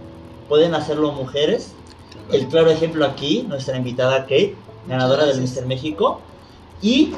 pueden 0.49 0.75
hacerlo 0.75 1.13
mujeres. 1.13 1.73
El 2.33 2.49
claro 2.49 2.71
ejemplo 2.71 3.05
aquí, 3.05 3.45
nuestra 3.49 3.77
invitada 3.77 4.23
Kate, 4.23 4.57
ganadora 4.89 5.27
del. 5.27 5.41
Mister 5.41 5.67
México, 5.67 6.21
y 6.81 7.13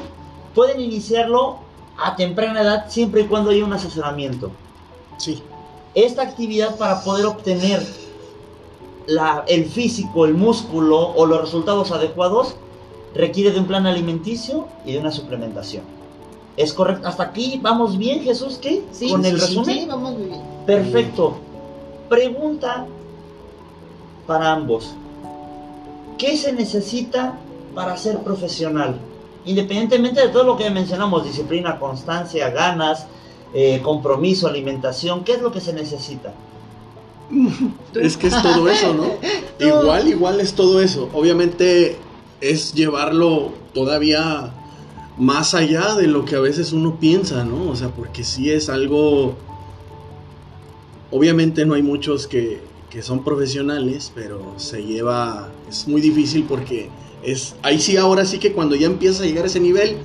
pueden 0.53 0.81
iniciarlo 0.81 1.59
a 1.97 2.15
temprana 2.15 2.61
edad 2.61 2.85
siempre 2.89 3.21
y 3.21 3.23
cuando 3.25 3.51
haya 3.51 3.63
un 3.63 3.73
asesoramiento. 3.73 4.51
sí, 5.17 5.41
Esta 5.95 6.21
actividad 6.23 6.77
para 6.77 7.03
poder 7.03 7.25
obtener 7.25 7.81
la- 9.07 9.43
el 9.47 9.65
físico, 9.65 10.25
el 10.25 10.33
músculo 10.35 10.99
o 10.99 11.25
los 11.25 11.41
resultados 11.41 11.91
adecuados 11.91 12.55
requiere 13.15 13.51
de 13.51 13.59
un 13.59 13.65
plan 13.65 13.85
alimenticio 13.87 14.67
y 14.85 14.93
de 14.93 14.99
una 14.99 15.11
suplementación. 15.11 15.83
¿Es 16.55 16.73
correcto? 16.73 17.07
¿Hasta 17.07 17.23
aquí 17.23 17.59
vamos 17.61 17.97
bien, 17.97 18.21
Jesús? 18.23 18.57
¿Qué? 18.61 18.83
Sí, 18.91 19.09
¿Con 19.09 19.23
el 19.25 19.39
resumen? 19.39 19.79
Sí, 19.79 19.85
vamos 19.87 20.17
bien. 20.17 20.41
Perfecto. 20.65 21.35
Pregunta 22.09 22.85
para 24.25 24.51
ambos. 24.53 24.93
¿Qué 26.17 26.35
se 26.35 26.51
necesita 26.53 27.37
para 27.75 27.95
ser 27.97 28.19
profesional? 28.19 28.97
Independientemente 29.45 30.19
de 30.19 30.29
todo 30.29 30.43
lo 30.43 30.57
que 30.57 30.69
mencionamos, 30.69 31.23
disciplina, 31.23 31.79
constancia, 31.79 32.49
ganas, 32.49 33.05
eh, 33.53 33.79
compromiso, 33.83 34.47
alimentación, 34.47 35.23
¿qué 35.23 35.33
es 35.33 35.41
lo 35.41 35.51
que 35.51 35.61
se 35.61 35.73
necesita? 35.73 36.33
Es 37.95 38.17
que 38.17 38.27
es 38.27 38.41
todo 38.41 38.69
eso, 38.69 38.93
¿no? 38.93 39.13
Igual, 39.59 40.07
igual 40.07 40.39
es 40.39 40.53
todo 40.53 40.81
eso. 40.81 41.09
Obviamente 41.13 41.97
es 42.41 42.73
llevarlo 42.73 43.53
todavía 43.73 44.53
más 45.17 45.55
allá 45.55 45.95
de 45.95 46.07
lo 46.07 46.25
que 46.25 46.35
a 46.35 46.39
veces 46.39 46.73
uno 46.73 46.99
piensa, 46.99 47.43
¿no? 47.43 47.69
O 47.69 47.75
sea, 47.75 47.89
porque 47.89 48.23
sí 48.23 48.51
es 48.51 48.69
algo... 48.69 49.35
Obviamente 51.09 51.65
no 51.65 51.73
hay 51.73 51.81
muchos 51.81 52.27
que, 52.27 52.61
que 52.91 53.01
son 53.01 53.23
profesionales, 53.23 54.11
pero 54.13 54.53
se 54.57 54.83
lleva... 54.83 55.49
Es 55.67 55.87
muy 55.87 56.01
difícil 56.01 56.45
porque 56.47 56.89
es... 57.23 57.55
Ahí 57.63 57.79
sí, 57.79 57.97
ahora 57.97 58.25
sí 58.25 58.37
que 58.37 58.53
cuando 58.53 58.75
ya 58.75 58.85
empiezas 58.85 59.21
a 59.21 59.25
llegar 59.25 59.45
a 59.45 59.47
ese 59.47 59.59
nivel, 59.59 59.97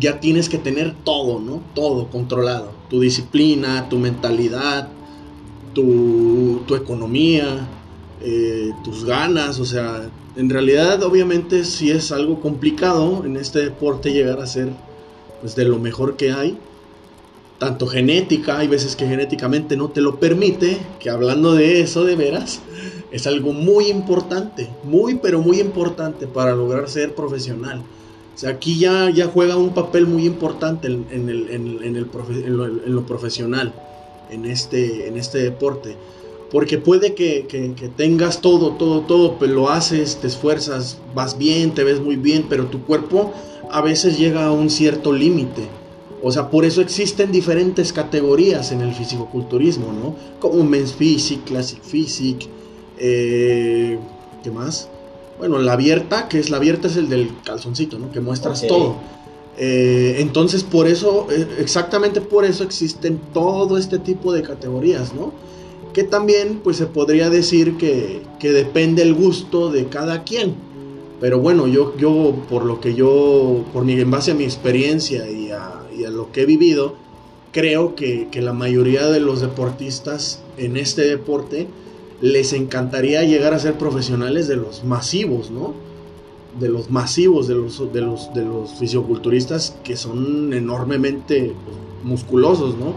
ya 0.00 0.18
tienes 0.18 0.48
que 0.48 0.58
tener 0.58 0.94
todo, 1.04 1.38
¿no? 1.38 1.62
Todo 1.74 2.08
controlado. 2.08 2.72
Tu 2.90 3.00
disciplina, 3.00 3.88
tu 3.88 3.98
mentalidad, 3.98 4.88
tu, 5.76 6.74
economía, 6.74 7.68
eh, 8.22 8.72
tus 8.82 9.04
ganas, 9.04 9.60
o 9.60 9.64
sea, 9.64 10.08
en 10.36 10.48
realidad 10.50 11.02
obviamente 11.02 11.64
sí 11.64 11.90
es 11.90 12.10
algo 12.12 12.40
complicado 12.40 13.22
en 13.24 13.36
este 13.36 13.58
deporte 13.60 14.12
llegar 14.12 14.40
a 14.40 14.46
ser 14.46 14.70
pues 15.40 15.54
de 15.54 15.66
lo 15.66 15.78
mejor 15.78 16.16
que 16.16 16.32
hay. 16.32 16.58
Tanto 17.58 17.86
genética, 17.86 18.58
hay 18.58 18.68
veces 18.68 18.96
que 18.96 19.06
genéticamente 19.06 19.76
no 19.76 19.88
te 19.88 20.00
lo 20.00 20.16
permite, 20.16 20.78
que 21.00 21.08
hablando 21.08 21.54
de 21.54 21.80
eso 21.80 22.04
de 22.04 22.14
veras, 22.16 22.60
es 23.10 23.26
algo 23.26 23.52
muy 23.52 23.88
importante, 23.88 24.68
muy 24.84 25.14
pero 25.14 25.40
muy 25.40 25.60
importante 25.60 26.26
para 26.26 26.54
lograr 26.54 26.88
ser 26.88 27.14
profesional. 27.14 27.78
O 28.34 28.38
sea, 28.38 28.50
aquí 28.50 28.78
ya, 28.78 29.08
ya 29.10 29.26
juega 29.26 29.56
un 29.56 29.72
papel 29.72 30.06
muy 30.06 30.26
importante 30.26 30.88
en, 30.88 31.06
en 31.10 31.28
el, 31.30 31.48
en, 31.82 31.96
el 31.96 32.10
profe- 32.10 32.44
lo, 32.46 32.66
en 32.66 32.94
lo 32.94 33.06
profesional, 33.06 33.72
en 34.30 34.44
este, 34.46 35.08
en 35.08 35.16
este 35.16 35.38
deporte. 35.38 35.96
Porque 36.50 36.78
puede 36.78 37.14
que, 37.14 37.46
que- 37.48 37.74
que 37.74 37.88
tengas 37.88 38.40
todo, 38.40 38.72
todo, 38.72 39.00
todo, 39.00 39.36
pero 39.38 39.52
lo 39.54 39.68
haces, 39.70 40.16
te 40.20 40.26
esfuerzas, 40.28 40.98
vas 41.14 41.36
bien, 41.38 41.72
te 41.74 41.82
ves 41.84 42.00
muy 42.00 42.16
bien, 42.16 42.46
pero 42.48 42.66
tu 42.66 42.82
cuerpo 42.84 43.32
a 43.70 43.80
veces 43.80 44.16
llega 44.18 44.46
a 44.46 44.52
un 44.52 44.70
cierto 44.70 45.12
límite. 45.12 45.62
O 46.22 46.30
sea, 46.32 46.50
por 46.50 46.64
eso 46.64 46.80
existen 46.80 47.30
diferentes 47.32 47.92
categorías 47.92 48.72
en 48.72 48.80
el 48.80 48.94
fisicoculturismo, 48.94 49.92
¿no? 49.92 50.16
Como 50.40 50.62
Men's 50.64 50.92
Physique, 50.94 51.42
Classic 51.44 51.82
Physique, 51.82 52.46
eh, 52.98 53.98
¿qué 54.42 54.50
más? 54.50 54.88
Bueno, 55.38 55.58
la 55.58 55.74
abierta, 55.74 56.28
que 56.28 56.38
es 56.38 56.48
la 56.48 56.56
abierta 56.56 56.88
es 56.88 56.96
el 56.96 57.08
del 57.08 57.30
calzoncito, 57.44 57.98
¿no? 57.98 58.10
Que 58.10 58.20
muestras 58.20 58.62
todo. 58.68 58.96
Eh, 59.58 60.16
entonces, 60.18 60.62
por 60.64 60.86
eso, 60.86 61.28
eh, 61.30 61.46
exactamente 61.58 62.20
por 62.20 62.44
eso 62.44 62.62
existen 62.62 63.20
todo 63.32 63.78
este 63.78 63.98
tipo 63.98 64.32
de 64.32 64.42
categorías, 64.42 65.14
¿no? 65.14 65.32
Que 65.94 66.04
también, 66.04 66.60
pues 66.62 66.76
se 66.76 66.86
podría 66.86 67.30
decir 67.30 67.76
que, 67.78 68.22
que 68.38 68.52
depende 68.52 69.02
el 69.02 69.14
gusto 69.14 69.70
de 69.70 69.86
cada 69.86 70.24
quien. 70.24 70.54
Pero 71.20 71.40
bueno, 71.40 71.66
yo, 71.66 71.96
yo 71.96 72.34
por 72.50 72.66
lo 72.66 72.80
que 72.80 72.94
yo, 72.94 73.64
por 73.72 73.84
mi, 73.84 73.94
en 73.94 74.10
base 74.10 74.32
a 74.32 74.34
mi 74.34 74.44
experiencia 74.44 75.28
y 75.30 75.50
a, 75.50 75.82
y 75.96 76.04
a 76.04 76.10
lo 76.10 76.30
que 76.30 76.42
he 76.42 76.46
vivido, 76.46 76.94
creo 77.52 77.94
que, 77.94 78.28
que 78.30 78.42
la 78.42 78.52
mayoría 78.52 79.06
de 79.06 79.20
los 79.20 79.40
deportistas 79.40 80.42
en 80.58 80.76
este 80.76 81.02
deporte 81.02 81.68
les 82.20 82.52
encantaría 82.52 83.22
llegar 83.24 83.54
a 83.54 83.58
ser 83.58 83.78
profesionales 83.78 84.46
de 84.46 84.56
los 84.56 84.84
masivos, 84.84 85.50
¿no? 85.50 85.74
De 86.60 86.68
los 86.68 86.90
masivos, 86.90 87.46
de 87.48 87.54
los, 87.54 87.92
de 87.92 88.00
los, 88.00 88.32
de 88.32 88.44
los 88.44 88.70
fisioculturistas 88.74 89.76
que 89.84 89.96
son 89.96 90.52
enormemente 90.54 91.52
musculosos, 92.02 92.76
¿no? 92.76 92.94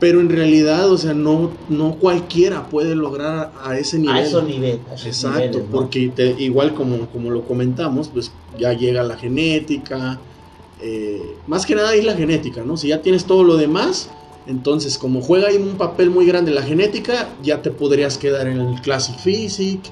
Pero 0.00 0.20
en 0.20 0.30
realidad, 0.30 0.90
o 0.90 0.96
sea, 0.96 1.12
no, 1.12 1.50
no 1.68 1.96
cualquiera 1.96 2.68
puede 2.68 2.94
lograr 2.94 3.52
a 3.62 3.76
ese 3.78 3.98
nivel. 3.98 4.16
A 4.16 4.22
esos 4.22 4.44
niveles. 4.44 4.80
a 4.90 4.94
esos 4.94 5.06
Exacto, 5.06 5.38
niveles, 5.40 5.64
¿no? 5.66 5.70
porque 5.70 6.08
te- 6.08 6.36
igual 6.42 6.74
como, 6.74 7.06
como 7.10 7.30
lo 7.30 7.42
comentamos, 7.44 8.08
pues 8.08 8.32
ya 8.58 8.72
llega 8.72 9.02
la 9.02 9.16
genética, 9.18 10.18
eh, 10.80 11.20
más 11.46 11.66
que 11.66 11.74
nada 11.74 11.94
es 11.94 12.04
la 12.04 12.14
genética, 12.14 12.62
¿no? 12.64 12.78
Si 12.78 12.88
ya 12.88 13.02
tienes 13.02 13.26
todo 13.26 13.44
lo 13.44 13.58
demás, 13.58 14.08
entonces 14.46 14.96
como 14.96 15.20
juega 15.20 15.48
ahí 15.48 15.56
un 15.58 15.76
papel 15.76 16.08
muy 16.08 16.24
grande 16.24 16.50
la 16.50 16.62
genética, 16.62 17.28
ya 17.42 17.60
te 17.60 17.70
podrías 17.70 18.16
quedar 18.16 18.46
en 18.48 18.58
el 18.58 18.80
Classic 18.80 19.16
Physique, 19.18 19.90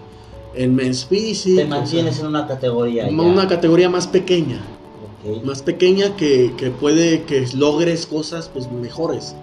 en 0.54 0.74
Men's 0.74 1.04
Physique. 1.04 1.56
Te 1.56 1.64
o 1.64 1.68
mantienes 1.68 2.14
sea, 2.16 2.22
en 2.24 2.28
una 2.30 2.46
categoría. 2.46 3.08
ya. 3.08 3.10
una 3.16 3.46
categoría 3.48 3.88
más 3.88 4.06
pequeña, 4.06 4.60
Ok. 5.24 5.44
más 5.44 5.62
pequeña 5.62 6.16
que, 6.16 6.54
que 6.56 6.70
puede 6.70 7.22
que 7.24 7.46
logres 7.54 8.06
cosas 8.06 8.48
pues 8.52 8.70
mejores. 8.70 9.34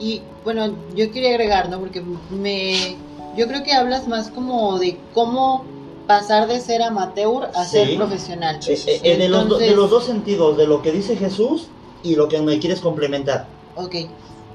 Y 0.00 0.22
bueno, 0.44 0.74
yo 0.94 1.10
quería 1.10 1.30
agregar, 1.30 1.68
¿no? 1.68 1.78
Porque 1.80 2.02
me. 2.30 2.96
Yo 3.36 3.46
creo 3.46 3.62
que 3.62 3.72
hablas 3.72 4.08
más 4.08 4.30
como 4.30 4.78
de 4.78 4.96
cómo 5.14 5.64
pasar 6.06 6.48
de 6.48 6.60
ser 6.60 6.82
amateur 6.82 7.50
a 7.54 7.64
Sí. 7.64 7.70
ser 7.78 7.96
profesional. 7.96 8.58
Eh, 8.66 8.78
eh, 8.86 9.00
eh, 9.02 9.16
de, 9.18 9.28
los 9.28 9.48
do- 9.48 9.58
de 9.58 9.66
Entonces- 9.66 9.76
los 9.76 9.90
dos 9.90 10.04
sentidos, 10.06 10.56
de 10.56 10.66
lo 10.66 10.82
que 10.82 10.90
dice 10.92 11.16
Jesús 11.16 11.66
y 12.02 12.14
lo 12.16 12.28
que 12.28 12.40
me 12.40 12.58
quieres 12.58 12.80
complementar. 12.80 13.46
Ok. 13.76 13.94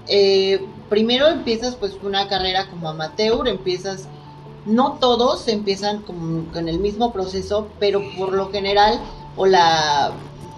Eh, 0.07 0.65
primero 0.89 1.27
empiezas 1.27 1.75
pues 1.75 1.93
una 2.03 2.27
carrera 2.27 2.67
como 2.69 2.89
amateur, 2.89 3.47
empiezas, 3.47 4.07
no 4.65 4.93
todos 4.93 5.47
empiezan 5.47 6.01
con, 6.01 6.67
el 6.67 6.79
mismo 6.79 7.11
proceso, 7.11 7.67
pero 7.79 8.01
por 8.17 8.33
lo 8.33 8.51
general, 8.51 8.99
o 9.35 9.45
la, 9.45 10.11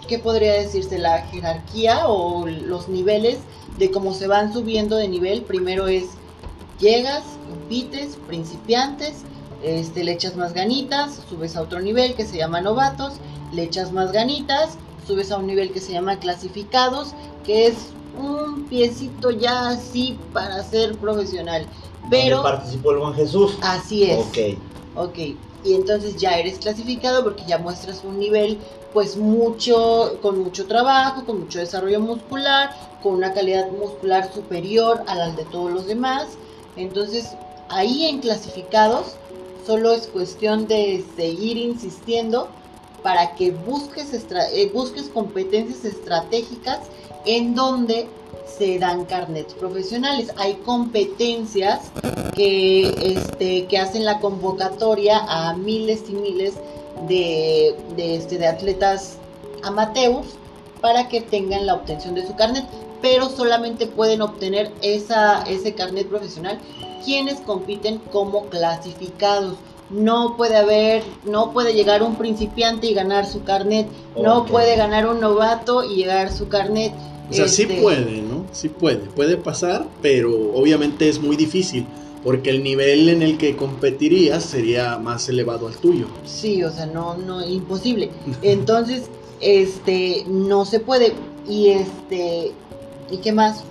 ¿qué 0.08 0.20
podría 0.20 0.53
decirse? 0.53 0.99
La 0.99 1.24
jerarquía 1.24 2.08
o 2.08 2.45
los 2.47 2.88
niveles 2.88 3.39
de 3.78 3.91
cómo 3.91 4.14
se 4.14 4.28
van 4.28 4.53
subiendo 4.53 4.95
de 4.95 5.08
nivel, 5.08 5.41
primero 5.41 5.88
es, 5.88 6.06
llegas, 6.80 7.24
compites, 7.49 8.18
principiantes, 8.28 9.24
este, 9.64 10.03
le 10.03 10.12
echas 10.12 10.36
más 10.36 10.53
ganitas, 10.53 11.22
subes 11.28 11.56
a 11.56 11.62
otro 11.62 11.80
nivel 11.80 12.14
que 12.14 12.26
se 12.26 12.38
llama 12.38 12.62
novatos, 12.62 13.14
le 13.51 13.64
echas 13.64 13.91
más 13.91 14.12
ganitas, 14.12 14.78
subes 15.08 15.32
a 15.32 15.38
un 15.38 15.47
nivel 15.47 15.72
que 15.72 15.80
se 15.80 15.93
llama 15.93 16.20
clasificados, 16.20 17.14
que 17.43 17.68
es 17.68 17.76
un 18.18 18.45
piecito 18.70 19.32
ya 19.32 19.70
así 19.70 20.18
para 20.34 20.63
ser 20.63 20.97
profesional. 20.97 21.66
Pero 22.09 22.38
Donde 22.38 22.51
participó 22.51 22.91
el 22.91 22.97
buen 22.99 23.13
Jesús. 23.13 23.57
así 23.61 24.03
es. 24.03 24.20
Ok. 24.20 24.38
Ok, 24.97 25.18
y 25.66 25.74
entonces 25.74 26.16
ya 26.16 26.38
eres 26.38 26.57
clasificado 26.59 27.24
porque 27.24 27.43
ya 27.47 27.57
muestras 27.57 28.03
un 28.05 28.18
nivel 28.20 28.57
pues 28.93 29.18
mucho, 29.18 30.18
con 30.22 30.39
mucho 30.39 30.68
trabajo, 30.68 31.26
con 31.26 31.41
mucho 31.41 31.59
desarrollo 31.59 31.99
muscular, 31.99 32.70
con 33.03 33.16
una 33.16 33.34
calidad 33.34 33.70
muscular 33.72 34.32
superior 34.34 35.03
a 35.07 35.16
la 35.16 35.32
de 35.32 35.43
todos 35.45 35.70
los 35.72 35.86
demás. 35.86 36.28
Entonces 36.78 37.32
ahí 37.68 38.05
en 38.05 38.20
clasificados 38.20 39.16
solo 39.66 39.91
es 39.91 40.07
cuestión 40.07 40.68
de 40.68 41.03
seguir 41.18 41.57
insistiendo 41.57 42.47
para 43.03 43.36
que 43.36 43.51
busques, 43.51 44.13
estra- 44.13 44.49
eh, 44.53 44.72
busques 44.74 45.09
competencias 45.09 45.84
estratégicas 45.84 46.80
en 47.26 47.53
donde 47.53 48.07
se 48.46 48.80
dan 48.80 49.06
carnets 49.06 49.54
profesionales. 49.54 50.32
Hay 50.38 50.56
competencias 50.66 51.91
que, 52.36 53.16
este, 53.18 53.66
que 53.66 53.78
hacen 53.78 54.06
la 54.06 54.20
convocatoria 54.20 55.20
a 55.28 55.56
miles 55.56 56.04
y 56.10 56.14
miles 56.14 56.54
de, 57.08 57.76
de, 57.96 58.16
este, 58.16 58.38
de 58.38 58.48
atletas 58.48 59.18
amateurs 59.64 60.28
para 60.82 61.08
que 61.08 61.22
tengan 61.22 61.66
la 61.66 61.74
obtención 61.74 62.16
de 62.16 62.28
su 62.28 62.36
carnet, 62.36 62.66
pero 63.02 63.30
solamente 63.30 63.88
pueden 63.88 64.22
obtener 64.22 64.72
esa, 64.82 65.43
ese 65.43 65.74
carnet 65.74 66.08
profesional 66.08 66.60
quienes 67.04 67.39
compiten 67.41 68.00
como 68.12 68.46
clasificados. 68.46 69.58
No 69.91 70.36
puede 70.36 70.58
haber, 70.58 71.04
no 71.24 71.52
puede 71.52 71.74
llegar 71.74 72.02
un 72.02 72.16
principiante 72.16 72.88
y 72.88 72.96
ganar 72.96 73.28
su 73.28 73.43
carnet, 73.43 73.88
no 74.20 74.46
puede 74.46 74.76
ganar 74.76 75.08
un 75.08 75.20
novato 75.20 75.84
y 75.84 75.98
llegar 75.98 76.32
su 76.32 76.48
carnet. 76.48 76.91
O 77.30 77.34
sea, 77.34 77.48
sí 77.48 77.64
Este, 77.64 77.82
puede, 77.82 78.22
¿no? 78.22 78.46
Sí 78.52 78.70
puede, 78.70 79.08
puede 79.08 79.38
pasar, 79.38 79.88
pero 80.02 80.32
obviamente 80.54 81.10
es 81.10 81.20
muy 81.20 81.36
difícil, 81.36 81.86
porque 82.24 82.50
el 82.50 82.64
nivel 82.64 83.10
en 83.10 83.22
el 83.22 83.38
que 83.38 83.56
competirías 83.56 84.44
sería 84.44 84.98
más 84.98 85.28
elevado 85.30 85.68
al 85.68 85.76
tuyo. 85.76 86.08
Sí, 86.26 86.64
o 86.64 86.72
sea, 86.72 86.86
no, 86.86 87.18
no, 87.18 87.46
imposible. 87.46 88.12
Entonces, 88.42 89.04
este, 89.42 90.24
no 90.28 90.66
se 90.66 90.80
puede. 90.80 91.14
Y 91.48 91.70
este, 91.70 92.52
¿y 93.12 93.18
qué 93.18 93.32
más? 93.32 93.64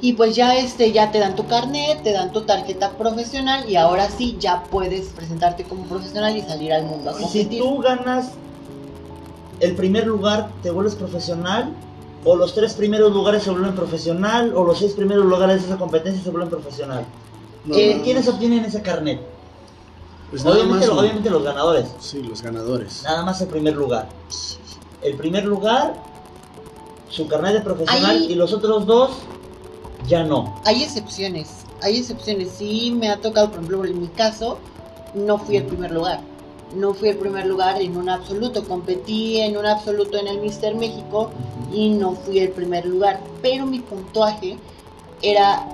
Y 0.00 0.14
pues 0.14 0.34
ya 0.34 0.56
este, 0.56 0.90
ya 0.90 1.12
te 1.12 1.20
dan 1.20 1.36
tu 1.36 1.46
carnet, 1.46 2.02
te 2.02 2.12
dan 2.12 2.32
tu 2.32 2.40
tarjeta 2.40 2.90
profesional 2.98 3.70
y 3.70 3.76
ahora 3.76 4.10
sí 4.10 4.36
ya 4.40 4.64
puedes 4.64 5.06
presentarte 5.10 5.62
como 5.62 5.84
profesional 5.84 6.36
y 6.36 6.42
salir 6.42 6.72
al 6.72 6.84
mundo 6.84 7.10
a 7.10 7.28
Si 7.28 7.44
tú 7.44 7.78
ganas 7.78 8.32
el 9.60 9.76
primer 9.76 10.08
lugar, 10.08 10.50
¿te 10.64 10.72
vuelves 10.72 10.96
profesional? 10.96 11.72
¿O 12.24 12.36
los 12.36 12.54
tres 12.54 12.74
primeros 12.74 13.12
lugares 13.12 13.42
se 13.42 13.50
vuelven 13.50 13.74
profesional? 13.74 14.52
¿O 14.56 14.64
los 14.64 14.78
seis 14.78 14.92
primeros 14.92 15.24
lugares 15.26 15.62
de 15.62 15.68
esa 15.68 15.76
competencia 15.78 16.22
se 16.22 16.30
vuelven 16.30 16.50
profesional? 16.50 17.04
No, 17.64 17.74
Eh, 17.76 17.96
no, 17.96 18.02
¿Quiénes 18.04 18.28
obtienen 18.28 18.64
ese 18.64 18.80
carnet? 18.82 19.20
pues 20.30 20.46
obviamente, 20.46 20.86
más, 20.86 20.98
obviamente 20.98 21.28
los 21.30 21.42
ganadores. 21.42 21.86
Sí, 22.00 22.22
los 22.22 22.40
ganadores. 22.40 23.02
Nada 23.02 23.22
más 23.24 23.40
el 23.42 23.48
primer 23.48 23.74
lugar. 23.74 24.08
El 25.02 25.16
primer 25.16 25.44
lugar, 25.44 25.94
su 27.10 27.26
carnet 27.28 27.52
de 27.54 27.60
profesional 27.60 28.10
Ahí- 28.16 28.32
y 28.32 28.34
los 28.34 28.52
otros 28.54 28.86
dos, 28.86 29.10
ya 30.08 30.22
no. 30.24 30.58
Hay 30.64 30.82
excepciones, 30.82 31.48
hay 31.82 31.98
excepciones. 31.98 32.50
Sí 32.56 32.96
me 32.98 33.10
ha 33.10 33.20
tocado, 33.20 33.48
por 33.48 33.56
ejemplo, 33.58 33.84
en 33.84 34.00
mi 34.00 34.08
caso, 34.08 34.58
no 35.14 35.36
fui 35.38 35.56
el 35.56 35.64
primer 35.64 35.90
lugar. 35.90 36.20
No 36.74 36.94
fui 36.94 37.10
el 37.10 37.16
primer 37.18 37.44
lugar 37.44 37.82
en 37.82 37.94
un 37.98 38.08
absoluto. 38.08 38.64
Competí 38.64 39.38
en 39.40 39.58
un 39.58 39.66
absoluto 39.66 40.16
en 40.16 40.28
el 40.28 40.40
Mister 40.40 40.74
México 40.74 41.30
y 41.72 41.90
no 41.90 42.14
fui 42.14 42.38
el 42.38 42.50
primer 42.50 42.86
lugar. 42.86 43.20
Pero 43.40 43.66
mi 43.66 43.80
puntuaje 43.80 44.58
era 45.22 45.66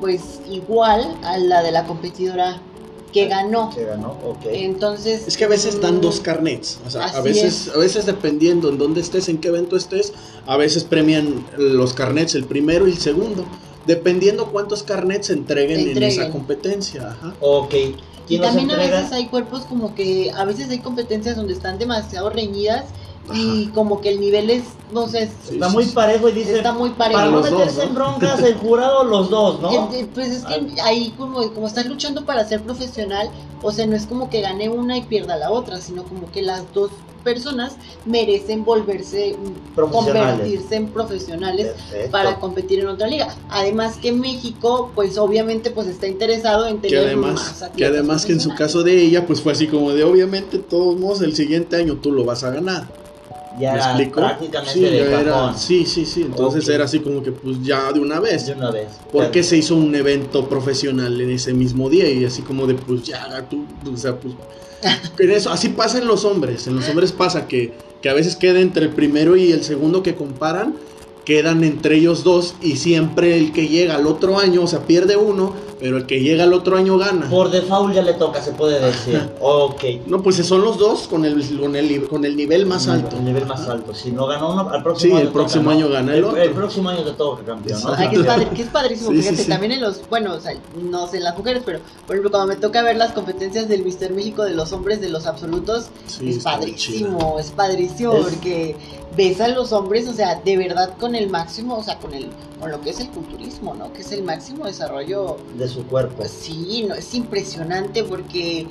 pues 0.00 0.40
igual 0.50 1.16
a 1.22 1.38
la 1.38 1.62
de 1.62 1.72
la 1.72 1.84
competidora 1.84 2.60
que 3.12 3.26
ganó. 3.26 3.70
Que 3.70 3.84
ganó, 3.84 4.16
ok. 4.24 4.46
Entonces... 4.46 5.26
Es 5.26 5.36
que 5.36 5.44
a 5.44 5.48
veces 5.48 5.80
dan 5.80 5.98
mm, 5.98 6.00
dos 6.00 6.20
carnets, 6.20 6.78
o 6.86 6.90
sea, 6.90 7.06
a 7.06 7.20
veces, 7.20 7.66
es. 7.66 7.74
a 7.74 7.78
veces 7.78 8.06
dependiendo 8.06 8.68
en 8.68 8.78
dónde 8.78 9.00
estés, 9.00 9.28
en 9.28 9.38
qué 9.38 9.48
evento 9.48 9.76
estés, 9.76 10.12
a 10.46 10.56
veces 10.56 10.84
premian 10.84 11.44
los 11.58 11.92
carnets 11.92 12.34
el 12.34 12.44
primero 12.44 12.86
y 12.86 12.92
el 12.92 12.98
segundo, 12.98 13.44
dependiendo 13.86 14.46
cuántos 14.46 14.82
carnets 14.82 15.26
se 15.26 15.34
entreguen, 15.34 15.80
en 15.80 15.88
Entreguen. 15.88 16.20
esa 16.20 16.30
competencia. 16.30 17.10
Ajá. 17.10 17.34
Ok. 17.40 17.74
Y 17.74 17.94
¿Quién 18.26 18.42
los 18.42 18.50
también 18.50 18.70
a 18.70 18.76
veces 18.76 19.12
hay 19.12 19.26
cuerpos 19.26 19.62
como 19.62 19.94
que 19.94 20.30
a 20.30 20.44
veces 20.44 20.70
hay 20.70 20.78
competencias 20.78 21.36
donde 21.36 21.52
están 21.52 21.78
demasiado 21.78 22.30
reñidas 22.30 22.84
y 23.34 23.66
como 23.68 24.00
que 24.00 24.10
el 24.10 24.20
nivel 24.20 24.50
es, 24.50 24.64
no 24.92 25.08
sé, 25.08 25.30
Sí, 25.46 25.54
Está 25.54 25.68
muy 25.68 25.86
parejo 25.86 26.28
y 26.28 26.32
dice, 26.32 26.56
está 26.56 26.72
muy 26.72 26.90
parejo. 26.90 27.18
para 27.20 27.30
no 27.30 27.38
Los 27.40 27.50
dos, 27.50 27.58
meterse 27.58 27.78
¿no? 27.78 27.82
en 27.88 27.94
broncas, 27.94 28.42
el 28.42 28.54
jurado 28.54 29.04
los 29.04 29.30
dos, 29.30 29.60
¿no? 29.60 29.90
Pues 30.14 30.28
es 30.28 30.44
que 30.44 30.80
ahí 30.82 31.14
como, 31.16 31.52
como 31.52 31.66
estás 31.66 31.86
luchando 31.86 32.24
para 32.24 32.44
ser 32.46 32.62
profesional, 32.62 33.30
o 33.62 33.72
sea, 33.72 33.86
no 33.86 33.96
es 33.96 34.06
como 34.06 34.30
que 34.30 34.40
gane 34.40 34.68
una 34.68 34.96
y 34.96 35.02
pierda 35.02 35.36
la 35.36 35.50
otra, 35.50 35.80
sino 35.80 36.04
como 36.04 36.30
que 36.30 36.42
las 36.42 36.62
dos 36.72 36.90
personas 37.22 37.74
merecen 38.06 38.64
volverse, 38.64 39.36
mm, 39.36 39.90
convertirse 39.90 40.76
en 40.76 40.88
profesionales 40.88 41.66
Perfecto. 41.66 42.10
para 42.10 42.36
competir 42.40 42.80
en 42.80 42.88
otra 42.88 43.08
liga. 43.08 43.36
Además 43.50 43.98
que 43.98 44.10
México, 44.12 44.90
pues 44.94 45.18
obviamente 45.18 45.70
pues 45.70 45.86
está 45.86 46.06
interesado 46.06 46.66
en 46.66 46.80
Que 46.80 46.88
tener 46.88 47.06
además, 47.08 47.34
más 47.60 47.70
que 47.76 47.84
además 47.84 48.24
que 48.24 48.32
en 48.32 48.40
su 48.40 48.54
caso 48.54 48.82
de 48.82 49.02
ella, 49.02 49.26
pues 49.26 49.42
fue 49.42 49.52
así 49.52 49.66
como 49.66 49.92
de 49.92 50.02
obviamente 50.02 50.58
todos 50.58 50.98
modos 50.98 51.20
el 51.20 51.36
siguiente 51.36 51.76
año 51.76 51.96
tú 52.00 52.10
lo 52.10 52.24
vas 52.24 52.42
a 52.42 52.50
ganar. 52.50 52.88
Ya 53.58 53.72
¿Me 53.72 53.78
explico? 53.78 54.20
prácticamente 54.20 54.72
Sí, 54.74 54.80
de 54.80 54.98
era- 55.12 55.54
sí, 55.56 55.84
sí, 55.86 56.04
sí. 56.06 56.22
Entonces 56.22 56.68
era 56.68 56.84
así 56.84 57.00
como 57.00 57.22
que 57.22 57.32
pues 57.32 57.62
ya 57.62 57.92
de 57.92 58.00
una 58.00 58.20
vez. 58.20 58.46
De 58.46 58.52
una 58.54 58.70
vez. 58.70 58.88
Porque 59.12 59.42
se 59.42 59.56
hizo 59.56 59.74
un 59.76 59.94
evento 59.94 60.48
profesional 60.48 61.20
en 61.20 61.30
ese 61.30 61.52
mismo 61.52 61.88
día 61.90 62.08
y 62.10 62.24
así 62.24 62.42
como 62.42 62.66
de 62.66 62.74
pues 62.74 63.02
ya 63.02 63.46
tú, 63.48 63.64
o 63.92 63.96
sea, 63.96 64.16
pues 64.16 64.34
en 65.18 65.30
eso, 65.30 65.50
así 65.50 65.68
pasa 65.70 65.98
en 65.98 66.06
los 66.06 66.24
hombres, 66.24 66.66
en 66.66 66.76
los 66.76 66.88
hombres 66.88 67.12
pasa 67.12 67.46
que, 67.48 67.72
que 68.00 68.08
a 68.08 68.14
veces 68.14 68.36
queda 68.36 68.60
entre 68.60 68.86
el 68.86 68.92
primero 68.92 69.36
y 69.36 69.52
el 69.52 69.62
segundo 69.62 70.02
que 70.02 70.14
comparan, 70.14 70.74
quedan 71.24 71.64
entre 71.64 71.96
ellos 71.96 72.24
dos 72.24 72.54
y 72.62 72.76
siempre 72.76 73.36
el 73.36 73.52
que 73.52 73.68
llega 73.68 73.96
al 73.96 74.06
otro 74.06 74.38
año, 74.38 74.62
o 74.62 74.66
sea, 74.66 74.86
pierde 74.86 75.16
uno, 75.16 75.54
pero 75.80 75.96
el 75.96 76.06
que 76.06 76.20
llega 76.20 76.44
al 76.44 76.52
otro 76.52 76.76
año 76.76 76.98
gana. 76.98 77.28
Por 77.30 77.50
default 77.50 77.94
ya 77.94 78.02
le 78.02 78.12
toca, 78.14 78.40
se 78.42 78.52
puede 78.52 78.78
decir. 78.80 79.30
ok. 79.40 79.82
No, 80.06 80.22
pues 80.22 80.36
son 80.36 80.62
los 80.62 80.78
dos 80.78 81.08
con 81.08 81.24
el, 81.24 81.42
con 81.58 81.74
el, 81.74 82.06
con 82.08 82.24
el 82.24 82.36
nivel 82.36 82.66
más 82.66 82.86
alto. 82.88 83.16
El 83.16 83.24
nivel 83.24 83.46
más 83.46 83.66
alto. 83.68 83.94
Si 83.94 84.12
no 84.12 84.26
ganó 84.26 84.52
uno, 84.52 84.68
al 84.70 84.78
Sí, 84.78 84.82
próximo 84.84 85.16
el 85.18 85.22
año 85.24 85.32
próximo 85.32 85.64
toca, 85.64 85.74
¿no? 85.74 85.80
año 85.80 85.88
gana 85.92 86.14
el 86.14 86.24
otro. 86.24 86.42
El 86.42 86.50
próximo 86.50 86.88
año 86.90 87.02
te 87.02 87.12
toca 87.12 87.42
campeón, 87.44 87.80
¿no? 87.82 87.94
Ay, 87.94 88.08
que 88.10 88.16
es, 88.16 88.22
padre- 88.26 88.48
que 88.54 88.62
es 88.62 88.68
padrísimo, 88.68 89.10
Sí, 89.12 89.16
sí, 89.16 89.22
fíjate, 89.22 89.42
sí. 89.44 89.48
también 89.48 89.72
en 89.72 89.80
los, 89.80 90.00
bueno, 90.10 90.34
o 90.34 90.40
sea, 90.40 90.52
no 90.82 91.06
sé 91.08 91.16
en 91.16 91.24
las 91.24 91.36
mujeres, 91.38 91.62
pero 91.64 91.80
por 92.06 92.16
ejemplo, 92.16 92.30
cuando 92.30 92.52
me 92.54 92.60
toca 92.60 92.82
ver 92.82 92.96
las 92.96 93.12
competencias 93.12 93.68
del 93.68 93.82
Mister 93.84 94.12
México 94.12 94.44
de 94.44 94.54
los 94.54 94.72
hombres, 94.72 95.00
de 95.00 95.08
los 95.08 95.26
absolutos, 95.26 95.86
Sí, 96.06 96.30
es 96.30 96.44
padrísimo, 96.44 97.38
es 97.38 97.50
padrísimo, 97.50 98.14
Es- 98.14 98.24
porque 98.24 98.76
ves 99.16 99.40
a 99.40 99.48
los 99.48 99.72
hombres, 99.72 100.06
o 100.08 100.12
sea, 100.12 100.40
de 100.44 100.56
verdad 100.56 100.94
con 100.98 101.14
el 101.14 101.28
máximo, 101.28 101.78
o 101.78 101.82
sea, 101.82 101.96
con 101.98 102.14
el, 102.14 102.28
con 102.60 102.70
lo 102.70 102.80
que 102.80 102.90
es 102.90 103.00
el 103.00 103.08
culturismo, 103.08 103.74
¿no? 103.74 103.92
Que 103.92 104.02
es 104.02 104.12
el 104.12 104.22
máximo 104.22 104.66
desarrollo, 104.66 105.36
De 105.56 105.68
su 105.70 105.86
cuerpo. 105.86 106.22
sí, 106.26 106.84
no, 106.88 106.94
es 106.94 107.14
impresionante 107.14 108.04
porque 108.04 108.66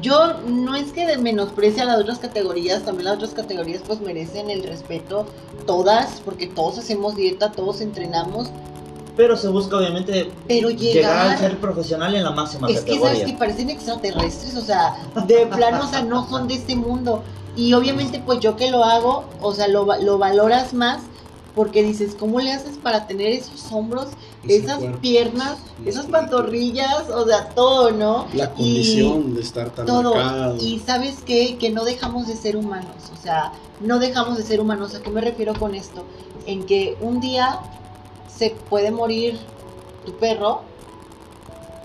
yo 0.00 0.34
no 0.46 0.76
es 0.76 0.92
que 0.92 1.06
de- 1.06 1.18
menosprecie 1.18 1.82
a 1.82 1.86
las 1.86 1.98
otras 2.00 2.18
categorías, 2.18 2.82
también 2.84 3.06
las 3.06 3.16
otras 3.16 3.32
categorías 3.34 3.82
pues 3.86 4.00
merecen 4.00 4.50
el 4.50 4.62
respeto, 4.62 5.26
todas, 5.66 6.20
porque 6.24 6.46
todos 6.46 6.78
hacemos 6.78 7.16
dieta, 7.16 7.52
todos 7.52 7.80
entrenamos, 7.80 8.48
Pero 9.16 9.36
se 9.36 9.48
busca 9.48 9.76
obviamente 9.78 10.30
pero 10.46 10.70
llegar, 10.70 11.28
a 11.34 11.38
ser 11.38 11.58
profesional 11.58 12.14
en 12.14 12.22
la 12.22 12.30
máxima 12.30 12.68
Es 12.68 12.82
que 12.82 12.92
categoría. 12.92 13.14
sabes 13.16 13.32
que 13.32 13.36
parecen 13.38 13.70
extraterrestres, 13.70 14.54
o 14.56 14.60
sea, 14.60 14.94
de 15.26 15.46
plano, 15.46 15.84
o 15.84 15.88
sea, 15.88 16.02
no 16.02 16.28
son 16.28 16.46
de 16.46 16.54
este 16.54 16.76
mundo. 16.76 17.24
Y 17.56 17.72
obviamente, 17.72 18.22
pues 18.24 18.38
yo 18.38 18.54
que 18.54 18.70
lo 18.70 18.84
hago, 18.84 19.24
o 19.40 19.52
sea, 19.52 19.66
lo, 19.66 19.86
lo 20.02 20.18
valoras 20.18 20.72
más 20.72 21.00
porque 21.56 21.82
dices, 21.82 22.14
¿cómo 22.16 22.38
le 22.38 22.52
haces 22.52 22.76
para 22.80 23.08
tener 23.08 23.32
esos 23.32 23.72
hombros, 23.72 24.06
esas 24.48 24.82
piernas, 25.00 25.58
esas 25.84 26.06
pantorrillas, 26.06 27.08
o 27.10 27.26
sea, 27.26 27.48
todo, 27.50 27.90
¿no? 27.92 28.26
La 28.34 28.44
Y- 28.44 28.48
condición 28.56 29.34
de 29.34 29.40
estar 29.42 29.70
tan 29.70 29.86
todo. 29.86 30.14
marcado. 30.14 30.56
Y 30.56 30.78
sabes 30.80 31.16
qué? 31.24 31.56
Que 31.58 31.70
no 31.70 31.84
dejamos 31.84 32.26
de 32.26 32.36
ser 32.36 32.56
humanos. 32.56 32.94
O 33.16 33.22
sea, 33.22 33.52
no 33.80 33.98
dejamos 33.98 34.36
de 34.38 34.42
ser 34.44 34.60
humanos. 34.60 34.94
¿A 34.94 35.02
qué 35.02 35.10
me 35.10 35.20
refiero 35.20 35.54
con 35.54 35.74
esto? 35.74 36.04
En 36.46 36.64
que 36.66 36.96
un 37.00 37.20
día 37.20 37.60
se 38.34 38.50
puede 38.70 38.90
morir 38.90 39.38
tu 40.06 40.12
perro 40.12 40.62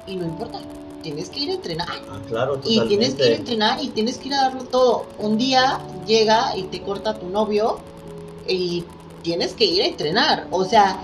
y 0.08 0.16
no 0.16 0.26
importa. 0.26 0.60
Tienes 1.02 1.30
que 1.30 1.42
ir 1.42 1.50
a 1.50 1.54
entrenar. 1.56 1.88
Ah, 2.10 2.20
claro, 2.30 2.62
Y 2.64 2.80
tienes 2.88 2.88
que 2.88 2.94
ir 2.94 3.02
a 3.04 3.10
totalmente. 3.10 3.36
entrenar 3.36 3.84
y 3.84 3.90
tienes 3.90 4.18
que 4.18 4.28
ir 4.30 4.34
a 4.36 4.38
darlo 4.44 4.64
todo. 4.64 5.06
Un 5.20 5.38
día 5.38 5.80
llega 6.08 6.56
y 6.56 6.64
te 6.64 6.82
corta 6.82 7.20
tu 7.20 7.28
novio 7.28 7.80
y 8.48 8.86
tienes 9.22 9.54
que 9.54 9.66
ir 9.66 9.82
a 9.82 9.88
entrenar. 9.88 10.48
O 10.52 10.64
sea, 10.64 10.98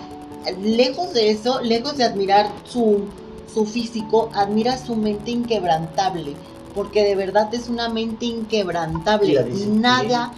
lejos 0.61 1.13
de 1.13 1.31
eso, 1.31 1.61
lejos 1.61 1.97
de 1.97 2.03
admirar 2.03 2.51
su, 2.65 3.05
su 3.53 3.65
físico, 3.65 4.29
admira 4.33 4.77
su 4.77 4.95
mente 4.95 5.31
inquebrantable. 5.31 6.35
Porque 6.75 7.03
de 7.03 7.15
verdad 7.15 7.53
es 7.53 7.67
una 7.67 7.89
mente 7.89 8.25
inquebrantable. 8.25 9.43
Nada, 9.67 10.31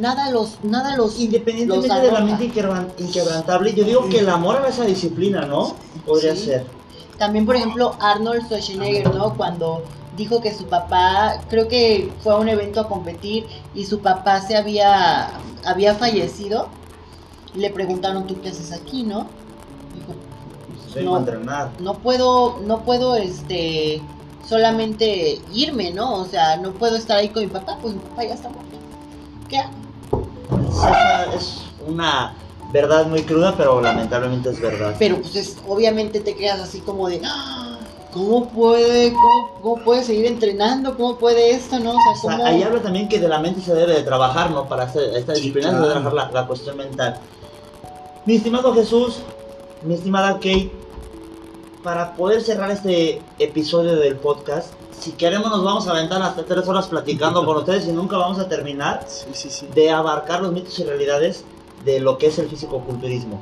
nada 0.00 0.30
los, 0.30 0.58
nada 0.64 0.96
los. 0.96 1.18
Independientemente 1.20 1.88
los 1.88 2.02
de 2.02 2.12
la 2.12 2.20
mente 2.20 2.44
inquebran- 2.52 2.88
inquebrantable, 2.98 3.72
yo 3.72 3.84
digo 3.84 4.08
que 4.08 4.18
el 4.18 4.28
amor 4.28 4.56
a 4.56 4.68
esa 4.68 4.84
disciplina, 4.84 5.42
¿no? 5.46 5.74
Podría 6.04 6.34
Sí. 6.34 6.46
ser. 6.46 6.66
También, 7.18 7.46
por 7.46 7.56
ejemplo, 7.56 7.94
Arnold 8.00 8.42
Schwarzenegger, 8.44 9.14
¿no? 9.14 9.34
Cuando 9.36 9.84
dijo 10.16 10.40
que 10.42 10.52
su 10.52 10.64
papá, 10.64 11.40
creo 11.48 11.68
que 11.68 12.10
fue 12.22 12.32
a 12.34 12.36
un 12.36 12.48
evento 12.48 12.80
a 12.80 12.88
competir 12.88 13.46
y 13.74 13.86
su 13.86 14.00
papá 14.00 14.40
se 14.40 14.56
había, 14.56 15.30
había 15.64 15.94
fallecido. 15.94 16.68
Le 17.54 17.70
preguntaron, 17.70 18.26
¿tú 18.26 18.38
qué 18.42 18.48
haces 18.50 18.72
aquí, 18.72 19.02
no? 19.02 19.28
No. 21.04 21.16
a 21.16 21.18
entrenar. 21.18 21.70
no 21.80 21.94
puedo, 21.94 22.58
no 22.64 22.80
puedo, 22.82 23.16
este, 23.16 24.00
solamente 24.48 25.40
irme, 25.52 25.90
¿no? 25.92 26.22
O 26.22 26.24
sea, 26.26 26.56
no 26.56 26.72
puedo 26.72 26.96
estar 26.96 27.18
ahí 27.18 27.28
con 27.28 27.42
mi 27.42 27.48
papá, 27.48 27.78
pues 27.80 27.94
mi 27.94 28.00
papá 28.00 28.24
ya 28.24 28.34
está 28.34 28.48
muerto. 28.48 28.76
¿Qué 29.48 29.58
hago? 29.58 29.72
Esa 30.68 31.34
es 31.34 31.62
una 31.86 32.34
verdad 32.72 33.06
muy 33.06 33.22
cruda, 33.22 33.54
pero 33.56 33.80
lamentablemente 33.80 34.50
es 34.50 34.60
verdad. 34.60 34.94
Pero 34.98 35.16
pues 35.20 35.36
es, 35.36 35.56
obviamente 35.66 36.20
te 36.20 36.34
quedas 36.34 36.60
así 36.60 36.80
como 36.80 37.08
de, 37.08 37.20
"Ah, 37.24 37.78
¿cómo 38.12 38.48
puede, 38.48 39.12
cómo, 39.12 39.50
cómo 39.62 39.84
puede 39.84 40.02
seguir 40.02 40.26
entrenando? 40.26 40.96
¿Cómo 40.96 41.16
puede 41.16 41.50
esto, 41.50 41.78
no? 41.78 41.90
O 41.90 41.94
sea, 41.94 42.12
O 42.12 42.16
sea, 42.16 42.36
¿cómo? 42.38 42.44
ahí 42.46 42.62
habla 42.62 42.82
también 42.82 43.08
que 43.08 43.18
de 43.20 43.28
la 43.28 43.38
mente 43.38 43.60
se 43.60 43.74
debe 43.74 43.94
de 43.94 44.02
trabajar, 44.02 44.50
¿no? 44.50 44.68
Para 44.68 44.84
hacer 44.84 45.14
esta 45.16 45.32
disciplina 45.34 45.70
se 45.70 45.76
debe 45.76 45.88
trabajar 45.90 46.12
la, 46.12 46.30
la 46.32 46.46
cuestión 46.46 46.76
mental. 46.76 47.18
Mi 48.24 48.36
estimado 48.36 48.74
Jesús, 48.74 49.18
mi 49.82 49.94
estimada 49.94 50.34
Kate, 50.34 50.70
para 51.86 52.16
poder 52.16 52.42
cerrar 52.42 52.72
este 52.72 53.22
episodio 53.38 53.94
del 53.94 54.16
podcast, 54.16 54.72
si 54.98 55.12
queremos 55.12 55.52
nos 55.52 55.62
vamos 55.62 55.86
a 55.86 55.92
aventar 55.92 56.20
hasta 56.20 56.44
tres 56.44 56.66
horas 56.66 56.88
platicando 56.88 57.46
con 57.46 57.58
ustedes 57.58 57.86
y 57.86 57.92
nunca 57.92 58.16
vamos 58.16 58.40
a 58.40 58.48
terminar 58.48 59.04
Sí, 59.06 59.26
sí, 59.30 59.50
sí. 59.50 59.68
de 59.72 59.90
abarcar 59.90 60.42
los 60.42 60.50
mitos 60.50 60.76
y 60.80 60.82
realidades 60.82 61.44
de 61.84 62.00
lo 62.00 62.18
que 62.18 62.26
es 62.26 62.40
el 62.40 62.48
fisicoculturismo. 62.48 63.38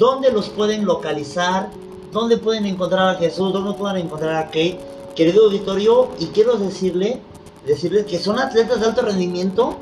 ¿Dónde 0.00 0.32
los 0.32 0.48
pueden 0.48 0.84
localizar? 0.84 1.70
¿Dónde 2.10 2.38
pueden 2.38 2.66
encontrar 2.66 3.08
a 3.08 3.14
Jesús? 3.14 3.52
¿Dónde 3.52 3.74
pueden 3.74 4.04
encontrar 4.04 4.34
a 4.34 4.46
Kate? 4.46 4.80
Querido 5.14 5.44
auditorio, 5.44 6.08
y 6.18 6.26
quiero 6.26 6.56
decirle, 6.56 7.20
decirles 7.64 8.04
que 8.06 8.18
son 8.18 8.40
atletas 8.40 8.80
de 8.80 8.86
alto 8.86 9.02
rendimiento 9.02 9.76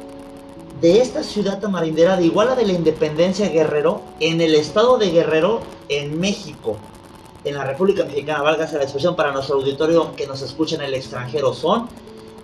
de 0.82 1.00
esta 1.00 1.22
ciudad 1.22 1.58
tamarindera 1.58 2.18
de 2.18 2.26
Iguala 2.26 2.54
de 2.54 2.66
la 2.66 2.74
Independencia 2.74 3.48
Guerrero, 3.48 4.02
en 4.20 4.42
el 4.42 4.54
estado 4.56 4.98
de 4.98 5.10
Guerrero, 5.10 5.60
en 5.88 6.20
México, 6.20 6.76
en 7.48 7.54
la 7.56 7.64
República 7.64 8.04
Mexicana, 8.04 8.42
válgase 8.42 8.76
la 8.76 8.82
expresión 8.84 9.16
para 9.16 9.32
nuestro 9.32 9.56
auditorio 9.56 10.14
que 10.16 10.26
nos 10.26 10.42
escucha 10.42 10.76
en 10.76 10.82
el 10.82 10.94
extranjero, 10.94 11.52
son 11.54 11.86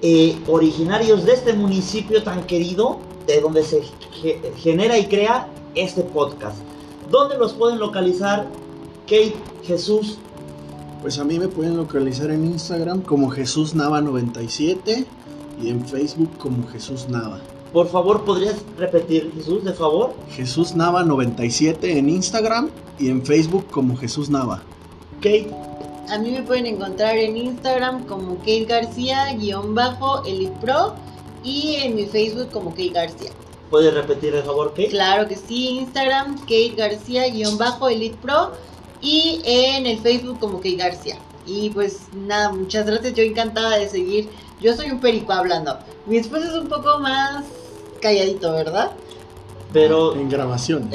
eh, 0.02 0.36
originarios 0.48 1.24
de 1.24 1.34
este 1.34 1.52
municipio 1.52 2.22
tan 2.22 2.44
querido, 2.44 2.98
de 3.26 3.40
donde 3.40 3.62
se 3.64 3.82
ge- 4.22 4.40
genera 4.56 4.98
y 4.98 5.06
crea 5.06 5.48
este 5.74 6.02
podcast. 6.02 6.56
¿Dónde 7.10 7.38
los 7.38 7.52
pueden 7.54 7.78
localizar 7.78 8.46
Kate, 9.06 9.34
Jesús? 9.64 10.18
Pues 11.02 11.18
a 11.18 11.24
mí 11.24 11.38
me 11.38 11.48
pueden 11.48 11.76
localizar 11.76 12.30
en 12.30 12.44
Instagram 12.46 13.02
como 13.02 13.30
Jesús 13.30 13.74
Nava 13.74 14.00
97 14.00 15.06
y 15.62 15.68
en 15.68 15.86
Facebook 15.86 16.30
como 16.38 16.66
Jesús 16.68 17.08
Nava. 17.08 17.38
Por 17.72 17.88
favor, 17.88 18.24
¿podrías 18.24 18.56
repetir, 18.78 19.32
Jesús, 19.36 19.64
de 19.64 19.72
favor? 19.72 20.14
Jesús 20.30 20.74
Nava 20.76 21.02
97 21.02 21.98
en 21.98 22.08
Instagram 22.08 22.70
y 22.98 23.08
en 23.08 23.24
Facebook 23.24 23.66
como 23.70 23.96
Jesús 23.96 24.30
Nava. 24.30 24.62
Kate, 25.24 25.48
A 26.10 26.18
mí 26.18 26.32
me 26.32 26.42
pueden 26.42 26.66
encontrar 26.66 27.16
en 27.16 27.34
Instagram 27.34 28.04
como 28.04 28.36
Kate 28.40 28.66
García, 28.66 29.32
guion 29.32 29.74
bajo, 29.74 30.22
Elite 30.26 30.52
Pro, 30.60 30.94
y 31.42 31.76
en 31.76 31.96
mi 31.96 32.04
Facebook 32.04 32.50
como 32.50 32.70
Kate 32.72 32.90
García. 32.90 33.30
¿puedes 33.70 33.94
repetir 33.94 34.34
de 34.34 34.42
favor, 34.42 34.68
Kate? 34.72 34.90
Claro 34.90 35.26
que 35.26 35.34
sí, 35.34 35.78
Instagram, 35.78 36.38
Kate 36.40 36.74
García, 36.76 37.26
guion 37.30 37.56
bajo, 37.56 37.88
Elite 37.88 38.18
Pro, 38.20 38.52
y 39.00 39.40
en 39.44 39.86
el 39.86 39.98
Facebook 39.98 40.38
como 40.40 40.58
Kate 40.58 40.76
García. 40.76 41.16
Y 41.46 41.70
pues 41.70 42.02
nada, 42.14 42.52
muchas 42.52 42.84
gracias, 42.84 43.14
yo 43.14 43.22
encantada 43.22 43.78
de 43.78 43.88
seguir. 43.88 44.28
Yo 44.60 44.76
soy 44.76 44.90
un 44.90 45.00
perico 45.00 45.32
hablando. 45.32 45.78
Mi 46.04 46.18
esposo 46.18 46.44
es 46.44 46.54
un 46.54 46.68
poco 46.68 46.98
más 46.98 47.46
calladito, 48.02 48.52
¿verdad? 48.52 48.90
Pero 49.74 50.14
En 50.14 50.28
grabación. 50.30 50.88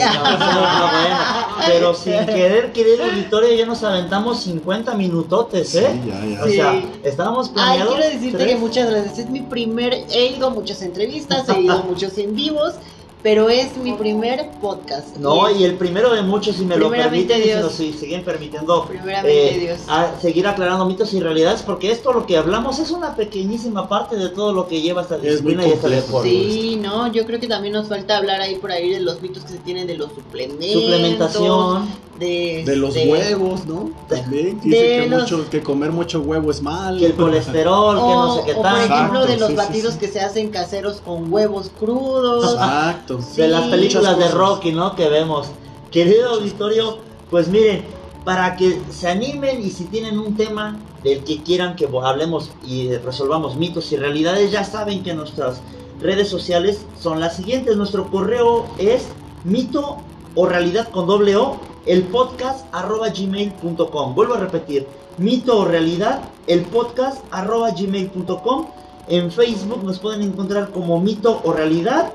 Pero 1.67 1.93
sin 1.93 2.25
querer, 2.25 2.71
querido 2.71 3.03
auditorio, 3.03 3.53
ya 3.55 3.65
nos 3.65 3.83
aventamos 3.83 4.39
50 4.41 4.95
minutotes, 4.95 5.69
Sí, 5.69 5.77
¿eh? 5.79 6.01
ya, 6.07 6.25
ya. 6.25 6.43
O 6.43 6.47
Sí. 6.47 6.53
sea, 6.55 6.81
estábamos 7.03 7.47
Ay, 7.49 7.53
planeados. 7.53 7.93
quiero 7.95 8.09
decirte 8.09 8.37
tres. 8.37 8.49
que 8.53 8.55
muchas 8.55 8.89
gracias. 8.89 9.19
Es 9.19 9.29
mi 9.29 9.41
primer, 9.41 9.93
he 10.11 10.27
ido 10.35 10.47
a 10.47 10.49
muchas 10.49 10.81
entrevistas, 10.81 11.47
he 11.49 11.61
ido 11.61 11.73
a 11.73 11.81
muchos 11.83 12.17
en 12.17 12.33
vivos, 12.35 12.75
pero 13.21 13.49
es 13.49 13.75
mi 13.77 13.91
primer 13.93 14.49
podcast. 14.61 15.17
No, 15.17 15.49
y 15.51 15.63
el 15.65 15.75
primero 15.75 16.13
de 16.13 16.21
muchos, 16.21 16.55
si 16.55 16.63
me 16.65 16.77
lo 16.77 16.89
permiten, 16.89 17.41
y 17.41 17.43
si 17.43 17.53
nos 17.55 17.71
si- 17.73 17.93
siguen 17.93 18.23
permitiendo 18.23 18.87
eh, 19.25 19.57
Dios. 19.59 19.79
a 19.89 20.17
seguir 20.21 20.47
aclarando 20.47 20.85
mitos 20.85 21.13
y 21.13 21.19
realidades, 21.19 21.61
porque 21.63 21.91
esto 21.91 22.13
lo 22.13 22.25
que 22.25 22.37
hablamos 22.37 22.79
es 22.79 22.91
una 22.91 23.15
pequeñísima 23.15 23.89
parte 23.89 24.15
de 24.15 24.29
todo 24.29 24.53
lo 24.53 24.67
que 24.67 24.81
lleva 24.81 25.01
esta 25.01 25.17
disciplina 25.17 25.67
y 25.67 25.71
complejo. 25.71 25.95
deporte. 26.05 26.29
Sí, 26.29 26.79
no, 26.81 27.11
yo 27.11 27.25
creo 27.25 27.39
que 27.41 27.47
también 27.47 27.73
nos 27.73 27.87
falta 27.89 28.17
hablar 28.17 28.39
ahí 28.41 28.55
por 28.55 28.71
ahí 28.71 28.89
de 28.89 29.01
los 29.01 29.21
mitos 29.21 29.43
que 29.43 29.49
se 29.49 29.57
tienen 29.59 29.85
de 29.87 29.97
los 29.97 30.11
suplementos. 30.13 30.71
Suplementación, 30.71 32.09
De, 32.19 32.63
De 32.65 32.75
los 32.75 32.93
huevos, 32.95 33.65
¿no? 33.65 33.91
También 34.09 34.59
dice 34.61 34.77
que, 34.77 35.07
los- 35.07 35.21
mucho, 35.21 35.49
que 35.49 35.61
comer 35.63 35.91
mucho 35.91 36.19
huevo 36.19 36.51
es 36.51 36.61
malo. 36.61 36.99
que 36.99 37.05
el 37.05 37.13
colesterol, 37.13 37.95
que 37.95 38.01
no 38.01 38.35
sé 38.35 38.41
qué 38.45 38.51
O, 38.51 38.59
o, 38.59 38.61
por 38.61 38.63
tal. 38.71 38.81
ejemplo, 38.83 39.25
de 39.25 39.37
los 39.37 39.47
sí, 39.47 39.53
sí, 39.53 39.57
batidos 39.57 39.93
sí. 39.93 39.99
que 39.99 40.07
se 40.09 40.19
hacen 40.19 40.49
caseros 40.49 40.99
con 40.99 41.31
huevos 41.31 41.71
crudos. 41.79 42.51
Exacto. 42.55 43.08
Sí, 43.17 43.41
de 43.41 43.47
las 43.47 43.67
películas 43.67 44.17
de. 44.17 44.29
Rocky, 44.29 44.71
¿no? 44.71 44.95
Que 44.95 45.09
vemos. 45.09 45.47
Querido 45.91 46.29
auditorio, 46.31 46.99
pues 47.31 47.47
miren, 47.47 47.83
para 48.23 48.55
que 48.55 48.79
se 48.91 49.07
animen 49.07 49.65
y 49.65 49.71
si 49.71 49.85
tienen 49.85 50.19
un 50.19 50.35
tema 50.35 50.77
del 51.03 51.23
que 51.23 51.41
quieran 51.41 51.75
que 51.75 51.89
hablemos 52.03 52.51
y 52.65 52.95
resolvamos 52.97 53.55
mitos 53.55 53.91
y 53.91 53.97
realidades, 53.97 54.51
ya 54.51 54.63
saben 54.63 55.01
que 55.03 55.13
nuestras 55.13 55.61
redes 55.99 56.27
sociales 56.27 56.85
son 56.99 57.19
las 57.19 57.35
siguientes. 57.35 57.75
Nuestro 57.75 58.09
correo 58.11 58.67
es 58.77 59.07
mito 59.43 59.97
o 60.35 60.45
realidad 60.45 60.89
con 60.89 61.07
doble 61.07 61.35
O, 61.35 61.57
el 61.85 62.03
podcast 62.03 62.65
arroba 62.71 63.09
gmail.com. 63.09 64.15
Vuelvo 64.15 64.35
a 64.35 64.39
repetir, 64.39 64.85
mito 65.17 65.59
o 65.59 65.65
realidad, 65.65 66.21
el 66.47 66.61
podcast 66.61 67.23
arroba 67.31 67.71
gmail.com. 67.71 68.67
En 69.07 69.31
Facebook 69.31 69.83
nos 69.83 69.99
pueden 69.99 70.21
encontrar 70.21 70.69
como 70.69 70.99
mito 70.99 71.41
o 71.43 71.51
realidad. 71.51 72.13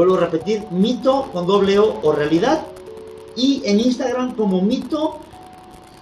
Vuelvo 0.00 0.14
a 0.14 0.20
repetir, 0.20 0.64
mito 0.70 1.28
con 1.30 1.46
doble 1.46 1.78
O 1.78 2.00
o 2.02 2.12
realidad. 2.12 2.62
Y 3.36 3.60
en 3.66 3.80
Instagram 3.80 4.34
como 4.34 4.62
mito, 4.62 5.18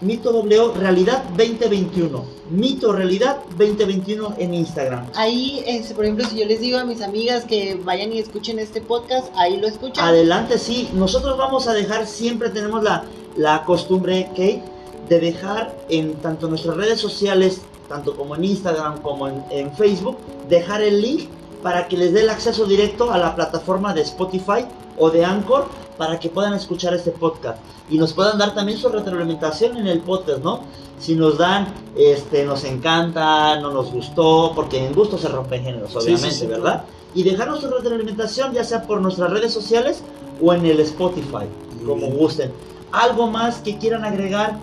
mito 0.00 0.30
doble 0.30 0.60
O, 0.60 0.72
realidad 0.72 1.24
2021. 1.30 2.24
Mito 2.48 2.92
realidad 2.92 3.38
2021 3.56 4.36
en 4.38 4.54
Instagram. 4.54 5.06
Ahí, 5.16 5.64
este, 5.66 5.96
por 5.96 6.04
ejemplo, 6.04 6.24
si 6.26 6.38
yo 6.38 6.46
les 6.46 6.60
digo 6.60 6.78
a 6.78 6.84
mis 6.84 7.02
amigas 7.02 7.44
que 7.44 7.74
vayan 7.74 8.12
y 8.12 8.20
escuchen 8.20 8.60
este 8.60 8.80
podcast, 8.80 9.32
ahí 9.34 9.56
lo 9.56 9.66
escuchan. 9.66 10.04
Adelante, 10.04 10.60
sí. 10.60 10.88
Nosotros 10.94 11.36
vamos 11.36 11.66
a 11.66 11.72
dejar, 11.72 12.06
siempre 12.06 12.50
tenemos 12.50 12.84
la, 12.84 13.02
la 13.36 13.64
costumbre, 13.64 14.26
Kate, 14.28 14.62
de 15.08 15.18
dejar 15.18 15.76
en 15.88 16.14
tanto 16.18 16.46
nuestras 16.46 16.76
redes 16.76 17.00
sociales, 17.00 17.62
tanto 17.88 18.16
como 18.16 18.36
en 18.36 18.44
Instagram 18.44 19.02
como 19.02 19.26
en, 19.26 19.42
en 19.50 19.72
Facebook, 19.74 20.18
dejar 20.48 20.82
el 20.82 21.02
link 21.02 21.28
para 21.62 21.88
que 21.88 21.96
les 21.96 22.12
dé 22.12 22.22
el 22.22 22.30
acceso 22.30 22.66
directo 22.66 23.10
a 23.10 23.18
la 23.18 23.34
plataforma 23.34 23.92
de 23.94 24.02
Spotify 24.02 24.66
o 24.96 25.10
de 25.10 25.24
Anchor 25.24 25.66
para 25.96 26.18
que 26.18 26.28
puedan 26.28 26.54
escuchar 26.54 26.94
este 26.94 27.10
podcast 27.10 27.58
y 27.90 27.98
nos 27.98 28.12
puedan 28.12 28.38
dar 28.38 28.54
también 28.54 28.78
su 28.78 28.88
retroalimentación 28.88 29.76
en 29.76 29.86
el 29.86 30.00
podcast, 30.00 30.42
¿no? 30.42 30.60
Si 30.98 31.14
nos 31.14 31.38
dan, 31.38 31.72
este, 31.96 32.44
nos 32.44 32.64
encanta, 32.64 33.58
no 33.60 33.72
nos 33.72 33.92
gustó, 33.92 34.52
porque 34.54 34.84
en 34.84 34.92
gusto 34.92 35.16
se 35.18 35.28
rompen 35.28 35.64
géneros, 35.64 35.94
obviamente, 35.96 36.30
sí, 36.30 36.40
sí, 36.40 36.46
¿verdad? 36.46 36.84
Y 37.14 37.22
dejarnos 37.22 37.60
su 37.60 37.68
retroalimentación 37.68 38.52
ya 38.52 38.64
sea 38.64 38.82
por 38.82 39.00
nuestras 39.00 39.30
redes 39.30 39.52
sociales 39.52 40.02
o 40.40 40.52
en 40.52 40.66
el 40.66 40.80
Spotify, 40.80 41.46
como 41.86 42.08
gusten. 42.08 42.52
¿Algo 42.92 43.26
más 43.28 43.58
que 43.58 43.78
quieran 43.78 44.04
agregar? 44.04 44.58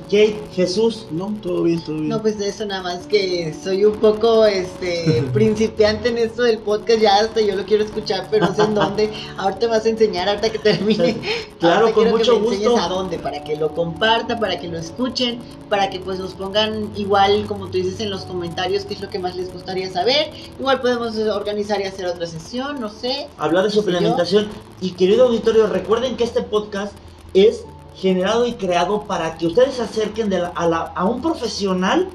Kate, 0.00 0.36
Jesús, 0.52 1.06
No, 1.10 1.34
todo 1.42 1.62
bien, 1.64 1.80
todo 1.82 1.96
bien. 1.96 2.08
No, 2.08 2.20
pues 2.22 2.38
de 2.38 2.48
eso 2.48 2.64
nada 2.66 2.82
más 2.82 3.06
que 3.06 3.54
soy 3.62 3.84
un 3.84 3.96
poco 3.96 4.44
este 4.46 5.22
principiante 5.32 6.08
en 6.08 6.18
esto 6.18 6.42
del 6.42 6.58
podcast, 6.58 7.00
ya 7.00 7.16
hasta 7.16 7.40
yo 7.40 7.56
lo 7.56 7.64
quiero 7.64 7.84
escuchar, 7.84 8.26
pero 8.30 8.46
no 8.46 8.54
sé 8.54 8.62
en 8.62 8.74
dónde. 8.74 9.10
Ahorita 9.36 9.68
vas 9.68 9.84
a 9.86 9.88
enseñar, 9.88 10.28
ahorita 10.28 10.50
que 10.50 10.58
termine. 10.58 11.16
Claro, 11.60 11.86
Ahorita 11.86 11.94
con 11.94 12.10
mucho 12.10 12.34
que 12.34 12.40
me 12.40 12.46
enseñes 12.48 12.68
gusto. 12.70 12.84
a 12.84 12.88
dónde, 12.88 13.18
para 13.18 13.42
que 13.42 13.56
lo 13.56 13.74
compartan, 13.74 14.38
para 14.38 14.60
que 14.60 14.68
lo 14.68 14.76
escuchen, 14.78 15.38
para 15.70 15.88
que 15.88 15.98
pues 15.98 16.18
nos 16.18 16.34
pongan 16.34 16.90
igual, 16.94 17.46
como 17.46 17.68
tú 17.68 17.78
dices 17.78 18.00
en 18.00 18.10
los 18.10 18.22
comentarios, 18.22 18.84
qué 18.84 18.92
es 18.94 19.00
lo 19.00 19.08
que 19.08 19.18
más 19.18 19.34
les 19.34 19.50
gustaría 19.50 19.90
saber. 19.90 20.30
Igual 20.58 20.80
podemos 20.82 21.16
organizar 21.16 21.80
y 21.80 21.84
hacer 21.84 22.04
otra 22.06 22.26
sesión, 22.26 22.80
no 22.80 22.90
sé. 22.90 23.28
hablar 23.38 23.64
de 23.64 23.70
suplementación. 23.70 24.48
Y 24.82 24.90
querido 24.90 25.24
auditorio, 25.26 25.66
recuerden 25.68 26.16
que 26.16 26.24
este 26.24 26.42
podcast 26.42 26.92
es 27.32 27.64
generado 27.96 28.46
y 28.46 28.54
creado 28.54 29.02
para 29.02 29.36
que 29.36 29.46
ustedes 29.46 29.74
se 29.74 29.82
acerquen 29.82 30.32
a, 30.34 31.04
un 31.04 31.22
profesional 31.22 32.08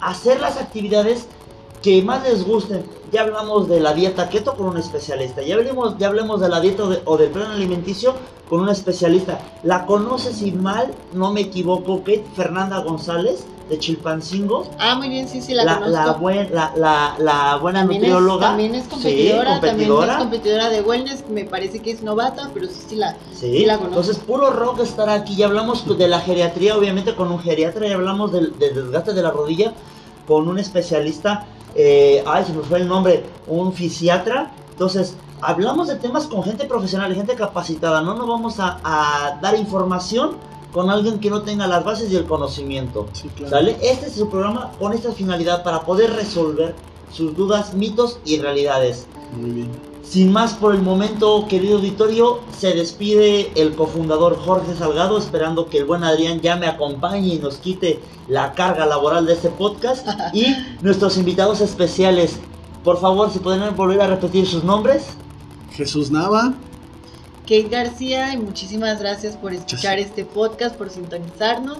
a 0.00 0.10
hacer 0.10 0.40
las 0.40 0.56
actividades 0.56 1.26
que 1.82 2.02
más 2.02 2.22
les 2.24 2.44
gusten. 2.46 2.84
Ya 3.12 3.22
hablamos 3.22 3.68
de 3.68 3.80
la 3.80 3.92
dieta 3.92 4.28
keto 4.28 4.54
con 4.54 4.68
un 4.68 4.76
especialista, 4.76 5.42
ya 5.42 5.56
hablemos, 5.56 5.98
ya 5.98 6.08
hablemos 6.08 6.40
de 6.40 6.48
la 6.48 6.60
dieta 6.60 6.84
o 7.04 7.16
del 7.16 7.30
plan 7.30 7.52
alimenticio 7.52 8.14
con 8.48 8.60
un 8.60 8.68
especialista. 8.68 9.40
La 9.62 9.86
conoce, 9.86 10.32
si 10.32 10.52
mal 10.52 10.92
no 11.12 11.32
me 11.32 11.40
equivoco, 11.40 11.98
Kate 11.98 12.24
Fernanda 12.34 12.78
González 12.78 13.46
de 13.70 13.78
Chilpancingo. 13.78 14.68
Ah, 14.78 14.96
muy 14.96 15.08
bien, 15.08 15.28
sí, 15.28 15.40
sí, 15.40 15.54
la, 15.54 15.64
La, 15.64 15.74
conozco. 15.78 15.94
la, 15.96 16.12
buen- 16.14 16.52
la, 16.54 16.72
la- 16.76 17.14
la 17.18 17.56
buena 17.56 17.80
También 17.80 18.04
es, 18.04 18.10
nutrióloga. 18.10 18.48
también 18.48 18.74
es 18.74 18.84
Sí, 18.84 18.90
competidora, 18.90 19.60
también 19.60 19.92
es 19.92 20.16
competidora 20.16 20.68
de 20.68 20.80
wellness, 20.82 21.24
me 21.30 21.44
parece 21.44 21.80
que 21.80 21.92
es 21.92 22.02
novata, 22.02 22.50
pero 22.52 22.66
sí, 22.66 22.74
sí 22.88 22.96
la... 22.96 23.12
Sí, 23.32 23.58
Sí 23.60 23.64
la 23.64 23.78
conozco. 23.78 24.00
entonces 24.00 24.18
puro 24.24 24.50
rock 24.50 24.80
estar 24.80 25.08
aquí. 25.08 25.36
Ya 25.36 25.46
hablamos 25.46 25.86
de 25.96 26.08
la 26.08 26.20
geriatría, 26.20 26.76
obviamente 26.76 27.14
con 27.14 27.30
un 27.30 27.38
geriatra, 27.38 27.86
ya 27.86 27.94
hablamos 27.94 28.32
del, 28.32 28.58
del 28.58 28.74
desgaste 28.74 29.14
de 29.14 29.22
la 29.22 29.30
rodilla 29.30 29.72
con 30.26 30.46
un 30.48 30.58
especialista, 30.58 31.46
eh, 31.74 32.22
ay, 32.26 32.44
se 32.44 32.52
me 32.52 32.62
fue 32.62 32.78
el 32.80 32.88
nombre, 32.88 33.24
un 33.46 33.72
fisiatra. 33.72 34.50
Entonces, 34.72 35.14
hablamos 35.40 35.88
de 35.88 35.94
temas 35.96 36.26
con 36.26 36.42
gente 36.42 36.64
profesional, 36.66 37.14
gente 37.14 37.34
capacitada. 37.36 38.00
No 38.00 38.14
nos 38.14 38.26
vamos 38.26 38.58
a, 38.58 38.78
a 38.82 39.38
dar 39.40 39.54
información 39.56 40.32
con 40.72 40.90
alguien 40.90 41.18
que 41.18 41.30
no 41.30 41.42
tenga 41.42 41.66
las 41.66 41.84
bases 41.84 42.12
y 42.12 42.16
el 42.16 42.26
conocimiento. 42.26 43.08
Sí, 43.12 43.28
claro. 43.28 43.50
¿Sale? 43.50 43.76
Este 43.82 44.06
es 44.06 44.14
su 44.14 44.28
programa 44.28 44.72
con 44.78 44.92
esta 44.92 45.12
finalidad 45.12 45.62
para 45.62 45.82
poder 45.82 46.12
resolver 46.12 46.74
sus 47.12 47.36
dudas, 47.36 47.74
mitos 47.74 48.18
y 48.24 48.38
realidades. 48.38 49.06
Muy 49.36 49.50
bien. 49.50 49.90
Sin 50.10 50.32
más 50.32 50.54
por 50.54 50.74
el 50.74 50.82
momento, 50.82 51.46
querido 51.48 51.76
auditorio, 51.76 52.40
se 52.58 52.74
despide 52.74 53.52
el 53.54 53.76
cofundador 53.76 54.36
Jorge 54.36 54.74
Salgado, 54.74 55.16
esperando 55.18 55.66
que 55.66 55.78
el 55.78 55.84
buen 55.84 56.02
Adrián 56.02 56.40
ya 56.40 56.56
me 56.56 56.66
acompañe 56.66 57.34
y 57.34 57.38
nos 57.38 57.58
quite 57.58 58.00
la 58.26 58.52
carga 58.54 58.86
laboral 58.86 59.26
de 59.26 59.34
este 59.34 59.50
podcast. 59.50 60.08
Y 60.32 60.46
nuestros 60.82 61.16
invitados 61.16 61.60
especiales, 61.60 62.40
por 62.82 63.00
favor, 63.00 63.30
si 63.30 63.38
pueden 63.38 63.76
volver 63.76 64.00
a 64.00 64.08
repetir 64.08 64.46
sus 64.46 64.64
nombres. 64.64 65.06
Jesús 65.72 66.10
Nava, 66.10 66.54
Kate 67.50 67.68
García, 67.68 68.32
y 68.32 68.36
muchísimas 68.36 69.00
gracias 69.00 69.34
por 69.34 69.52
escuchar 69.52 69.98
este 69.98 70.24
podcast, 70.24 70.76
por 70.76 70.88
sintonizarnos, 70.88 71.78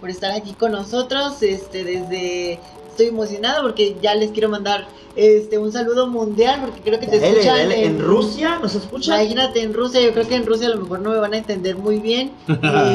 por 0.00 0.10
estar 0.10 0.32
aquí 0.32 0.52
con 0.52 0.72
nosotros, 0.72 1.40
este, 1.44 1.84
desde 1.84 2.58
estoy 2.90 3.06
emocionada 3.06 3.62
porque 3.62 3.96
ya 4.02 4.16
les 4.16 4.32
quiero 4.32 4.48
mandar 4.48 4.88
este 5.14 5.58
un 5.58 5.70
saludo 5.70 6.08
mundial 6.08 6.60
porque 6.62 6.80
creo 6.80 6.98
que 6.98 7.06
te 7.06 7.20
Dale, 7.20 7.30
escuchan 7.30 7.56
dale, 7.56 7.84
¿En 7.84 8.00
Rusia 8.00 8.58
nos 8.60 8.74
escuchan? 8.74 9.20
Imagínate 9.20 9.62
en 9.62 9.72
Rusia, 9.72 10.00
yo 10.00 10.12
creo 10.12 10.26
que 10.26 10.34
en 10.34 10.44
Rusia 10.44 10.66
a 10.66 10.70
lo 10.70 10.80
mejor 10.80 11.00
no 11.00 11.10
me 11.10 11.18
van 11.18 11.34
a 11.34 11.36
entender 11.36 11.76
muy 11.76 12.00
bien 12.00 12.32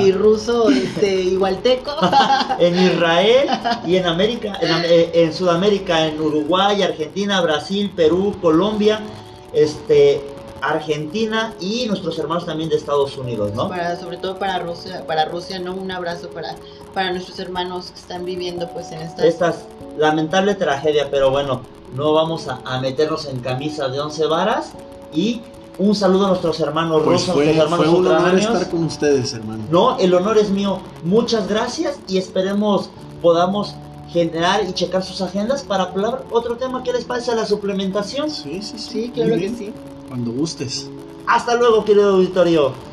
y 0.03 0.11
ruso 0.11 0.69
este 0.69 1.21
igualteco. 1.21 1.95
en 2.59 2.77
Israel 2.77 3.47
y 3.85 3.95
en 3.95 4.05
América, 4.05 4.59
en, 4.59 4.83
eh, 4.83 5.11
en 5.13 5.33
Sudamérica, 5.33 6.05
en 6.05 6.19
Uruguay, 6.19 6.83
Argentina, 6.83 7.39
Brasil, 7.39 7.89
Perú, 7.95 8.35
Colombia, 8.41 8.99
este, 9.53 10.21
Argentina 10.61 11.53
y 11.59 11.85
nuestros 11.87 12.17
hermanos 12.19 12.45
también 12.45 12.69
de 12.69 12.75
Estados 12.75 13.17
Unidos, 13.17 13.53
¿no? 13.53 13.69
para 13.69 13.99
sobre 13.99 14.17
todo 14.17 14.37
para 14.37 14.59
Rusia, 14.59 15.05
para 15.07 15.25
Rusia, 15.25 15.59
no 15.59 15.75
un 15.75 15.91
abrazo 15.91 16.29
para 16.29 16.55
para 16.93 17.11
nuestros 17.11 17.37
hermanos 17.39 17.91
que 17.91 17.99
están 17.99 18.25
viviendo 18.25 18.69
pues 18.69 18.91
en 18.91 19.01
esta 19.01 19.25
Esta 19.25 19.49
es 19.49 19.55
lamentable 19.97 20.55
tragedia, 20.55 21.09
pero 21.11 21.29
bueno, 21.29 21.61
no 21.95 22.13
vamos 22.13 22.47
a, 22.47 22.59
a 22.65 22.79
meternos 22.79 23.25
en 23.25 23.39
camisa 23.39 23.87
de 23.87 23.99
once 23.99 24.25
varas 24.25 24.71
y 25.13 25.41
un 25.79 25.93
saludo 25.93 26.25
a 26.25 26.29
nuestros 26.29 26.59
hermanos 26.59 27.03
Pues 27.03 27.21
rusos, 27.21 27.35
fue, 27.35 27.45
nuestros 27.45 27.65
hermanos 27.65 27.85
fue 27.85 27.99
un 27.99 28.07
honor 28.07 28.35
estar 28.35 28.69
con 28.69 28.83
ustedes, 28.83 29.33
hermano. 29.33 29.63
No, 29.69 29.97
el 29.99 30.13
honor 30.13 30.37
es 30.37 30.49
mío. 30.49 30.79
Muchas 31.03 31.47
gracias 31.47 31.99
y 32.07 32.17
esperemos 32.17 32.89
podamos 33.21 33.75
generar 34.09 34.63
y 34.67 34.73
checar 34.73 35.03
sus 35.03 35.21
agendas 35.21 35.63
para 35.63 35.83
hablar 35.83 36.23
otro 36.31 36.57
tema. 36.57 36.81
¿Qué 36.81 36.93
les 36.93 37.05
parece 37.05 37.35
la 37.35 37.45
suplementación? 37.45 38.29
Sí, 38.29 38.61
sí, 38.61 38.79
sí. 38.79 38.89
Sí, 38.89 39.11
claro 39.13 39.35
que 39.35 39.49
sí. 39.49 39.73
Cuando 40.07 40.31
gustes. 40.31 40.89
Hasta 41.25 41.55
luego, 41.55 41.83
querido 41.83 42.15
auditorio. 42.15 42.86